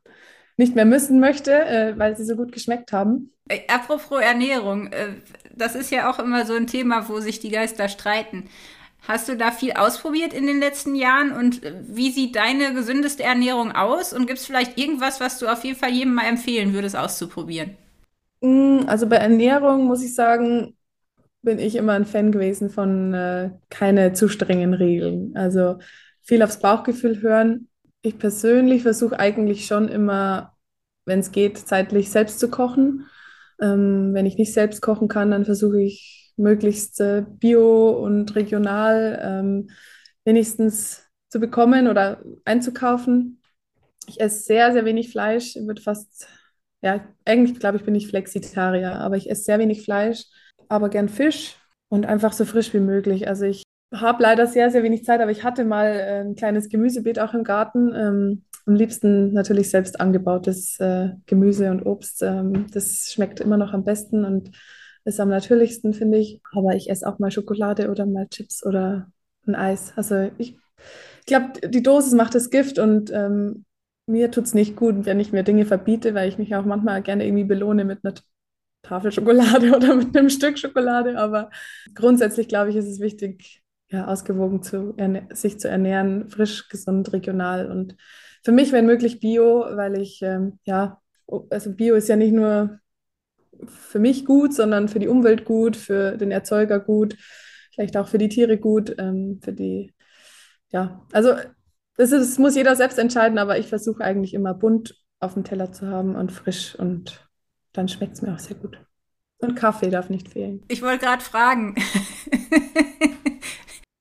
nicht 0.58 0.74
mehr 0.74 0.84
missen 0.84 1.18
möchte, 1.18 1.52
äh, 1.52 1.98
weil 1.98 2.14
sie 2.14 2.26
so 2.26 2.36
gut 2.36 2.52
geschmeckt 2.52 2.92
haben. 2.92 3.32
Apropos 3.68 4.20
Ernährung, 4.20 4.90
das 5.54 5.76
ist 5.76 5.92
ja 5.92 6.10
auch 6.10 6.18
immer 6.18 6.44
so 6.44 6.54
ein 6.54 6.66
Thema, 6.66 7.08
wo 7.08 7.20
sich 7.20 7.38
die 7.38 7.50
Geister 7.50 7.88
streiten. 7.88 8.50
Hast 9.08 9.28
du 9.28 9.36
da 9.36 9.52
viel 9.52 9.72
ausprobiert 9.72 10.32
in 10.32 10.46
den 10.46 10.58
letzten 10.58 10.96
Jahren 10.96 11.32
und 11.32 11.62
äh, 11.62 11.74
wie 11.86 12.10
sieht 12.10 12.34
deine 12.34 12.74
gesündeste 12.74 13.22
Ernährung 13.22 13.72
aus? 13.72 14.12
Und 14.12 14.26
gibt 14.26 14.40
es 14.40 14.46
vielleicht 14.46 14.78
irgendwas, 14.78 15.20
was 15.20 15.38
du 15.38 15.46
auf 15.46 15.64
jeden 15.64 15.78
Fall 15.78 15.90
jedem 15.90 16.14
mal 16.14 16.26
empfehlen 16.26 16.74
würdest, 16.74 16.96
auszuprobieren? 16.96 17.76
Mm, 18.40 18.80
also 18.86 19.06
bei 19.08 19.16
Ernährung 19.16 19.84
muss 19.84 20.02
ich 20.02 20.14
sagen, 20.14 20.76
bin 21.42 21.60
ich 21.60 21.76
immer 21.76 21.92
ein 21.92 22.04
Fan 22.04 22.32
gewesen 22.32 22.68
von 22.68 23.14
äh, 23.14 23.50
keine 23.70 24.12
zu 24.12 24.28
strengen 24.28 24.74
Regeln. 24.74 25.36
Also 25.36 25.78
viel 26.22 26.42
aufs 26.42 26.58
Bauchgefühl 26.58 27.22
hören. 27.22 27.68
Ich 28.02 28.18
persönlich 28.18 28.82
versuche 28.82 29.20
eigentlich 29.20 29.66
schon 29.66 29.88
immer, 29.88 30.56
wenn 31.04 31.20
es 31.20 31.30
geht, 31.30 31.58
zeitlich 31.58 32.10
selbst 32.10 32.40
zu 32.40 32.50
kochen. 32.50 33.06
Ähm, 33.60 34.12
wenn 34.12 34.26
ich 34.26 34.36
nicht 34.36 34.52
selbst 34.52 34.82
kochen 34.82 35.06
kann, 35.06 35.30
dann 35.30 35.44
versuche 35.44 35.80
ich 35.80 36.25
möglichst 36.36 37.00
äh, 37.00 37.24
bio 37.26 37.90
und 37.90 38.34
regional 38.34 39.20
ähm, 39.22 39.70
wenigstens 40.24 41.04
zu 41.28 41.40
bekommen 41.40 41.88
oder 41.88 42.22
einzukaufen. 42.44 43.40
Ich 44.06 44.20
esse 44.20 44.42
sehr, 44.42 44.72
sehr 44.72 44.84
wenig 44.84 45.10
Fleisch, 45.10 45.56
wird 45.56 45.80
fast, 45.80 46.28
ja, 46.82 47.06
eigentlich 47.24 47.58
glaube 47.58 47.78
ich, 47.78 47.84
bin 47.84 47.94
ich 47.94 48.08
Flexitarier, 48.08 48.94
aber 49.00 49.16
ich 49.16 49.30
esse 49.30 49.42
sehr 49.42 49.58
wenig 49.58 49.84
Fleisch, 49.84 50.24
aber 50.68 50.88
gern 50.88 51.08
Fisch 51.08 51.56
und 51.88 52.06
einfach 52.06 52.32
so 52.32 52.44
frisch 52.44 52.72
wie 52.74 52.80
möglich. 52.80 53.28
Also 53.28 53.44
ich 53.44 53.62
habe 53.92 54.22
leider 54.22 54.46
sehr, 54.46 54.70
sehr 54.70 54.82
wenig 54.82 55.04
Zeit, 55.04 55.20
aber 55.20 55.30
ich 55.30 55.44
hatte 55.44 55.64
mal 55.64 55.86
äh, 55.86 56.20
ein 56.20 56.34
kleines 56.34 56.68
Gemüsebeet 56.68 57.18
auch 57.18 57.34
im 57.34 57.44
Garten. 57.44 57.94
Ähm, 57.94 58.44
am 58.66 58.74
liebsten 58.74 59.32
natürlich 59.32 59.70
selbst 59.70 60.00
angebautes 60.00 60.78
äh, 60.80 61.10
Gemüse 61.26 61.70
und 61.70 61.86
Obst. 61.86 62.22
Ähm, 62.22 62.66
das 62.72 63.12
schmeckt 63.12 63.40
immer 63.40 63.56
noch 63.56 63.72
am 63.72 63.84
besten 63.84 64.24
und 64.24 64.50
ist 65.06 65.20
am 65.20 65.28
natürlichsten, 65.28 65.94
finde 65.94 66.18
ich. 66.18 66.40
Aber 66.52 66.74
ich 66.74 66.90
esse 66.90 67.06
auch 67.06 67.18
mal 67.18 67.30
Schokolade 67.30 67.90
oder 67.90 68.06
mal 68.06 68.28
Chips 68.28 68.64
oder 68.64 69.10
ein 69.46 69.54
Eis. 69.54 69.92
Also 69.96 70.30
ich 70.38 70.58
glaube, 71.26 71.60
die 71.68 71.82
Dosis 71.82 72.12
macht 72.12 72.34
das 72.34 72.50
Gift 72.50 72.78
und 72.78 73.10
ähm, 73.12 73.64
mir 74.06 74.30
tut 74.30 74.44
es 74.44 74.54
nicht 74.54 74.76
gut, 74.76 75.06
wenn 75.06 75.20
ich 75.20 75.32
mir 75.32 75.42
Dinge 75.42 75.66
verbiete, 75.66 76.14
weil 76.14 76.28
ich 76.28 76.38
mich 76.38 76.54
auch 76.54 76.64
manchmal 76.64 77.02
gerne 77.02 77.26
irgendwie 77.26 77.44
belohne 77.44 77.84
mit 77.84 78.00
einer 78.04 78.14
Tafel 78.82 79.12
Schokolade 79.12 79.72
oder 79.76 79.94
mit 79.94 80.16
einem 80.16 80.28
Stück 80.28 80.58
Schokolade. 80.58 81.18
Aber 81.18 81.50
grundsätzlich, 81.94 82.48
glaube 82.48 82.70
ich, 82.70 82.76
ist 82.76 82.86
es 82.86 83.00
wichtig, 83.00 83.62
ja, 83.88 84.06
ausgewogen 84.06 84.62
zu 84.62 84.96
sich 85.30 85.60
zu 85.60 85.68
ernähren, 85.68 86.28
frisch, 86.28 86.68
gesund, 86.68 87.12
regional 87.12 87.70
und 87.70 87.96
für 88.44 88.52
mich, 88.52 88.72
wenn 88.72 88.86
möglich, 88.86 89.18
Bio, 89.20 89.64
weil 89.72 90.00
ich, 90.00 90.20
ähm, 90.22 90.58
ja, 90.64 91.00
also 91.50 91.72
Bio 91.74 91.96
ist 91.96 92.08
ja 92.08 92.16
nicht 92.16 92.32
nur 92.32 92.78
für 93.66 93.98
mich 93.98 94.24
gut, 94.24 94.54
sondern 94.54 94.88
für 94.88 94.98
die 94.98 95.08
Umwelt 95.08 95.44
gut, 95.44 95.76
für 95.76 96.16
den 96.16 96.30
Erzeuger 96.30 96.80
gut, 96.80 97.16
vielleicht 97.74 97.96
auch 97.96 98.08
für 98.08 98.18
die 98.18 98.28
Tiere 98.28 98.58
gut, 98.58 98.94
ähm, 98.98 99.40
für 99.42 99.52
die, 99.52 99.92
ja, 100.70 101.04
also 101.12 101.34
das, 101.96 102.12
ist, 102.12 102.32
das 102.32 102.38
muss 102.38 102.56
jeder 102.56 102.76
selbst 102.76 102.98
entscheiden, 102.98 103.38
aber 103.38 103.58
ich 103.58 103.68
versuche 103.68 104.02
eigentlich 104.02 104.34
immer 104.34 104.54
bunt 104.54 104.94
auf 105.20 105.34
dem 105.34 105.44
Teller 105.44 105.72
zu 105.72 105.86
haben 105.86 106.14
und 106.14 106.32
frisch 106.32 106.74
und 106.74 107.26
dann 107.72 107.88
schmeckt 107.88 108.14
es 108.14 108.22
mir 108.22 108.34
auch 108.34 108.38
sehr 108.38 108.56
gut. 108.56 108.78
Und 109.38 109.54
Kaffee 109.54 109.90
darf 109.90 110.08
nicht 110.08 110.28
fehlen. 110.28 110.64
Ich 110.68 110.82
wollte 110.82 111.04
gerade 111.04 111.22
fragen. 111.22 111.74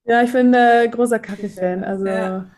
ja, 0.05 0.23
ich 0.23 0.31
bin 0.31 0.53
äh, 0.53 0.87
großer 0.89 1.19
Kaffee-Fan. 1.19 1.83
Also 1.83 2.05
ja. 2.05 2.49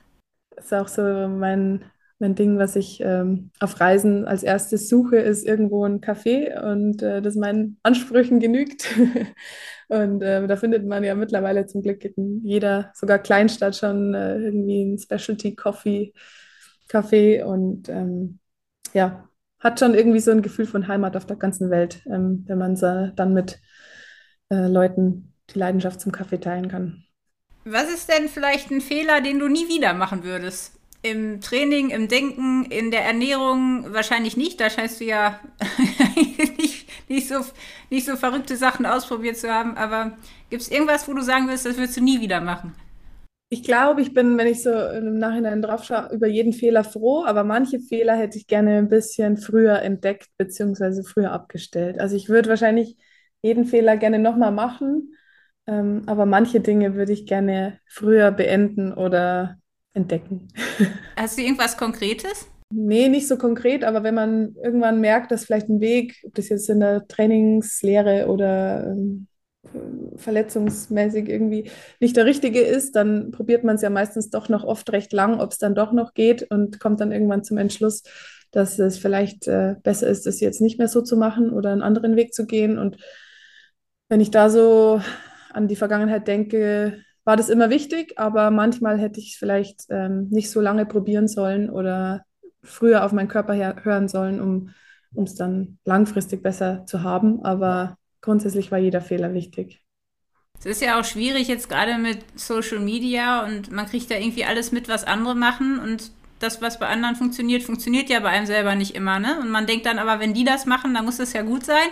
ist 0.56 0.74
auch 0.74 0.88
so 0.88 1.02
mein 1.02 1.86
mein 2.20 2.36
Ding, 2.36 2.58
was 2.58 2.76
ich 2.76 3.00
ähm, 3.02 3.52
auf 3.60 3.80
Reisen 3.80 4.26
als 4.26 4.44
erstes 4.44 4.90
suche, 4.90 5.18
ist 5.18 5.46
irgendwo 5.46 5.86
ein 5.86 6.02
Café 6.02 6.60
und 6.62 7.02
äh, 7.04 7.22
das 7.22 7.36
meinen 7.36 7.80
Ansprüchen 7.84 8.40
genügt. 8.40 8.88
und 9.88 10.22
äh, 10.22 10.48
da 10.48 10.56
findet 10.56 10.86
man 10.86 11.04
ja 11.04 11.16
mittlerweile 11.16 11.68
zum 11.68 11.84
Glück 11.84 12.04
in 12.06 12.42
jeder, 12.44 12.92
sogar 12.96 13.20
Kleinstadt 13.20 13.76
schon 13.76 14.14
äh, 14.14 14.40
irgendwie 14.40 14.84
ein 14.84 14.98
Specialty 14.98 15.56
Coffee 15.56 16.14
Café 16.90 17.44
und 17.44 17.90
ähm, 17.90 18.40
ja, 18.94 19.30
hat 19.60 19.80
schon 19.80 19.94
irgendwie 19.94 20.20
so 20.20 20.32
ein 20.32 20.42
Gefühl 20.42 20.66
von 20.66 20.88
Heimat 20.88 21.16
auf 21.16 21.26
der 21.26 21.38
ganzen 21.38 21.70
Welt, 21.70 22.02
ähm, 22.08 22.46
wenn 22.48 22.58
man 22.58 22.76
so 22.76 23.12
dann 23.16 23.34
mit 23.34 23.60
äh, 24.50 24.68
Leuten 24.68 25.34
die 25.50 25.60
Leidenschaft 25.60 26.02
zum 26.02 26.12
Kaffee 26.12 26.40
teilen 26.40 26.68
kann. 26.68 27.04
Was 27.64 27.90
ist 27.94 28.10
denn 28.10 28.30
vielleicht 28.30 28.72
ein 28.72 28.82
Fehler, 28.82 29.22
den 29.22 29.40
du 29.40 29.48
nie 29.48 29.68
wieder 29.68 29.94
machen 29.94 30.24
würdest? 30.24 30.77
Im 31.02 31.42
Training, 31.42 31.92
im 31.92 32.08
Denken, 32.08 32.66
in 32.66 32.92
der 32.92 33.06
Ernährung 33.06 33.94
wahrscheinlich 33.94 34.36
nicht. 34.36 34.60
Da 34.60 34.70
scheinst 34.70 35.00
du 35.00 35.06
ja 35.06 35.40
nicht, 36.58 36.88
nicht, 37.10 37.28
so, 37.28 37.36
nicht 37.90 38.06
so 38.06 38.16
verrückte 38.16 38.58
Sachen 38.58 38.86
ausprobiert 38.86 39.38
zu 39.38 39.50
haben. 39.50 39.78
Aber 39.78 40.18
gibt 40.50 40.64
es 40.64 40.70
irgendwas, 40.72 41.08
wo 41.08 41.14
du 41.14 41.22
sagen 41.22 41.48
willst, 41.48 41.66
das 41.66 41.78
würdest 41.78 41.98
du 41.98 42.04
nie 42.04 42.20
wieder 42.22 42.42
machen? 42.42 42.76
Ich 43.50 43.64
glaube, 43.64 44.02
ich 44.02 44.14
bin, 44.14 44.38
wenn 44.38 44.48
ich 44.48 44.62
so 44.62 44.72
im 44.72 45.20
Nachhinein 45.20 45.62
drauf 45.62 45.86
schaue, 45.86 46.10
über 46.14 46.28
jeden 46.28 46.52
Fehler 46.52 46.84
froh, 46.84 47.24
aber 47.26 47.46
manche 47.46 47.80
Fehler 47.80 48.18
hätte 48.18 48.38
ich 48.38 48.48
gerne 48.48 48.78
ein 48.78 48.90
bisschen 48.90 49.38
früher 49.38 49.82
entdeckt 49.82 50.28
bzw. 50.38 51.04
früher 51.04 51.32
abgestellt. 51.32 51.98
Also 52.00 52.18
ich 52.18 52.28
würde 52.28 52.50
wahrscheinlich 52.50 52.98
jeden 53.42 53.64
Fehler 53.66 53.96
gerne 53.96 54.20
nochmal 54.20 54.52
machen, 54.52 55.14
ähm, 55.66 56.04
aber 56.08 56.26
manche 56.26 56.60
Dinge 56.60 56.96
würde 56.96 57.14
ich 57.14 57.26
gerne 57.26 57.80
früher 57.88 58.32
beenden 58.32 58.92
oder 58.94 59.58
entdecken. 59.98 60.48
Hast 61.18 61.38
du 61.38 61.42
irgendwas 61.42 61.76
Konkretes? 61.76 62.48
Nee, 62.70 63.08
nicht 63.08 63.28
so 63.28 63.38
konkret, 63.38 63.84
aber 63.84 64.04
wenn 64.04 64.16
man 64.16 64.56
irgendwann 64.62 65.00
merkt, 65.00 65.32
dass 65.32 65.46
vielleicht 65.46 65.70
ein 65.70 65.80
Weg, 65.80 66.18
ob 66.26 66.36
das 66.36 66.50
jetzt 66.50 66.70
in 66.70 66.82
der 66.82 67.08
Trainingslehre 67.08 68.28
oder 68.28 68.88
ähm, 68.88 69.28
verletzungsmäßig 70.18 71.30
irgendwie 71.30 71.70
nicht 72.00 72.18
der 72.18 72.26
richtige 72.26 72.60
ist, 72.60 72.96
dann 72.96 73.32
probiert 73.32 73.64
man 73.64 73.76
es 73.76 73.82
ja 73.82 73.90
meistens 73.90 74.30
doch 74.30 74.50
noch 74.50 74.64
oft 74.64 74.92
recht 74.92 75.14
lang, 75.14 75.40
ob 75.40 75.52
es 75.52 75.58
dann 75.58 75.76
doch 75.76 75.94
noch 75.94 76.14
geht 76.14 76.44
und 76.52 76.80
kommt 76.80 77.00
dann 77.00 77.12
irgendwann 77.12 77.44
zum 77.44 77.58
Entschluss, 77.58 78.04
dass 78.52 78.80
es 78.80 78.98
vielleicht 78.98 79.48
äh, 79.48 79.76
besser 79.84 80.08
ist, 80.08 80.26
das 80.26 80.40
jetzt 80.40 80.62
nicht 80.62 80.78
mehr 80.78 80.88
so 80.88 81.02
zu 81.02 81.18
machen 81.18 81.52
oder 81.52 81.72
einen 81.72 81.82
anderen 81.82 82.16
Weg 82.16 82.34
zu 82.34 82.46
gehen. 82.46 82.78
Und 82.78 82.98
wenn 84.10 84.22
ich 84.22 84.32
da 84.32 84.50
so 84.50 85.02
an 85.52 85.68
die 85.68 85.76
Vergangenheit 85.76 86.28
denke, 86.28 87.02
war 87.28 87.36
das 87.36 87.50
immer 87.50 87.70
wichtig, 87.70 88.18
aber 88.18 88.52
manchmal 88.52 88.98
hätte 88.98 89.20
ich 89.20 89.34
es 89.34 89.36
vielleicht 89.38 89.84
ähm, 89.90 90.30
nicht 90.30 90.50
so 90.50 90.62
lange 90.62 90.86
probieren 90.86 91.28
sollen 91.28 91.70
oder 91.70 92.24
früher 92.64 93.04
auf 93.04 93.12
meinen 93.12 93.28
Körper 93.28 93.84
hören 93.84 94.08
sollen, 94.08 94.40
um 94.40 94.72
es 95.26 95.36
dann 95.36 95.78
langfristig 95.84 96.42
besser 96.42 96.86
zu 96.86 97.04
haben. 97.04 97.44
Aber 97.44 97.98
grundsätzlich 98.22 98.72
war 98.72 98.78
jeder 98.78 99.02
Fehler 99.02 99.34
wichtig. 99.34 99.84
Es 100.58 100.66
ist 100.66 100.82
ja 100.82 100.98
auch 100.98 101.04
schwierig 101.04 101.50
jetzt 101.50 101.68
gerade 101.68 101.98
mit 101.98 102.20
Social 102.40 102.80
Media 102.80 103.46
und 103.46 103.72
man 103.72 103.88
kriegt 103.88 104.10
da 104.10 104.16
irgendwie 104.16 104.46
alles 104.46 104.72
mit, 104.72 104.88
was 104.88 105.04
andere 105.04 105.36
machen 105.36 105.80
und 105.80 106.12
das, 106.40 106.62
was 106.62 106.80
bei 106.80 106.88
anderen 106.88 107.16
funktioniert, 107.16 107.64
funktioniert 107.64 108.10
ja 108.10 108.20
bei 108.20 108.30
einem 108.30 108.46
selber 108.46 108.76
nicht 108.76 108.96
immer, 108.96 109.20
ne? 109.20 109.40
Und 109.40 109.50
man 109.50 109.66
denkt 109.66 109.86
dann 109.86 110.00
aber, 110.00 110.20
wenn 110.20 110.34
die 110.34 110.44
das 110.44 110.66
machen, 110.66 110.94
dann 110.94 111.06
muss 111.06 111.18
das 111.18 111.34
ja 111.34 111.42
gut 111.42 111.66
sein. 111.66 111.88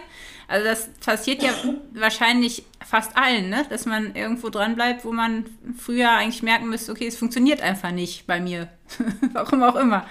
Also 0.48 0.66
das 0.66 0.90
passiert 1.04 1.42
ja 1.42 1.52
wahrscheinlich 1.94 2.64
fast 2.86 3.18
allen, 3.18 3.50
ne? 3.50 3.66
Dass 3.70 3.86
man 3.86 4.16
irgendwo 4.16 4.50
dran 4.50 4.76
bleibt, 4.76 5.06
wo 5.06 5.12
man 5.12 5.46
früher 5.78 6.12
eigentlich 6.12 6.44
merken 6.44 6.70
müsste, 6.70 6.92
okay, 6.92 7.08
es 7.08 7.18
funktioniert 7.18 7.62
einfach 7.62 7.92
nicht 7.92 8.28
bei 8.28 8.40
mir. 8.40 8.70
Warum 9.34 9.64
auch 9.64 9.76
immer. 9.76 10.06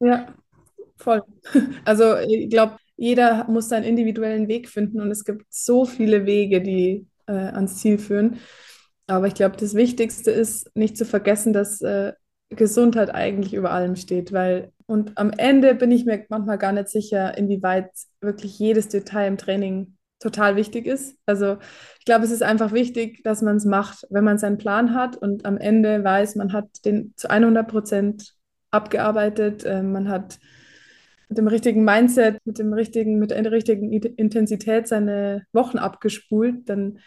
Ja, 0.00 0.28
voll. 0.96 1.22
Also 1.84 2.16
ich 2.18 2.50
glaube, 2.50 2.76
jeder 2.96 3.44
muss 3.48 3.70
seinen 3.70 3.84
individuellen 3.84 4.48
Weg 4.48 4.68
finden 4.68 5.00
und 5.00 5.10
es 5.10 5.24
gibt 5.24 5.46
so 5.48 5.86
viele 5.86 6.26
Wege, 6.26 6.60
die 6.60 7.06
äh, 7.26 7.32
ans 7.32 7.78
Ziel 7.78 7.98
führen. 7.98 8.40
Aber 9.06 9.26
ich 9.26 9.34
glaube, 9.34 9.56
das 9.56 9.74
Wichtigste 9.74 10.30
ist, 10.30 10.70
nicht 10.76 10.96
zu 10.96 11.04
vergessen, 11.04 11.52
dass 11.52 11.80
äh, 11.80 12.12
Gesundheit 12.50 13.14
eigentlich 13.14 13.54
über 13.54 13.70
allem 13.70 13.96
steht, 13.96 14.32
weil 14.32 14.72
und 14.86 15.16
am 15.16 15.30
Ende 15.30 15.74
bin 15.76 15.92
ich 15.92 16.04
mir 16.04 16.24
manchmal 16.28 16.58
gar 16.58 16.72
nicht 16.72 16.88
sicher, 16.88 17.38
inwieweit 17.38 17.90
wirklich 18.20 18.58
jedes 18.58 18.88
Detail 18.88 19.28
im 19.28 19.38
Training 19.38 19.96
total 20.18 20.56
wichtig 20.56 20.86
ist. 20.86 21.16
Also 21.26 21.58
ich 21.98 22.04
glaube, 22.04 22.24
es 22.24 22.32
ist 22.32 22.42
einfach 22.42 22.72
wichtig, 22.72 23.22
dass 23.22 23.40
man 23.40 23.56
es 23.56 23.64
macht, 23.64 24.04
wenn 24.10 24.24
man 24.24 24.38
seinen 24.38 24.58
Plan 24.58 24.94
hat 24.94 25.16
und 25.16 25.46
am 25.46 25.56
Ende 25.56 26.02
weiß, 26.02 26.34
man 26.36 26.52
hat 26.52 26.84
den 26.84 27.14
zu 27.16 27.30
100 27.30 27.68
Prozent 27.68 28.34
abgearbeitet, 28.72 29.64
äh, 29.64 29.82
man 29.82 30.08
hat 30.08 30.38
mit 31.28 31.38
dem 31.38 31.46
richtigen 31.46 31.84
Mindset, 31.84 32.38
mit 32.44 32.58
dem 32.58 32.72
richtigen, 32.72 33.18
mit 33.20 33.30
der 33.30 33.50
richtigen 33.50 33.92
Intensität 33.92 34.88
seine 34.88 35.46
Wochen 35.52 35.78
abgespult, 35.78 36.68
dann 36.68 36.98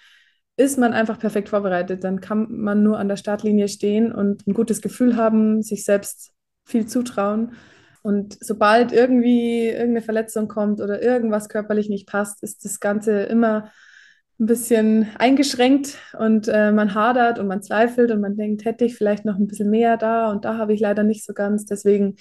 ist 0.56 0.78
man 0.78 0.94
einfach 0.94 1.20
perfekt 1.20 1.50
vorbereitet. 1.50 2.04
Dann 2.04 2.22
kann 2.22 2.48
man 2.50 2.84
nur 2.84 3.00
an 3.00 3.08
der 3.08 3.18
Startlinie 3.18 3.68
stehen 3.68 4.12
und 4.12 4.46
ein 4.48 4.54
gutes 4.54 4.82
Gefühl 4.82 5.16
haben, 5.16 5.64
sich 5.64 5.84
selbst 5.86 6.32
viel 6.66 6.86
zutrauen. 6.86 7.54
Und 8.02 8.38
sobald 8.42 8.92
irgendwie 8.92 9.68
irgendeine 9.68 10.02
Verletzung 10.02 10.48
kommt 10.48 10.82
oder 10.82 11.02
irgendwas 11.02 11.50
körperlich 11.50 11.90
nicht 11.90 12.08
passt, 12.08 12.44
ist 12.44 12.66
das 12.66 12.80
Ganze 12.80 13.24
immer 13.24 13.72
ein 14.40 14.46
bisschen 14.46 15.08
eingeschränkt 15.18 15.98
und 16.18 16.48
äh, 16.48 16.72
man 16.72 16.96
hadert 16.96 17.40
und 17.40 17.48
man 17.48 17.62
zweifelt 17.62 18.12
und 18.12 18.20
man 18.20 18.36
denkt, 18.36 18.66
hätte 18.66 18.84
ich 18.84 18.96
vielleicht 18.96 19.26
noch 19.26 19.38
ein 19.38 19.48
bisschen 19.48 19.70
mehr 19.70 19.96
da 19.96 20.32
und 20.32 20.44
da 20.44 20.58
habe 20.58 20.74
ich 20.74 20.82
leider 20.82 21.04
nicht 21.04 21.24
so 21.24 21.34
ganz. 21.34 21.66
Deswegen, 21.66 22.16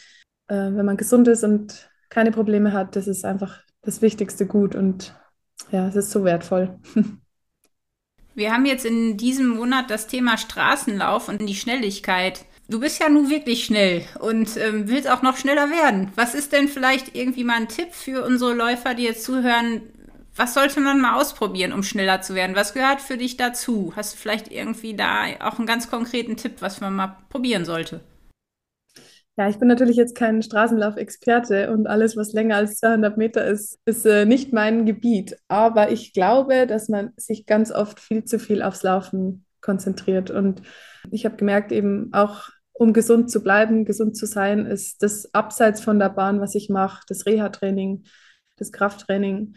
äh, 0.48 0.54
wenn 0.54 0.86
man 0.86 0.96
gesund 0.96 1.26
ist 1.26 1.42
und 1.42 1.90
keine 2.10 2.30
Probleme 2.30 2.72
hat, 2.72 2.96
das 2.96 3.08
ist 3.08 3.24
einfach 3.24 3.62
das 3.80 4.02
wichtigste 4.02 4.46
Gut 4.46 4.76
und 4.76 5.18
ja, 5.70 5.88
es 5.88 5.96
ist 5.96 6.10
so 6.10 6.24
wertvoll. 6.24 6.78
Wir 8.34 8.52
haben 8.52 8.64
jetzt 8.64 8.86
in 8.86 9.16
diesem 9.16 9.48
Monat 9.48 9.90
das 9.90 10.06
Thema 10.06 10.38
Straßenlauf 10.38 11.28
und 11.28 11.44
die 11.46 11.54
Schnelligkeit. 11.54 12.44
Du 12.68 12.80
bist 12.80 12.98
ja 12.98 13.10
nun 13.10 13.28
wirklich 13.28 13.64
schnell 13.64 14.04
und 14.20 14.56
ähm, 14.56 14.88
willst 14.88 15.10
auch 15.10 15.20
noch 15.20 15.36
schneller 15.36 15.70
werden. 15.70 16.10
Was 16.14 16.34
ist 16.34 16.52
denn 16.52 16.68
vielleicht 16.68 17.14
irgendwie 17.14 17.44
mal 17.44 17.56
ein 17.56 17.68
Tipp 17.68 17.92
für 17.92 18.24
unsere 18.24 18.54
Läufer, 18.54 18.94
die 18.94 19.02
jetzt 19.02 19.24
zuhören? 19.24 19.82
Was 20.34 20.54
sollte 20.54 20.80
man 20.80 20.98
mal 20.98 21.20
ausprobieren, 21.20 21.74
um 21.74 21.82
schneller 21.82 22.22
zu 22.22 22.34
werden? 22.34 22.56
Was 22.56 22.72
gehört 22.72 23.02
für 23.02 23.18
dich 23.18 23.36
dazu? 23.36 23.92
Hast 23.96 24.14
du 24.14 24.16
vielleicht 24.16 24.50
irgendwie 24.50 24.94
da 24.94 25.24
auch 25.40 25.58
einen 25.58 25.66
ganz 25.66 25.90
konkreten 25.90 26.38
Tipp, 26.38 26.56
was 26.60 26.80
man 26.80 26.94
mal 26.94 27.18
probieren 27.28 27.66
sollte? 27.66 28.00
Ja, 29.36 29.48
ich 29.48 29.58
bin 29.58 29.68
natürlich 29.68 29.96
jetzt 29.96 30.14
kein 30.14 30.42
Straßenlauf-Experte 30.42 31.72
und 31.72 31.86
alles, 31.86 32.16
was 32.18 32.34
länger 32.34 32.56
als 32.56 32.76
200 32.76 33.16
Meter 33.16 33.46
ist, 33.46 33.78
ist 33.86 34.04
äh, 34.04 34.26
nicht 34.26 34.52
mein 34.52 34.84
Gebiet. 34.84 35.38
Aber 35.48 35.90
ich 35.90 36.12
glaube, 36.12 36.66
dass 36.66 36.90
man 36.90 37.12
sich 37.16 37.46
ganz 37.46 37.72
oft 37.72 37.98
viel 37.98 38.24
zu 38.24 38.38
viel 38.38 38.60
aufs 38.62 38.82
Laufen 38.82 39.46
konzentriert. 39.62 40.30
Und 40.30 40.60
ich 41.10 41.24
habe 41.24 41.36
gemerkt, 41.36 41.72
eben 41.72 42.12
auch 42.12 42.50
um 42.74 42.92
gesund 42.92 43.30
zu 43.30 43.42
bleiben, 43.42 43.86
gesund 43.86 44.16
zu 44.16 44.26
sein, 44.26 44.66
ist 44.66 45.02
das 45.02 45.32
abseits 45.34 45.80
von 45.80 45.98
der 45.98 46.10
Bahn, 46.10 46.40
was 46.40 46.54
ich 46.54 46.68
mache, 46.68 47.02
das 47.08 47.24
Reha-Training, 47.24 48.04
das 48.56 48.70
Krafttraining, 48.70 49.56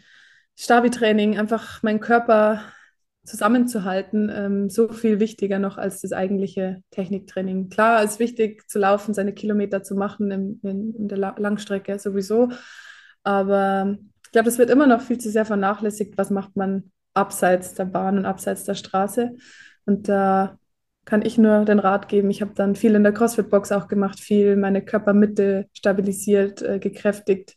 Stabi-Training, 0.56 1.38
einfach 1.38 1.82
meinen 1.82 2.00
Körper 2.00 2.62
zusammenzuhalten, 3.26 4.30
ähm, 4.32 4.70
so 4.70 4.88
viel 4.88 5.20
wichtiger 5.20 5.58
noch 5.58 5.76
als 5.76 6.00
das 6.00 6.12
eigentliche 6.12 6.82
Techniktraining. 6.90 7.68
Klar, 7.68 8.02
es 8.02 8.12
ist 8.12 8.20
wichtig 8.20 8.68
zu 8.68 8.78
laufen, 8.78 9.14
seine 9.14 9.34
Kilometer 9.34 9.82
zu 9.82 9.94
machen 9.94 10.30
in, 10.30 10.60
in, 10.62 10.94
in 10.94 11.08
der 11.08 11.18
La 11.18 11.34
Langstrecke 11.38 11.98
sowieso, 11.98 12.50
aber 13.22 13.98
ich 14.24 14.32
glaube, 14.32 14.46
das 14.46 14.58
wird 14.58 14.70
immer 14.70 14.86
noch 14.86 15.00
viel 15.00 15.18
zu 15.18 15.30
sehr 15.30 15.44
vernachlässigt. 15.44 16.18
Was 16.18 16.30
macht 16.30 16.56
man 16.56 16.90
abseits 17.14 17.74
der 17.74 17.84
Bahn 17.84 18.18
und 18.18 18.26
abseits 18.26 18.64
der 18.64 18.74
Straße? 18.74 19.34
Und 19.84 20.08
da 20.08 20.58
kann 21.04 21.22
ich 21.22 21.38
nur 21.38 21.64
den 21.64 21.78
Rat 21.78 22.08
geben. 22.08 22.30
Ich 22.30 22.42
habe 22.42 22.52
dann 22.54 22.74
viel 22.74 22.94
in 22.96 23.04
der 23.04 23.12
CrossFit-Box 23.12 23.72
auch 23.72 23.88
gemacht, 23.88 24.20
viel 24.20 24.56
meine 24.56 24.84
Körpermitte 24.84 25.68
stabilisiert, 25.72 26.60
äh, 26.62 26.78
gekräftigt 26.78 27.56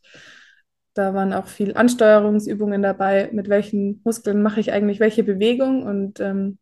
da 0.99 1.13
waren 1.13 1.31
auch 1.31 1.47
viel 1.47 1.75
Ansteuerungsübungen 1.75 2.81
dabei, 2.81 3.29
mit 3.31 3.47
welchen 3.47 4.01
Muskeln 4.03 4.41
mache 4.41 4.59
ich 4.59 4.73
eigentlich 4.73 4.99
welche 4.99 5.23
Bewegung. 5.23 5.83
Und 5.83 6.19
ähm, 6.19 6.59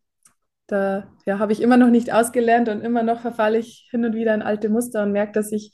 da 0.67 1.07
ja, 1.25 1.39
habe 1.39 1.53
ich 1.53 1.61
immer 1.61 1.77
noch 1.77 1.89
nicht 1.89 2.13
ausgelernt 2.13 2.69
und 2.69 2.81
immer 2.81 3.01
noch 3.01 3.21
verfalle 3.21 3.57
ich 3.57 3.87
hin 3.89 4.05
und 4.05 4.13
wieder 4.13 4.35
in 4.35 4.43
alte 4.43 4.69
Muster 4.69 5.01
und 5.03 5.11
merke, 5.11 5.31
dass 5.33 5.51
ich 5.51 5.71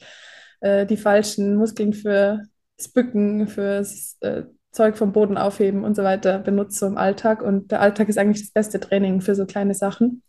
äh, 0.61 0.85
die 0.85 0.95
falschen 0.95 1.55
Muskeln 1.57 1.91
für 1.93 2.43
das 2.77 2.87
Bücken, 2.87 3.47
fürs 3.49 4.17
äh, 4.21 4.43
Zeug 4.71 4.97
vom 4.97 5.11
Boden 5.11 5.37
aufheben 5.37 5.83
und 5.83 5.95
so 5.95 6.03
weiter 6.03 6.39
benutze 6.39 6.85
im 6.85 6.97
Alltag. 6.97 7.41
Und 7.41 7.71
der 7.71 7.81
Alltag 7.81 8.07
ist 8.07 8.17
eigentlich 8.17 8.43
das 8.43 8.51
beste 8.51 8.79
Training 8.79 9.19
für 9.19 9.35
so 9.35 9.45
kleine 9.45 9.73
Sachen. 9.73 10.23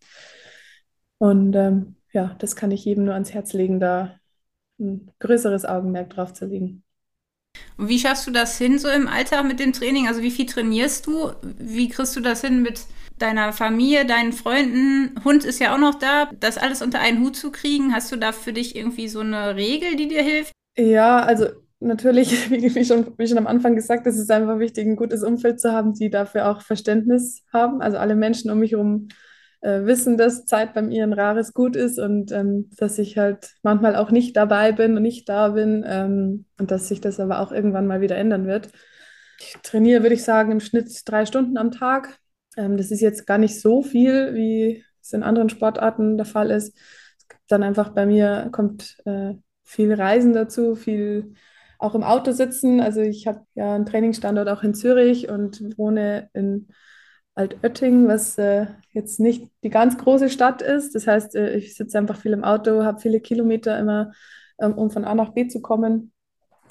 Und 1.19 1.55
ähm, 1.55 1.97
ja, 2.13 2.35
das 2.41 2.57
kann 2.57 2.73
ich 2.73 2.85
jedem 2.85 3.05
nur 3.05 3.15
ans 3.15 3.33
Herz 3.33 3.53
legen, 3.53 3.79
da 3.79 4.19
ein 4.81 5.13
größeres 5.21 5.65
Augenmerk 5.65 6.11
drauf 6.11 6.33
zu 6.33 6.47
legen. 6.47 6.84
Und 7.77 7.89
wie 7.89 7.99
schaffst 7.99 8.27
du 8.27 8.31
das 8.31 8.57
hin 8.59 8.79
so 8.79 8.89
im 8.89 9.09
Alltag 9.09 9.45
mit 9.45 9.61
dem 9.61 9.73
Training? 9.73 10.09
Also 10.09 10.23
wie 10.23 10.31
viel 10.31 10.47
trainierst 10.47 11.07
du? 11.07 11.33
Wie 11.43 11.89
kriegst 11.89 12.17
du 12.17 12.21
das 12.21 12.41
hin 12.41 12.63
mit 12.63 12.81
deiner 13.19 13.53
Familie, 13.53 14.07
deinen 14.07 14.33
Freunden? 14.33 15.15
Hund 15.25 15.45
ist 15.45 15.61
ja 15.61 15.75
auch 15.75 15.79
noch 15.79 15.97
da. 15.97 16.31
Das 16.41 16.59
alles 16.59 16.83
unter 16.83 17.01
einen 17.01 17.21
Hut 17.21 17.37
zu 17.37 17.51
kriegen, 17.51 17.93
hast 17.93 18.13
du 18.13 18.17
da 18.17 18.33
für 18.33 18.53
dich 18.53 18.77
irgendwie 18.77 19.09
so 19.09 19.21
eine 19.21 19.57
Regel, 19.57 19.97
die 19.97 20.09
dir 20.09 20.23
hilft? 20.23 20.53
Ja, 20.77 21.21
also 21.21 21.47
natürlich, 21.81 22.51
wie, 22.51 22.85
schon, 22.85 23.07
wie 23.19 23.27
schon 23.27 23.39
am 23.39 23.47
Anfang 23.47 23.75
gesagt, 23.75 24.07
es 24.07 24.19
ist 24.19 24.31
einfach 24.31 24.59
wichtig, 24.59 24.87
ein 24.87 24.97
gutes 24.97 25.23
Umfeld 25.23 25.61
zu 25.61 25.73
haben, 25.73 25.95
die 25.95 26.11
dafür 26.11 26.51
auch 26.51 26.63
Verständnis 26.63 27.45
haben. 27.53 27.81
Also 27.81 27.99
alle 27.99 28.17
Menschen 28.17 28.51
um 28.51 28.59
mich 28.59 28.73
herum 28.73 29.09
äh, 29.65 29.87
wissen, 29.87 30.19
dass 30.19 30.45
Zeit 30.45 30.75
beim 30.75 30.91
ihren 30.91 31.15
rares 31.15 31.55
Gut 31.55 31.75
ist 31.75 31.99
und 31.99 32.31
ähm, 32.33 32.69
dass 32.77 32.99
ich 32.99 33.17
halt 33.17 33.55
manchmal 33.63 33.97
auch 33.97 34.11
nicht 34.11 34.37
dabei 34.37 34.73
bin 34.73 34.95
und 34.95 35.03
nicht 35.03 35.27
da 35.27 35.49
bin 35.49 35.83
ähm, 35.89 36.45
und 36.59 36.71
dass 36.71 36.89
sich 36.89 37.01
das 37.01 37.19
aber 37.19 37.41
auch 37.41 37.51
irgendwann 37.51 37.87
mal 37.87 38.03
wieder 38.03 38.17
ändern 38.17 38.47
wird. 38.47 38.69
Ich 39.41 39.57
trainiere, 39.63 40.03
würde 40.03 40.15
ich 40.17 40.23
sagen, 40.23 40.53
im 40.53 40.61
Schnitt 40.61 40.91
drei 41.07 41.25
Stunden 41.25 41.57
am 41.57 41.71
Tag. 41.71 42.19
Ähm, 42.59 42.77
das 42.77 42.91
ist 42.91 43.01
jetzt 43.01 43.27
gar 43.27 43.39
nicht 43.39 43.59
so 43.59 43.83
viel, 43.83 44.35
wie 44.35 44.85
es 45.01 45.15
in 45.15 45.23
anderen 45.23 45.49
Sportarten 45.49 46.19
der 46.19 46.27
Fall 46.27 46.51
ist. 46.51 46.77
Es 47.17 47.29
gibt 47.29 47.43
dann 47.49 47.63
einfach 47.63 47.95
bei 47.95 48.05
mir 48.05 48.51
kommt 48.53 48.99
äh, 49.07 49.33
viel 49.63 49.95
Reisen 49.95 50.35
dazu, 50.35 50.75
viel 50.75 51.33
auch 51.79 51.95
im 51.95 52.03
Auto 52.03 52.33
sitzen. 52.33 52.83
Also 52.83 53.01
ich 53.01 53.27
habe 53.27 53.47
ja 53.55 53.75
einen 53.75 53.87
Trainingsstandort 53.87 54.49
auch 54.51 54.63
in 54.63 54.75
Zürich 54.75 55.31
und 55.31 55.79
wohne 55.79 56.29
in 56.35 56.69
Altötting, 57.35 58.07
was 58.07 58.39
äh, 58.39 58.67
jetzt 58.93 59.19
nicht 59.19 59.51
die 59.65 59.71
ganz 59.71 59.99
große 59.99 60.31
Stadt 60.31 60.63
ist. 60.63 60.95
Das 60.95 61.07
heißt, 61.07 61.35
äh, 61.35 61.57
ich 61.57 61.75
sitze 61.75 61.99
einfach 61.99 62.17
viel 62.17 62.33
im 62.33 62.45
Auto, 62.45 62.85
habe 62.85 63.01
viele 63.01 63.21
Kilometer 63.21 63.79
immer, 63.79 64.13
ähm, 64.61 64.75
um 64.75 64.91
von 64.91 65.05
A 65.05 65.15
nach 65.15 65.31
B 65.33 65.49
zu 65.49 65.61
kommen, 65.61 66.13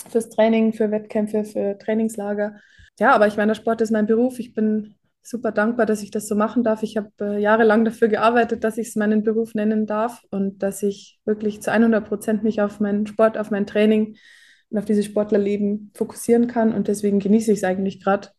fürs 0.09 0.30
Training, 0.30 0.74
für 0.74 0.91
Wettkämpfe, 0.91 1.43
für 1.43 1.78
Trainingslager. 1.78 2.59
Ja, 2.99 3.14
aber 3.14 3.28
ich 3.28 3.38
meine, 3.38 3.51
der 3.51 3.55
Sport 3.55 3.82
ist 3.82 3.91
mein 3.91 4.07
Beruf. 4.07 4.39
Ich 4.39 4.53
bin 4.53 4.95
super 5.22 5.51
dankbar, 5.51 5.86
dass 5.86 6.03
ich 6.03 6.11
das 6.11 6.28
so 6.28 6.36
machen 6.36 6.64
darf. 6.64 6.84
Ich 6.84 6.97
habe 6.97 7.09
äh, 7.22 7.41
jahrelang 7.41 7.86
dafür 7.86 8.07
gearbeitet, 8.09 8.64
dass 8.64 8.78
ich 8.78 8.89
es 8.89 8.95
meinen 8.95 9.24
Beruf 9.24 9.55
nennen 9.55 9.86
darf 9.86 10.22
und 10.32 10.61
dass 10.64 10.84
ich 10.84 11.20
wirklich 11.26 11.61
zu 11.61 11.72
100 11.72 12.07
Prozent 12.07 12.43
mich 12.43 12.61
auf 12.61 12.80
meinen 12.80 13.07
Sport, 13.07 13.38
auf 13.38 13.49
mein 13.49 13.66
Training 13.66 14.18
und 14.70 14.78
auf 14.78 14.86
dieses 14.86 15.05
Sportlerleben 15.05 15.91
fokussieren 15.95 16.47
kann. 16.47 16.74
Und 16.74 16.88
deswegen 16.88 17.20
genieße 17.20 17.51
ich 17.51 17.59
es 17.59 17.64
eigentlich 17.64 18.03
gerade, 18.03 18.30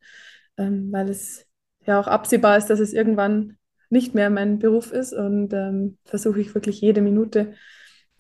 ähm, 0.59 0.93
weil 0.93 1.09
es 1.09 1.44
ja 1.87 2.01
auch 2.01 2.07
absehbar 2.07 2.57
ist, 2.57 2.67
dass 2.67 2.81
es 2.81 2.93
irgendwann 2.93 3.57
nicht 3.91 4.15
mehr 4.15 4.31
mein 4.31 4.59
Beruf 4.59 4.93
ist 4.93 5.13
und 5.13 5.53
ähm, 5.53 5.99
versuche 6.05 6.41
ich 6.41 6.55
wirklich 6.55 6.81
jede 6.81 7.01
Minute 7.01 7.55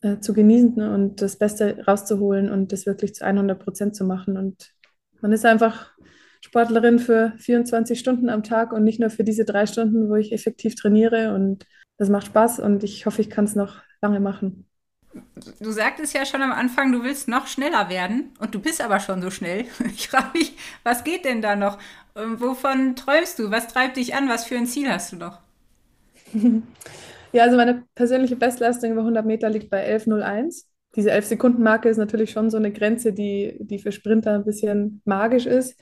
äh, 0.03 0.19
zu 0.21 0.35
genießen 0.35 0.83
und 0.83 1.23
das 1.23 1.37
Beste 1.37 1.85
rauszuholen 1.87 2.51
und 2.51 2.73
das 2.73 2.87
wirklich 2.87 3.15
zu 3.15 3.25
100 3.25 3.59
Prozent 3.59 3.97
zu 3.97 4.05
machen. 4.05 4.37
Und 4.37 4.73
man 5.21 5.33
ist 5.33 5.47
einfach 5.47 5.93
Sportlerin 6.43 6.99
für 6.99 7.33
24 7.39 7.99
Stunden 7.99 8.29
am 8.29 8.43
Tag 8.43 8.73
und 8.73 8.85
nicht 8.85 9.01
nur 9.01 9.11
für 9.11 9.25
diese 9.25 9.47
drei 9.47 9.67
Stunden, 9.67 10.11
wo 10.11 10.17
ich 10.17 10.33
effektiv 10.33 10.75
trainiere. 10.75 11.35
Und 11.35 11.67
das 11.97 12.11
macht 12.11 12.27
Spaß 12.27 12.61
und 12.61 12.85
ich 12.85 13.07
hoffe, 13.07 13.23
ich 13.23 13.31
kann 13.31 13.47
es 13.47 13.55
noch 13.55 13.81
lange 14.03 14.21
machen. 14.21 14.67
Du 15.61 15.71
sagtest 15.71 16.12
ja 16.12 16.27
schon 16.27 16.43
am 16.43 16.53
Anfang, 16.53 16.93
du 16.93 17.03
willst 17.03 17.29
noch 17.29 17.47
schneller 17.47 17.89
werden 17.89 18.33
und 18.41 18.55
du 18.55 18.61
bist 18.61 18.83
aber 18.83 19.01
schon 19.01 19.23
so 19.23 19.31
schnell. 19.31 19.65
Ich 19.87 20.09
frage 20.09 20.37
mich, 20.37 20.57
was 20.83 21.05
geht 21.05 21.25
denn 21.25 21.41
da 21.41 21.57
noch? 21.57 21.79
Ähm, 22.17 22.41
wovon 22.41 22.97
träumst 22.97 23.39
du? 23.39 23.51
Was 23.53 23.69
treibt 23.69 23.97
dich 23.97 24.15
an? 24.17 24.29
Was 24.29 24.45
für 24.47 24.57
ein 24.57 24.67
Ziel 24.67 24.91
hast 24.91 25.12
du 25.12 25.17
noch? 25.17 25.41
Ja, 27.33 27.43
also 27.43 27.57
meine 27.57 27.85
persönliche 27.97 28.37
Bestleistung 28.37 28.93
über 28.93 29.03
100 29.03 29.27
Meter 29.27 29.51
liegt 29.51 29.69
bei 29.69 29.81
11.01. 29.81 30.69
Diese 30.95 31.11
11-Sekunden-Marke 31.11 31.89
ist 31.89 31.97
natürlich 31.97 32.31
schon 32.31 32.49
so 32.49 32.57
eine 32.57 32.73
Grenze, 32.73 33.12
die, 33.12 33.57
die 33.61 33.81
für 33.81 33.91
Sprinter 33.91 34.35
ein 34.35 34.45
bisschen 34.45 35.03
magisch 35.05 35.47
ist. 35.47 35.81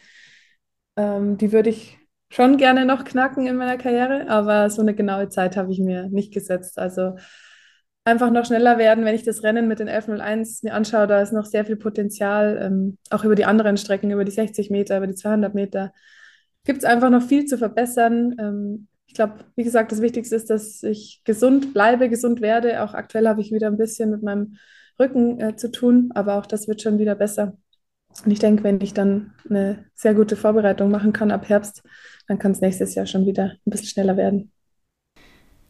Ähm, 0.97 1.37
die 1.37 1.53
würde 1.53 1.69
ich 1.71 1.99
schon 2.31 2.57
gerne 2.57 2.87
noch 2.87 3.05
knacken 3.05 3.47
in 3.47 3.57
meiner 3.57 3.77
Karriere, 3.77 4.29
aber 4.31 4.71
so 4.71 4.81
eine 4.81 4.95
genaue 4.95 5.29
Zeit 5.29 5.59
habe 5.59 5.73
ich 5.73 5.81
mir 5.81 6.09
nicht 6.09 6.33
gesetzt. 6.33 6.79
Also 6.79 7.17
einfach 8.05 8.31
noch 8.31 8.47
schneller 8.47 8.79
werden, 8.79 9.05
wenn 9.05 9.15
ich 9.15 9.25
das 9.25 9.43
Rennen 9.43 9.69
mit 9.69 9.79
den 9.79 9.89
11.01 9.89 10.63
mir 10.63 10.75
anschaue, 10.75 11.07
da 11.07 11.21
ist 11.21 11.33
noch 11.33 11.45
sehr 11.45 11.65
viel 11.67 11.77
Potenzial, 11.77 12.59
ähm, 12.63 12.99
auch 13.11 13.25
über 13.25 13.35
die 13.35 13.45
anderen 13.45 13.77
Strecken, 13.77 14.11
über 14.11 14.25
die 14.25 14.33
60 14.33 14.71
Meter, 14.71 14.97
über 14.97 15.07
die 15.07 15.15
200 15.15 15.55
Meter. 15.55 15.93
Gibt 16.65 16.79
es 16.79 16.85
einfach 16.85 17.11
noch 17.11 17.23
viel 17.23 17.45
zu 17.45 17.59
verbessern. 17.59 18.37
Ähm, 18.39 18.89
ich 19.07 19.15
glaube, 19.15 19.45
wie 19.57 19.65
gesagt, 19.65 19.93
das 19.93 20.01
Wichtigste 20.01 20.37
ist, 20.37 20.49
dass 20.49 20.83
ich 20.83 21.23
gesund 21.25 21.75
bleibe, 21.75 22.09
gesund 22.09 22.41
werde. 22.41 22.83
Auch 22.83 22.95
aktuell 22.95 23.29
habe 23.29 23.41
ich 23.41 23.53
wieder 23.53 23.67
ein 23.67 23.77
bisschen 23.77 24.11
mit 24.11 24.23
meinem 24.23 24.57
Rücken 24.99 25.41
äh, 25.41 25.57
zu 25.57 25.71
tun, 25.71 26.11
aber 26.15 26.37
auch 26.37 26.47
das 26.47 26.69
wird 26.69 26.83
schon 26.83 26.99
wieder 26.99 27.15
besser. 27.15 27.57
Und 28.25 28.31
ich 28.31 28.39
denke, 28.39 28.63
wenn 28.65 28.81
ich 28.81 28.95
dann 28.95 29.33
eine 29.49 29.87
sehr 29.95 30.15
gute 30.15 30.37
Vorbereitung 30.37 30.91
machen 30.91 31.13
kann 31.13 31.31
ab 31.31 31.49
Herbst, 31.49 31.83
dann 32.29 32.39
kann 32.39 32.53
es 32.53 32.61
nächstes 32.61 32.95
Jahr 32.95 33.07
schon 33.07 33.27
wieder 33.27 33.57
ein 33.67 33.71
bisschen 33.71 33.89
schneller 33.89 34.17
werden. 34.17 34.53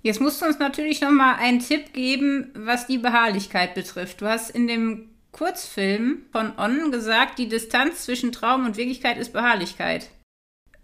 Jetzt 0.03 0.21
musst 0.21 0.43
du 0.43 0.47
uns 0.47 0.59
natürlich 0.59 1.01
noch 1.01 1.13
mal 1.13 1.37
einen 1.37 1.61
Tipp 1.61 1.93
geben, 1.93 2.51
was 2.55 2.89
die 2.89 2.99
Beharrlichkeit 2.99 3.75
betrifft. 3.75 4.21
Du 4.21 4.27
hast 4.27 4.51
in 4.51 4.67
dem 4.67 5.11
Kurzfilm 5.31 6.27
von 6.33 6.59
On 6.59 6.91
gesagt, 6.91 7.39
die 7.39 7.49
Distanz 7.49 8.05
zwischen 8.05 8.33
Traum 8.33 8.67
und 8.67 8.77
Wirklichkeit 8.77 9.17
ist 9.17 9.33
Beharrlichkeit. 9.33 10.11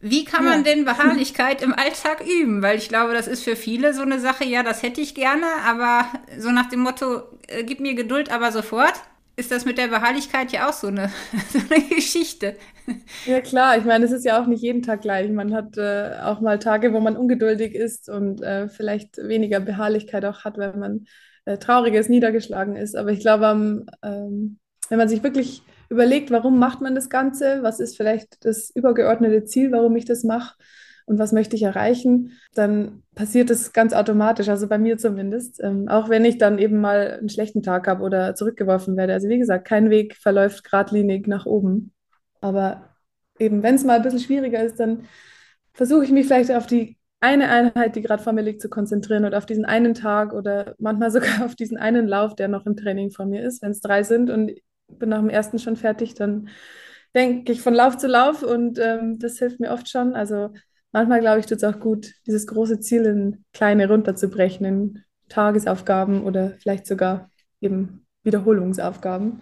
Wie 0.01 0.25
kann 0.25 0.45
man 0.45 0.65
ja. 0.65 0.75
denn 0.75 0.85
Beharrlichkeit 0.85 1.61
im 1.61 1.75
Alltag 1.75 2.23
üben? 2.25 2.63
Weil 2.63 2.79
ich 2.79 2.89
glaube, 2.89 3.15
das 3.15 3.27
ist 3.27 3.43
für 3.43 3.57
viele 3.57 3.95
so 3.95 4.03
eine 4.03 4.21
Sache, 4.21 4.45
ja, 4.45 4.63
das 4.63 4.83
hätte 4.83 5.01
ich 5.01 5.15
gerne, 5.15 5.47
aber 5.67 6.07
so 6.39 6.51
nach 6.51 6.69
dem 6.69 6.81
Motto, 6.81 7.23
äh, 7.49 7.65
gib 7.65 7.81
mir 7.81 7.95
Geduld, 7.95 8.31
aber 8.31 8.53
sofort 8.53 8.95
ist 9.35 9.53
das 9.53 9.65
mit 9.65 9.79
der 9.79 9.89
Beharrlichkeit 9.89 10.53
ja 10.53 10.69
auch 10.69 10.73
so 10.73 10.89
eine, 10.89 11.11
so 11.53 11.59
eine 11.59 11.85
Geschichte. 11.85 12.57
Ja 13.27 13.41
klar, 13.41 13.77
ich 13.77 13.85
meine, 13.85 14.05
es 14.05 14.13
ist 14.13 14.25
ja 14.25 14.41
auch 14.41 14.47
nicht 14.47 14.63
jeden 14.63 14.83
Tag 14.83 15.03
gleich. 15.03 15.31
Man 15.31 15.55
hat 15.55 15.77
äh, 15.77 16.17
auch 16.23 16.41
mal 16.41 16.59
Tage, 16.59 16.93
wo 16.93 17.01
man 17.01 17.17
ungeduldig 17.17 17.75
ist 17.75 18.09
und 18.09 18.41
äh, 18.43 18.69
vielleicht 18.69 19.19
weniger 19.19 19.61
Beharrlichkeit 19.61 20.25
auch 20.25 20.45
hat, 20.45 20.59
wenn 20.59 20.79
man 20.79 21.05
äh, 21.45 21.59
traurig 21.59 21.95
ist, 21.95 22.09
niedergeschlagen 22.11 22.77
ist. 22.77 22.97
Aber 22.97 23.11
ich 23.11 23.21
glaube, 23.21 23.85
ähm, 24.03 24.59
wenn 24.89 24.99
man 24.99 25.09
sich 25.09 25.23
wirklich 25.23 25.63
überlegt, 25.89 26.31
warum 26.31 26.59
macht 26.59 26.81
man 26.81 26.95
das 26.95 27.09
Ganze, 27.09 27.63
was 27.63 27.81
ist 27.81 27.97
vielleicht 27.97 28.45
das 28.45 28.71
übergeordnete 28.75 29.45
Ziel, 29.45 29.73
warum 29.73 29.97
ich 29.97 30.05
das 30.05 30.25
mache, 30.25 30.55
und 31.09 31.19
was 31.19 31.33
möchte 31.33 31.57
ich 31.57 31.63
erreichen, 31.63 32.33
dann 32.55 33.03
passiert 33.15 33.49
es 33.51 33.73
ganz 33.73 33.95
automatisch, 33.95 34.49
also 34.51 34.69
bei 34.69 34.77
mir 34.77 34.99
zumindest. 34.99 35.59
Ähm, 35.63 35.89
auch 35.89 36.11
wenn 36.11 36.25
ich 36.25 36.37
dann 36.37 36.59
eben 36.59 36.81
mal 36.81 37.17
einen 37.19 37.31
schlechten 37.31 37.63
Tag 37.63 37.89
habe 37.89 38.05
oder 38.05 38.35
zurückgeworfen 38.35 38.97
werde. 38.97 39.15
Also 39.15 39.29
wie 39.29 39.39
gesagt, 39.39 39.67
kein 39.67 39.89
Weg 39.89 40.17
verläuft 40.17 40.65
geradlinig 40.65 41.27
nach 41.27 41.47
oben. 41.47 41.93
Aber 42.43 42.95
eben, 43.39 43.63
wenn 43.63 43.77
es 43.77 43.85
mal 43.85 43.97
ein 43.97 44.03
bisschen 44.03 44.21
schwieriger 44.21 44.63
ist, 44.63 44.79
dann 44.79 45.05
versuche 45.73 46.05
ich 46.05 46.11
mich 46.11 46.27
vielleicht 46.27 46.53
auf 46.53 46.67
die 46.67 46.99
eine 47.21 47.49
Einheit, 47.49 47.97
die 47.97 48.03
gerade 48.03 48.23
vor 48.23 48.35
mir 48.35 48.43
liegt, 48.43 48.61
zu 48.61 48.69
konzentrieren 48.69 49.25
und 49.25 49.35
auf 49.35 49.47
diesen 49.47 49.65
einen 49.65 49.95
Tag 49.95 50.35
oder 50.35 50.75
manchmal 50.79 51.11
sogar 51.11 51.43
auf 51.45 51.55
diesen 51.55 51.79
einen 51.79 52.07
Lauf, 52.07 52.35
der 52.37 52.49
noch 52.49 52.67
im 52.67 52.77
Training 52.77 53.11
vor 53.11 53.25
mir 53.25 53.43
ist. 53.43 53.63
Wenn 53.63 53.71
es 53.71 53.81
drei 53.81 54.03
sind 54.03 54.29
und 54.29 54.53
bin 54.89 55.11
nach 55.11 55.21
dem 55.21 55.31
ersten 55.31 55.59
schon 55.59 55.77
fertig, 55.77 56.15
dann 56.15 56.49
denke 57.15 57.53
ich 57.53 57.61
von 57.61 57.75
Lauf 57.75 57.97
zu 57.97 58.07
Lauf 58.07 58.43
und 58.43 58.79
ähm, 58.79 59.19
das 59.19 59.39
hilft 59.39 59.61
mir 59.61 59.71
oft 59.71 59.89
schon. 59.89 60.15
Also 60.15 60.51
manchmal, 60.93 61.21
glaube 61.21 61.41
ich, 61.41 61.47
tut 61.47 61.59
es 61.59 61.65
auch 61.65 61.81
gut, 61.81 62.13
dieses 62.27 62.47
große 62.47 62.81
Ziel 62.81 63.05
in 63.07 63.45
kleine 63.53 63.89
runterzubrechen, 63.89 64.67
in 64.67 65.05
Tagesaufgaben 65.29 66.25
oder 66.25 66.57
vielleicht 66.61 66.87
sogar 66.87 67.31
eben 67.61 68.07
Wiederholungsaufgaben. 68.23 69.41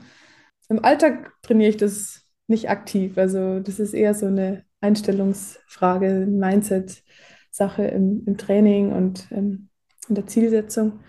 Im 0.68 0.84
Alltag 0.84 1.32
trainiere 1.42 1.70
ich 1.70 1.76
das 1.76 2.26
nicht 2.48 2.70
aktiv. 2.70 3.18
Also 3.18 3.60
das 3.60 3.78
ist 3.78 3.94
eher 3.94 4.14
so 4.14 4.26
eine 4.26 4.64
Einstellungsfrage, 4.80 6.26
Mindset-Sache 6.26 7.84
im, 7.84 8.24
im, 8.26 8.36
Training 8.36 8.92
und 8.92 9.26
ähm, 9.30 9.68
in 10.08 10.14
der 10.14 10.26
Zielsetzung. 10.26 11.00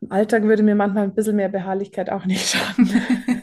Im 0.00 0.12
Alltag 0.12 0.42
würde 0.42 0.62
mir 0.62 0.74
manchmal 0.74 1.04
ein 1.04 1.14
bisschen 1.14 1.36
mehr 1.36 1.48
Beharrlichkeit 1.48 2.10
auch 2.10 2.26
nicht 2.26 2.48
schaden. 2.48 2.90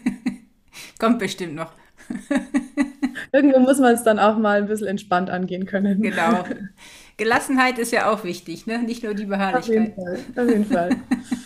Kommt 1.02 1.18
bestimmt 1.18 1.56
noch. 1.56 1.72
Irgendwo 3.32 3.58
muss 3.58 3.80
man 3.80 3.96
es 3.96 4.04
dann 4.04 4.20
auch 4.20 4.38
mal 4.38 4.60
ein 4.60 4.68
bisschen 4.68 4.86
entspannt 4.86 5.32
angehen 5.32 5.66
können. 5.66 6.00
Genau. 6.00 6.44
Gelassenheit 7.18 7.80
ist 7.80 7.92
ja 7.92 8.12
auch 8.12 8.24
wichtig, 8.24 8.68
ne? 8.68 8.84
nicht 8.84 9.02
nur 9.02 9.16
die 9.16 9.26
Beharrlichkeit. 9.26 9.98
Auf 9.98 10.06
jeden 10.08 10.26
Fall. 10.36 10.44
Auf 10.44 10.50
jeden 10.52 10.66
Fall. 10.66 10.90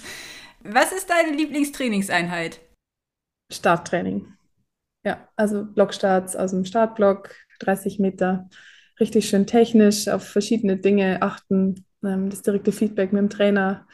Was 0.64 0.92
ist 0.92 1.10
deine 1.10 1.38
Lieblingstrainingseinheit? 1.38 2.60
Starttraining. 3.50 4.28
Ja, 5.06 5.30
also 5.38 5.64
Blockstarts 5.64 6.36
aus 6.36 6.52
dem 6.52 6.66
Startblock, 6.66 7.34
30 7.60 8.00
Meter, 8.00 8.50
richtig 9.00 9.30
schön 9.30 9.48
technisch 9.48 10.10
auf 10.10 10.28
verschiedene 10.28 10.76
Dinge 10.76 11.22
achten, 11.22 11.86
ähm, 12.04 12.30
das 12.30 12.42
direkte 12.42 12.74
Feedback 12.74 13.14
mit 13.14 13.22
dem 13.22 13.30
Trainer, 13.30 13.88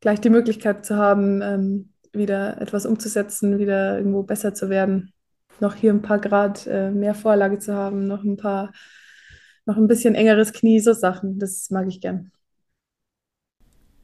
gleich 0.00 0.20
die 0.20 0.30
Möglichkeit 0.30 0.84
zu 0.84 0.96
haben, 0.96 1.40
ähm, 1.40 1.93
wieder 2.14 2.60
etwas 2.60 2.86
umzusetzen, 2.86 3.58
wieder 3.58 3.98
irgendwo 3.98 4.22
besser 4.22 4.54
zu 4.54 4.68
werden 4.68 5.14
noch 5.60 5.74
hier 5.74 5.92
ein 5.92 6.02
paar 6.02 6.18
Grad 6.18 6.66
äh, 6.66 6.90
mehr 6.90 7.14
Vorlage 7.14 7.58
zu 7.58 7.74
haben, 7.74 8.06
noch 8.06 8.24
ein 8.24 8.36
paar, 8.36 8.72
noch 9.66 9.76
ein 9.76 9.88
bisschen 9.88 10.14
engeres 10.14 10.52
Knie, 10.52 10.80
so 10.80 10.92
Sachen. 10.92 11.38
Das 11.38 11.70
mag 11.70 11.86
ich 11.88 12.00
gern. 12.00 12.30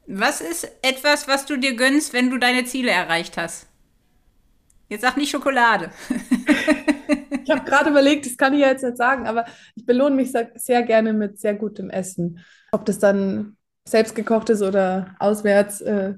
Was 0.06 0.40
ist 0.40 0.68
etwas, 0.82 1.28
was 1.28 1.46
du 1.46 1.56
dir 1.56 1.76
gönnst, 1.76 2.12
wenn 2.12 2.30
du 2.30 2.38
deine 2.38 2.64
Ziele 2.64 2.90
erreicht 2.90 3.36
hast? 3.36 3.68
Jetzt 4.88 5.02
sag 5.02 5.16
nicht 5.16 5.30
Schokolade. 5.30 5.90
ich 7.44 7.50
habe 7.50 7.64
gerade 7.64 7.90
überlegt, 7.90 8.26
das 8.26 8.36
kann 8.36 8.54
ich 8.54 8.60
ja 8.60 8.68
jetzt 8.68 8.82
nicht 8.82 8.96
sagen, 8.96 9.28
aber 9.28 9.44
ich 9.76 9.86
belohne 9.86 10.16
mich 10.16 10.32
sehr 10.56 10.82
gerne 10.82 11.12
mit 11.12 11.38
sehr 11.38 11.54
gutem 11.54 11.90
Essen. 11.90 12.40
Ob 12.72 12.84
das 12.86 12.98
dann 12.98 13.56
selbst 13.84 14.16
gekocht 14.16 14.50
ist 14.50 14.62
oder 14.62 15.14
auswärts, 15.20 15.80
äh, 15.80 16.14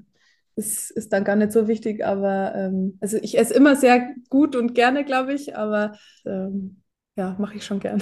ist, 0.55 0.91
ist 0.91 1.13
dann 1.13 1.23
gar 1.23 1.35
nicht 1.35 1.51
so 1.51 1.67
wichtig, 1.67 2.05
aber 2.05 2.53
ähm, 2.55 2.97
also 3.01 3.17
ich 3.17 3.37
esse 3.37 3.53
immer 3.53 3.75
sehr 3.75 4.13
gut 4.29 4.55
und 4.55 4.75
gerne, 4.75 5.03
glaube 5.03 5.33
ich, 5.33 5.57
aber 5.57 5.97
ähm, 6.25 6.81
ja, 7.15 7.35
mache 7.39 7.55
ich 7.55 7.65
schon 7.65 7.79
gern. 7.79 8.01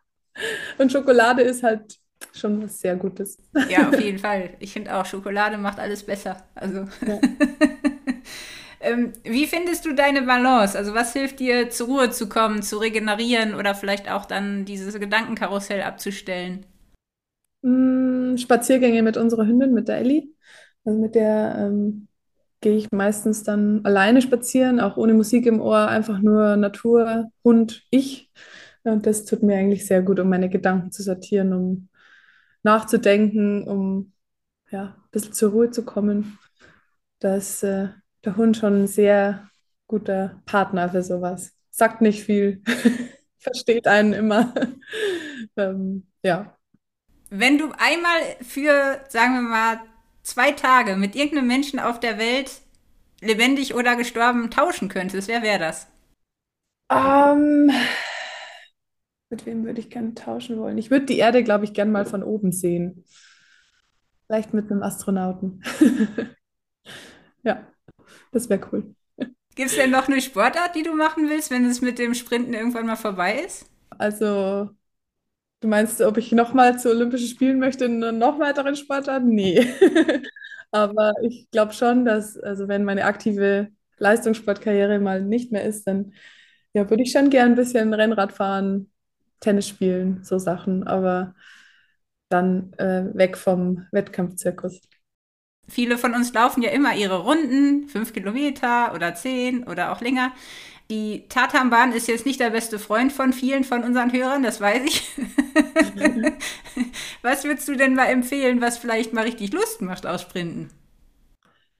und 0.78 0.92
Schokolade 0.92 1.42
ist 1.42 1.62
halt 1.62 1.98
schon 2.32 2.62
was 2.62 2.80
sehr 2.80 2.96
Gutes. 2.96 3.38
Ja, 3.68 3.88
auf 3.88 4.00
jeden 4.00 4.18
Fall. 4.18 4.50
Ich 4.58 4.72
finde 4.72 4.94
auch, 4.94 5.06
Schokolade 5.06 5.58
macht 5.58 5.78
alles 5.78 6.04
besser. 6.04 6.42
Also. 6.54 6.86
Ja. 7.06 7.20
ähm, 8.80 9.12
wie 9.24 9.46
findest 9.46 9.84
du 9.84 9.94
deine 9.94 10.22
Balance? 10.22 10.78
Also 10.78 10.94
was 10.94 11.12
hilft 11.12 11.40
dir, 11.40 11.70
zur 11.70 11.88
Ruhe 11.88 12.10
zu 12.10 12.28
kommen, 12.28 12.62
zu 12.62 12.78
regenerieren 12.78 13.54
oder 13.54 13.74
vielleicht 13.74 14.10
auch 14.10 14.24
dann 14.24 14.64
dieses 14.64 14.98
Gedankenkarussell 14.98 15.82
abzustellen? 15.82 16.66
Mm, 17.62 18.36
Spaziergänge 18.36 19.02
mit 19.02 19.16
unserer 19.16 19.46
Hündin, 19.46 19.72
mit 19.74 19.88
der 19.88 19.98
Ellie. 19.98 20.28
Also 20.84 20.98
mit 20.98 21.14
der 21.14 21.56
ähm, 21.58 22.08
gehe 22.60 22.76
ich 22.76 22.90
meistens 22.92 23.42
dann 23.42 23.84
alleine 23.84 24.22
spazieren, 24.22 24.80
auch 24.80 24.96
ohne 24.96 25.14
Musik 25.14 25.46
im 25.46 25.60
Ohr, 25.60 25.88
einfach 25.88 26.20
nur 26.20 26.56
Natur, 26.56 27.30
Hund, 27.44 27.84
ich. 27.90 28.30
Und 28.84 29.06
das 29.06 29.24
tut 29.24 29.42
mir 29.42 29.56
eigentlich 29.56 29.86
sehr 29.86 30.02
gut, 30.02 30.18
um 30.18 30.28
meine 30.28 30.48
Gedanken 30.48 30.90
zu 30.90 31.02
sortieren, 31.02 31.52
um 31.52 31.88
nachzudenken, 32.62 33.66
um 33.68 34.12
ja, 34.70 34.96
ein 34.96 35.10
bisschen 35.10 35.32
zur 35.34 35.50
Ruhe 35.52 35.70
zu 35.70 35.84
kommen. 35.84 36.38
Da 37.18 37.36
äh, 37.36 37.88
der 38.24 38.36
Hund 38.36 38.56
schon 38.56 38.82
ein 38.82 38.86
sehr 38.86 39.48
guter 39.86 40.40
Partner 40.46 40.88
für 40.88 41.02
sowas. 41.02 41.52
Sagt 41.70 42.00
nicht 42.00 42.24
viel, 42.24 42.62
versteht 43.38 43.86
einen 43.86 44.12
immer. 44.12 44.54
ähm, 45.56 46.06
ja. 46.22 46.56
Wenn 47.30 47.58
du 47.58 47.72
einmal 47.78 48.20
für, 48.40 49.00
sagen 49.08 49.34
wir 49.34 49.42
mal, 49.42 49.80
zwei 50.22 50.52
Tage 50.52 50.96
mit 50.96 51.16
irgendeinem 51.16 51.48
Menschen 51.48 51.78
auf 51.80 52.00
der 52.00 52.18
Welt, 52.18 52.50
lebendig 53.20 53.74
oder 53.74 53.96
gestorben, 53.96 54.50
tauschen 54.50 54.88
könntest, 54.88 55.28
wer 55.28 55.42
wäre 55.42 55.58
das? 55.60 55.88
Ähm, 56.90 57.70
mit 59.30 59.46
wem 59.46 59.64
würde 59.64 59.80
ich 59.80 59.90
gerne 59.90 60.14
tauschen 60.14 60.58
wollen? 60.58 60.78
Ich 60.78 60.90
würde 60.90 61.06
die 61.06 61.18
Erde, 61.18 61.42
glaube 61.42 61.64
ich, 61.64 61.72
gerne 61.74 61.90
mal 61.90 62.06
von 62.06 62.22
oben 62.22 62.52
sehen. 62.52 63.04
Vielleicht 64.26 64.52
mit 64.54 64.68
einem 64.70 64.82
Astronauten. 64.82 65.62
Ja, 67.42 67.66
das 68.32 68.48
wäre 68.50 68.68
cool. 68.72 68.94
Gibt 69.54 69.70
es 69.70 69.76
denn 69.76 69.90
noch 69.90 70.08
eine 70.08 70.20
Sportart, 70.22 70.74
die 70.76 70.82
du 70.82 70.94
machen 70.94 71.28
willst, 71.28 71.50
wenn 71.50 71.64
es 71.66 71.80
mit 71.82 71.98
dem 71.98 72.14
Sprinten 72.14 72.54
irgendwann 72.54 72.86
mal 72.86 72.96
vorbei 72.96 73.40
ist? 73.40 73.66
Also, 73.90 74.70
du 75.62 75.68
meinst, 75.68 76.00
ob 76.02 76.18
ich 76.18 76.32
nochmal 76.32 76.78
zu 76.78 76.90
Olympischen 76.90 77.28
Spielen 77.28 77.58
möchte 77.58 77.86
in 77.86 78.02
einer 78.02 78.12
noch 78.12 78.38
weiteren 78.38 78.76
Sportart? 78.76 79.24
Nee. 79.24 79.66
Aber 80.72 81.12
ich 81.22 81.50
glaube 81.50 81.72
schon, 81.74 82.04
dass, 82.04 82.38
also 82.38 82.68
wenn 82.68 82.84
meine 82.84 83.04
aktive 83.04 83.68
Leistungssportkarriere 83.98 84.98
mal 85.00 85.22
nicht 85.22 85.52
mehr 85.52 85.64
ist, 85.64 85.86
dann 85.86 86.12
ja, 86.74 86.88
würde 86.90 87.02
ich 87.02 87.12
schon 87.12 87.30
gern 87.30 87.50
ein 87.52 87.56
bisschen 87.56 87.92
Rennrad 87.94 88.32
fahren, 88.32 88.90
Tennis 89.40 89.68
spielen, 89.68 90.24
so 90.24 90.38
Sachen. 90.38 90.86
Aber 90.86 91.34
dann 92.28 92.72
äh, 92.74 93.04
weg 93.14 93.36
vom 93.36 93.86
Wettkampfzirkus. 93.92 94.80
Viele 95.68 95.96
von 95.96 96.14
uns 96.14 96.32
laufen 96.34 96.62
ja 96.62 96.70
immer 96.70 96.94
ihre 96.94 97.20
Runden, 97.20 97.88
fünf 97.88 98.12
Kilometer 98.12 98.94
oder 98.94 99.14
zehn 99.14 99.64
oder 99.64 99.92
auch 99.92 100.00
länger. 100.00 100.32
Die 100.92 101.26
Tatanbahn 101.30 101.92
ist 101.92 102.06
jetzt 102.06 102.26
nicht 102.26 102.38
der 102.38 102.50
beste 102.50 102.78
Freund 102.78 103.12
von 103.12 103.32
vielen 103.32 103.64
von 103.64 103.82
unseren 103.82 104.12
Hörern, 104.12 104.42
das 104.42 104.60
weiß 104.60 104.82
ich. 104.84 105.08
was 107.22 107.44
würdest 107.44 107.66
du 107.66 107.76
denn 107.76 107.94
mal 107.94 108.08
empfehlen, 108.08 108.60
was 108.60 108.76
vielleicht 108.76 109.14
mal 109.14 109.24
richtig 109.24 109.54
Lust 109.54 109.80
macht 109.80 110.04
aus 110.04 110.20
Sprinten? 110.20 110.68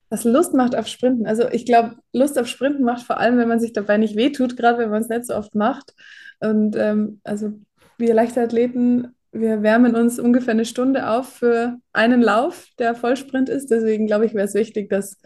Was 0.09 0.25
Lust 0.25 0.55
macht 0.55 0.75
auf 0.75 0.87
Sprinten. 0.87 1.27
Also 1.27 1.47
ich 1.51 1.67
glaube, 1.67 1.97
Lust 2.15 2.39
auf 2.39 2.47
Sprinten 2.47 2.85
macht 2.85 3.03
vor 3.03 3.19
allem, 3.19 3.37
wenn 3.37 3.49
man 3.49 3.61
sich 3.61 3.75
dabei 3.75 3.99
nicht 3.99 4.17
wehtut, 4.17 4.57
gerade 4.57 4.79
wenn 4.79 4.89
man 4.89 5.03
es 5.03 5.11
nicht 5.11 5.27
so 5.27 5.35
oft 5.35 5.55
macht. 5.55 5.93
Und 6.41 6.75
ähm, 6.77 7.21
also 7.23 7.53
wir 7.99 8.15
Leichtathleten 8.15 9.15
wir 9.33 9.63
wärmen 9.63 9.97
uns 9.97 10.19
ungefähr 10.19 10.53
eine 10.53 10.67
Stunde 10.67 11.09
auf 11.09 11.37
für 11.37 11.79
einen 11.93 12.21
Lauf, 12.21 12.69
der 12.79 12.95
Vollsprint 12.95 13.49
ist. 13.49 13.71
Deswegen 13.71 14.07
glaube 14.07 14.27
ich, 14.27 14.35
wäre 14.35 14.47
es 14.47 14.55
wichtig, 14.55 14.91
dass 14.91 15.19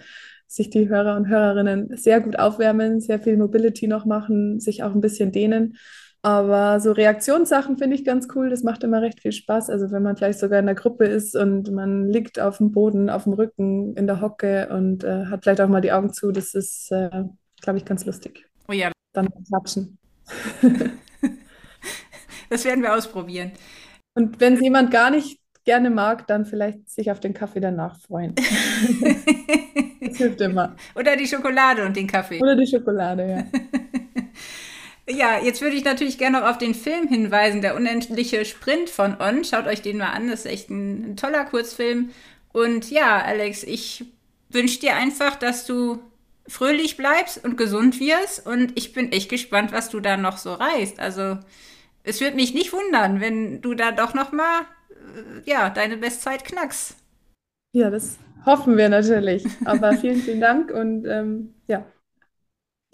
sich 0.46 0.70
die 0.70 0.88
Hörer 0.88 1.16
und 1.16 1.28
Hörerinnen 1.28 1.96
sehr 1.96 2.20
gut 2.20 2.38
aufwärmen, 2.38 3.00
sehr 3.00 3.18
viel 3.20 3.36
Mobility 3.36 3.86
noch 3.86 4.04
machen, 4.04 4.60
sich 4.60 4.82
auch 4.82 4.94
ein 4.94 5.00
bisschen 5.00 5.32
dehnen. 5.32 5.76
Aber 6.22 6.80
so 6.80 6.90
Reaktionssachen 6.90 7.78
finde 7.78 7.94
ich 7.94 8.04
ganz 8.04 8.26
cool. 8.34 8.50
Das 8.50 8.64
macht 8.64 8.82
immer 8.82 9.00
recht 9.00 9.20
viel 9.20 9.30
Spaß. 9.30 9.70
Also 9.70 9.92
wenn 9.92 10.02
man 10.02 10.16
vielleicht 10.16 10.40
sogar 10.40 10.58
in 10.58 10.66
der 10.66 10.74
Gruppe 10.74 11.04
ist 11.04 11.36
und 11.36 11.70
man 11.70 12.08
liegt 12.08 12.40
auf 12.40 12.58
dem 12.58 12.72
Boden, 12.72 13.10
auf 13.10 13.24
dem 13.24 13.34
Rücken, 13.34 13.94
in 13.94 14.08
der 14.08 14.20
Hocke 14.20 14.68
und 14.70 15.04
äh, 15.04 15.26
hat 15.26 15.44
vielleicht 15.44 15.60
auch 15.60 15.68
mal 15.68 15.80
die 15.80 15.92
Augen 15.92 16.12
zu, 16.12 16.32
das 16.32 16.54
ist, 16.54 16.90
äh, 16.90 17.24
glaube 17.60 17.78
ich, 17.78 17.84
ganz 17.84 18.04
lustig. 18.06 18.44
Oh 18.68 18.72
ja. 18.72 18.90
Dann 19.12 19.28
klatschen. 19.46 19.98
das 22.50 22.64
werden 22.64 22.82
wir 22.82 22.94
ausprobieren. 22.94 23.52
Und 24.14 24.40
wenn 24.40 24.54
es 24.54 24.60
jemand 24.60 24.90
gar 24.90 25.10
nicht 25.10 25.38
gerne 25.64 25.90
mag, 25.90 26.26
dann 26.26 26.44
vielleicht 26.44 26.90
sich 26.90 27.10
auf 27.10 27.20
den 27.20 27.34
Kaffee 27.34 27.60
danach 27.60 28.00
freuen. 28.00 28.34
das 30.08 30.16
hilft 30.18 30.40
immer. 30.40 30.76
Oder 30.94 31.16
die 31.16 31.26
Schokolade 31.26 31.84
und 31.84 31.96
den 31.96 32.06
Kaffee. 32.06 32.40
Oder 32.40 32.56
die 32.56 32.66
Schokolade, 32.66 33.28
ja. 33.28 33.60
Ja, 35.08 35.38
jetzt 35.38 35.60
würde 35.62 35.76
ich 35.76 35.84
natürlich 35.84 36.18
gerne 36.18 36.40
noch 36.40 36.48
auf 36.48 36.58
den 36.58 36.74
Film 36.74 37.06
hinweisen, 37.06 37.62
der 37.62 37.76
unendliche 37.76 38.44
Sprint 38.44 38.90
von 38.90 39.20
On. 39.20 39.44
Schaut 39.44 39.68
euch 39.68 39.80
den 39.80 39.98
mal 39.98 40.10
an, 40.10 40.28
das 40.28 40.40
ist 40.40 40.46
echt 40.46 40.68
ein, 40.68 41.12
ein 41.12 41.16
toller 41.16 41.44
Kurzfilm. 41.44 42.10
Und 42.52 42.90
ja, 42.90 43.22
Alex, 43.22 43.62
ich 43.62 44.04
wünsche 44.48 44.80
dir 44.80 44.96
einfach, 44.96 45.36
dass 45.36 45.64
du 45.64 46.00
fröhlich 46.48 46.96
bleibst 46.96 47.44
und 47.44 47.56
gesund 47.56 48.00
wirst. 48.00 48.46
Und 48.46 48.76
ich 48.76 48.92
bin 48.92 49.12
echt 49.12 49.28
gespannt, 49.28 49.70
was 49.70 49.90
du 49.90 50.00
da 50.00 50.16
noch 50.16 50.38
so 50.38 50.54
reißt. 50.54 50.98
Also 50.98 51.38
es 52.02 52.20
würde 52.20 52.36
mich 52.36 52.54
nicht 52.54 52.72
wundern, 52.72 53.20
wenn 53.20 53.60
du 53.60 53.74
da 53.74 53.92
doch 53.92 54.12
noch 54.14 54.32
mal 54.32 54.62
äh, 54.90 55.48
ja, 55.48 55.70
deine 55.70 55.96
Bestzeit 55.96 56.44
knackst. 56.44 56.96
Ja, 57.76 57.90
das 57.90 58.18
hoffen 58.46 58.78
wir 58.78 58.88
natürlich. 58.88 59.44
Aber 59.66 59.92
vielen, 59.98 60.22
vielen 60.22 60.40
Dank 60.40 60.70
und 60.70 61.04
ähm, 61.06 61.52
ja, 61.68 61.84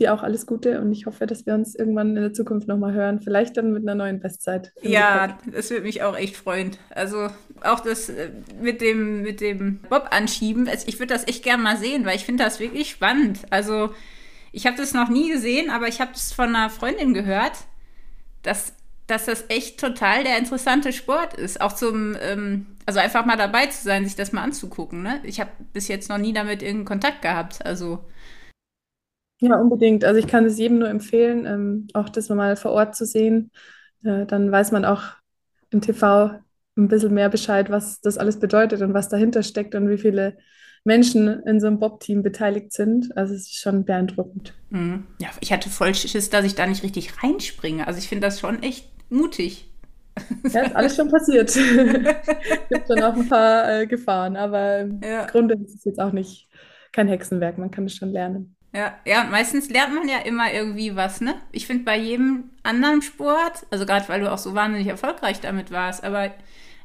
dir 0.00 0.12
auch 0.12 0.24
alles 0.24 0.44
Gute 0.44 0.80
und 0.80 0.90
ich 0.90 1.06
hoffe, 1.06 1.24
dass 1.26 1.46
wir 1.46 1.54
uns 1.54 1.76
irgendwann 1.76 2.16
in 2.16 2.22
der 2.22 2.32
Zukunft 2.32 2.66
nochmal 2.66 2.92
hören. 2.92 3.20
Vielleicht 3.20 3.56
dann 3.56 3.72
mit 3.72 3.84
einer 3.84 3.94
neuen 3.94 4.18
Bestzeit. 4.18 4.72
Ja, 4.82 5.38
das 5.46 5.70
würde 5.70 5.84
mich 5.84 6.02
auch 6.02 6.16
echt 6.16 6.36
freuen. 6.36 6.76
Also 6.90 7.28
auch 7.62 7.78
das 7.78 8.08
äh, 8.08 8.30
mit 8.60 8.80
dem, 8.80 9.22
mit 9.22 9.40
dem 9.40 9.78
Bob 9.88 10.08
anschieben, 10.10 10.66
also 10.66 10.88
ich 10.88 10.98
würde 10.98 11.14
das 11.14 11.28
echt 11.28 11.44
gerne 11.44 11.62
mal 11.62 11.76
sehen, 11.76 12.04
weil 12.04 12.16
ich 12.16 12.24
finde 12.24 12.42
das 12.42 12.58
wirklich 12.58 12.90
spannend. 12.90 13.38
Also 13.50 13.94
ich 14.50 14.66
habe 14.66 14.76
das 14.76 14.94
noch 14.94 15.10
nie 15.10 15.30
gesehen, 15.30 15.70
aber 15.70 15.86
ich 15.86 16.00
habe 16.00 16.10
es 16.12 16.32
von 16.32 16.48
einer 16.48 16.70
Freundin 16.70 17.14
gehört, 17.14 17.52
dass 18.42 18.74
dass 19.12 19.26
das 19.26 19.44
echt 19.48 19.78
total 19.78 20.24
der 20.24 20.38
interessante 20.38 20.92
Sport 20.92 21.34
ist. 21.34 21.60
Auch 21.60 21.72
zum, 21.72 22.16
ähm, 22.20 22.66
also 22.86 22.98
einfach 22.98 23.26
mal 23.26 23.36
dabei 23.36 23.66
zu 23.66 23.84
sein, 23.84 24.04
sich 24.04 24.16
das 24.16 24.32
mal 24.32 24.42
anzugucken. 24.42 25.02
Ne? 25.02 25.20
Ich 25.24 25.38
habe 25.38 25.50
bis 25.72 25.88
jetzt 25.88 26.08
noch 26.08 26.18
nie 26.18 26.32
damit 26.32 26.62
irgendeinen 26.62 26.86
Kontakt 26.86 27.22
gehabt. 27.22 27.64
Also. 27.64 28.00
Ja, 29.40 29.56
unbedingt. 29.56 30.04
Also 30.04 30.18
ich 30.18 30.26
kann 30.26 30.46
es 30.46 30.58
jedem 30.58 30.78
nur 30.78 30.88
empfehlen, 30.88 31.46
ähm, 31.46 31.88
auch 31.92 32.08
das 32.08 32.28
mal 32.30 32.56
vor 32.56 32.72
Ort 32.72 32.96
zu 32.96 33.04
sehen. 33.04 33.50
Äh, 34.02 34.24
dann 34.24 34.50
weiß 34.50 34.72
man 34.72 34.84
auch 34.84 35.02
im 35.70 35.82
TV 35.82 36.40
ein 36.76 36.88
bisschen 36.88 37.12
mehr 37.12 37.28
Bescheid, 37.28 37.70
was 37.70 38.00
das 38.00 38.16
alles 38.16 38.40
bedeutet 38.40 38.80
und 38.80 38.94
was 38.94 39.10
dahinter 39.10 39.42
steckt 39.42 39.74
und 39.74 39.90
wie 39.90 39.98
viele 39.98 40.38
Menschen 40.84 41.28
in 41.44 41.60
so 41.60 41.66
einem 41.66 41.78
Bob-Team 41.78 42.22
beteiligt 42.22 42.72
sind. 42.72 43.16
Also 43.16 43.34
es 43.34 43.42
ist 43.42 43.60
schon 43.60 43.84
beeindruckend. 43.84 44.54
Mhm. 44.70 45.06
Ja, 45.20 45.28
ich 45.40 45.52
hatte 45.52 45.70
voll 45.70 45.94
Schiss, 45.94 46.30
dass 46.30 46.44
ich 46.44 46.54
da 46.54 46.66
nicht 46.66 46.82
richtig 46.82 47.22
reinspringe. 47.22 47.86
Also 47.86 47.98
ich 47.98 48.08
finde 48.08 48.26
das 48.26 48.40
schon 48.40 48.62
echt 48.62 48.91
mutig. 49.12 49.68
Ja, 50.50 50.62
ist 50.62 50.76
alles 50.76 50.96
schon 50.96 51.10
passiert. 51.10 51.48
Es 51.56 52.68
gibt 52.68 52.86
schon 52.86 53.02
auch 53.02 53.14
ein 53.14 53.28
paar 53.28 53.80
äh, 53.80 53.86
Gefahren, 53.86 54.36
aber 54.36 54.80
im 54.80 55.00
ja. 55.02 55.26
Grunde 55.26 55.54
ist 55.54 55.74
es 55.74 55.84
jetzt 55.84 56.00
auch 56.00 56.12
nicht 56.12 56.48
kein 56.92 57.08
Hexenwerk, 57.08 57.58
man 57.58 57.70
kann 57.70 57.86
es 57.86 57.94
schon 57.94 58.12
lernen. 58.12 58.54
Ja, 58.74 58.94
ja, 59.04 59.24
meistens 59.24 59.68
lernt 59.68 59.94
man 59.94 60.08
ja 60.08 60.18
immer 60.18 60.52
irgendwie 60.52 60.96
was, 60.96 61.20
ne? 61.20 61.34
Ich 61.50 61.66
finde 61.66 61.84
bei 61.84 61.98
jedem 61.98 62.50
anderen 62.62 63.02
Sport, 63.02 63.66
also 63.70 63.84
gerade 63.84 64.08
weil 64.08 64.20
du 64.20 64.32
auch 64.32 64.38
so 64.38 64.54
wahnsinnig 64.54 64.88
erfolgreich 64.88 65.40
damit 65.40 65.70
warst, 65.70 66.04
aber 66.04 66.30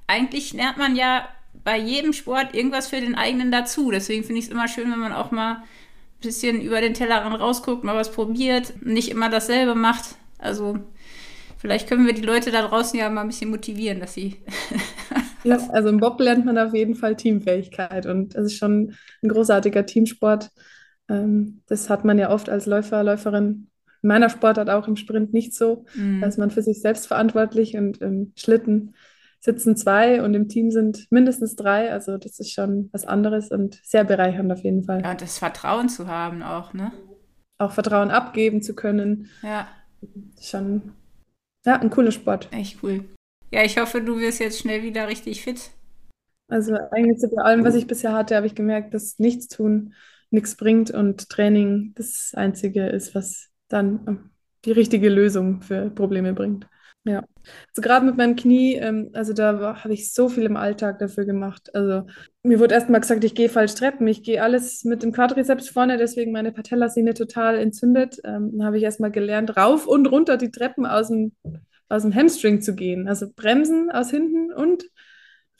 eigentlich 0.05 0.53
lernt 0.53 0.77
man 0.77 0.95
ja 0.95 1.27
bei 1.63 1.77
jedem 1.77 2.13
Sport 2.13 2.53
irgendwas 2.53 2.87
für 2.87 2.99
den 2.99 3.15
eigenen 3.15 3.51
dazu. 3.51 3.91
Deswegen 3.91 4.23
finde 4.23 4.39
ich 4.39 4.45
es 4.45 4.51
immer 4.51 4.67
schön, 4.67 4.91
wenn 4.91 4.99
man 4.99 5.13
auch 5.13 5.31
mal 5.31 5.55
ein 5.55 5.63
bisschen 6.21 6.61
über 6.61 6.81
den 6.81 6.93
Tellerrand 6.93 7.39
rausguckt, 7.39 7.83
mal 7.83 7.95
was 7.95 8.11
probiert, 8.11 8.73
nicht 8.81 9.09
immer 9.09 9.29
dasselbe 9.29 9.75
macht. 9.75 10.15
Also 10.39 10.79
vielleicht 11.57 11.87
können 11.87 12.05
wir 12.05 12.13
die 12.13 12.21
Leute 12.21 12.51
da 12.51 12.67
draußen 12.67 12.97
ja 12.97 13.09
mal 13.09 13.21
ein 13.21 13.27
bisschen 13.27 13.49
motivieren, 13.49 13.99
dass 13.99 14.13
sie. 14.13 14.37
ja, 15.43 15.57
also 15.69 15.89
im 15.89 15.99
Bob 15.99 16.19
lernt 16.19 16.45
man 16.45 16.57
auf 16.57 16.73
jeden 16.73 16.95
Fall 16.95 17.15
Teamfähigkeit 17.15 18.05
und 18.05 18.35
es 18.35 18.47
ist 18.47 18.57
schon 18.57 18.93
ein 19.23 19.29
großartiger 19.29 19.85
Teamsport. 19.85 20.49
Ähm, 21.09 21.61
das 21.67 21.89
hat 21.89 22.05
man 22.05 22.17
ja 22.17 22.29
oft 22.29 22.49
als 22.49 22.65
Läufer, 22.65 23.03
Läuferin 23.03 23.69
in 24.03 24.07
meiner 24.07 24.29
Sportart 24.29 24.69
auch 24.69 24.87
im 24.87 24.95
Sprint 24.95 25.33
nicht 25.33 25.53
so. 25.53 25.85
Mhm. 25.95 26.21
Da 26.21 26.27
ist 26.27 26.37
man 26.37 26.51
für 26.51 26.61
sich 26.61 26.81
selbst 26.81 27.07
verantwortlich 27.07 27.75
und 27.75 27.97
im 27.97 28.33
Schlitten 28.35 28.93
sitzen 29.39 29.75
zwei 29.75 30.21
und 30.23 30.33
im 30.33 30.49
Team 30.49 30.71
sind 30.71 31.07
mindestens 31.09 31.55
drei. 31.55 31.91
Also 31.91 32.17
das 32.17 32.39
ist 32.39 32.51
schon 32.51 32.89
was 32.91 33.05
anderes 33.05 33.49
und 33.49 33.79
sehr 33.83 34.03
bereichernd 34.03 34.51
auf 34.51 34.63
jeden 34.63 34.83
Fall. 34.83 35.01
Ja, 35.01 35.11
und 35.11 35.21
das 35.21 35.39
Vertrauen 35.39 35.89
zu 35.89 36.07
haben 36.07 36.43
auch, 36.43 36.73
ne? 36.73 36.91
Auch 37.57 37.71
Vertrauen 37.71 38.11
abgeben 38.11 38.61
zu 38.61 38.75
können. 38.75 39.29
Ja. 39.41 39.67
Schon, 40.39 40.93
ja, 41.67 41.79
ein 41.79 41.91
cooler 41.91 42.11
Sport. 42.11 42.49
Echt 42.51 42.81
cool. 42.81 43.05
Ja, 43.51 43.63
ich 43.63 43.77
hoffe, 43.77 44.01
du 44.01 44.19
wirst 44.19 44.39
jetzt 44.39 44.59
schnell 44.59 44.81
wieder 44.81 45.07
richtig 45.07 45.43
fit. 45.43 45.69
Also 46.49 46.75
eigentlich 46.91 47.21
bei 47.35 47.43
allem, 47.43 47.63
was 47.63 47.75
ich 47.75 47.87
bisher 47.87 48.13
hatte, 48.13 48.35
habe 48.35 48.47
ich 48.47 48.55
gemerkt, 48.55 48.93
dass 48.93 49.19
nichts 49.19 49.47
tun 49.47 49.93
nichts 50.29 50.55
bringt 50.55 50.91
und 50.91 51.29
Training 51.29 51.93
das 51.95 52.33
Einzige 52.35 52.87
ist, 52.87 53.15
was 53.15 53.49
dann 53.67 54.29
die 54.65 54.71
richtige 54.71 55.09
Lösung 55.09 55.61
für 55.61 55.89
Probleme 55.89 56.33
bringt. 56.33 56.67
Ja, 57.03 57.23
also 57.69 57.81
gerade 57.81 58.05
mit 58.05 58.17
meinem 58.17 58.35
Knie, 58.35 58.75
ähm, 58.75 59.11
also 59.13 59.31
da 59.31 59.81
habe 59.81 59.93
ich 59.93 60.13
so 60.13 60.27
viel 60.27 60.43
im 60.43 60.57
Alltag 60.57 60.99
dafür 60.99 61.23
gemacht. 61.23 61.73
Also 61.73 62.05
mir 62.43 62.59
wurde 62.59 62.75
erst 62.75 62.89
mal 62.89 62.99
gesagt, 62.99 63.23
ich 63.23 63.33
gehe 63.33 63.47
falsch 63.47 63.75
Treppen, 63.75 64.05
ich 64.07 64.23
gehe 64.23 64.43
alles 64.43 64.83
mit 64.83 65.03
dem 65.03 65.13
Quadrizeps 65.13 65.69
vorne, 65.69 65.97
deswegen 65.97 66.33
meine 66.33 66.51
Patellasehne 66.51 67.13
total 67.13 67.59
entzündet. 67.59 68.17
Ähm, 68.25 68.51
dann 68.57 68.65
habe 68.65 68.77
ich 68.77 68.83
erst 68.83 68.99
mal 68.99 69.11
gelernt, 69.11 69.55
rauf 69.55 69.87
und 69.87 70.05
runter 70.07 70.35
die 70.35 70.51
Treppen 70.51 70.85
aus 70.85 71.07
dem, 71.07 71.31
aus 71.87 72.01
dem 72.01 72.13
Hamstring 72.13 72.61
zu 72.61 72.75
gehen. 72.75 73.07
Also 73.07 73.27
bremsen 73.33 73.89
aus 73.89 74.11
hinten 74.11 74.51
und 74.51 74.83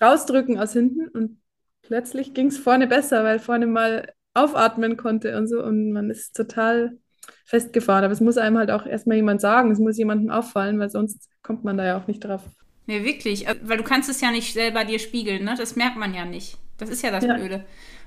rausdrücken 0.02 0.60
aus 0.60 0.74
hinten. 0.74 1.08
Und 1.08 1.40
plötzlich 1.82 2.34
ging 2.34 2.48
es 2.48 2.58
vorne 2.58 2.88
besser, 2.88 3.24
weil 3.24 3.40
vorne 3.40 3.68
mal 3.68 4.12
aufatmen 4.34 4.98
konnte 4.98 5.38
und 5.38 5.48
so. 5.48 5.64
Und 5.64 5.94
man 5.94 6.10
ist 6.10 6.36
total 6.36 6.98
festgefahren. 7.46 8.04
Aber 8.04 8.14
es 8.14 8.22
muss 8.22 8.38
einem 8.38 8.58
halt 8.58 8.72
auch 8.72 8.86
erstmal 8.86 9.18
jemand 9.18 9.42
sagen, 9.42 9.72
es 9.72 9.80
muss 9.80 9.98
jemandem 9.98 10.30
auffallen, 10.30 10.80
weil 10.80 10.90
sonst 10.90 11.30
kommt 11.44 11.64
man 11.64 11.78
da 11.78 11.86
ja 11.86 11.98
auch 11.98 12.08
nicht 12.08 12.20
drauf. 12.20 12.42
Nee, 12.86 13.04
wirklich. 13.04 13.48
Äh, 13.48 13.56
weil 13.64 13.78
du 13.78 13.84
kannst 13.84 14.10
es 14.10 14.22
ja 14.22 14.32
nicht 14.32 14.54
selber 14.54 14.86
dir 14.86 15.00
spiegeln, 15.00 15.44
ne? 15.44 15.56
Das 15.58 15.76
merkt 15.76 15.98
man 15.98 16.14
ja 16.14 16.26
nicht. 16.26 16.58
Das 16.78 16.90
ist 16.90 17.04
ja 17.04 17.12
das 17.12 17.24
ja. 17.24 17.36
Blöde. 17.36 17.66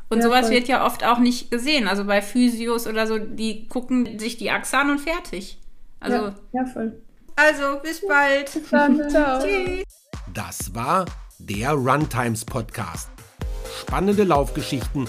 Und 0.08 0.18
ja, 0.18 0.24
sowas 0.24 0.46
voll. 0.46 0.56
wird 0.56 0.68
ja 0.68 0.84
oft 0.84 1.04
auch 1.04 1.18
nicht 1.18 1.50
gesehen. 1.50 1.86
Also 1.86 2.04
bei 2.04 2.20
Physios 2.22 2.86
oder 2.86 3.06
so, 3.06 3.18
die 3.18 3.68
gucken 3.68 4.18
sich 4.18 4.38
die 4.38 4.50
Achse 4.50 4.78
an 4.78 4.90
und 4.90 4.98
fertig. 5.00 5.58
Also, 6.00 6.16
ja, 6.16 6.34
ja 6.52 6.64
voll. 6.66 7.00
Also, 7.36 7.78
bis 7.82 8.06
bald. 8.06 8.52
Bis 8.52 8.70
dann. 8.70 9.10
Ciao. 9.10 9.40
Tschüss. 9.40 9.84
Das 10.34 10.74
war 10.74 11.04
der 11.38 11.72
Runtimes 11.72 12.44
Podcast. 12.44 13.10
Spannende 13.80 14.24
Laufgeschichten, 14.24 15.08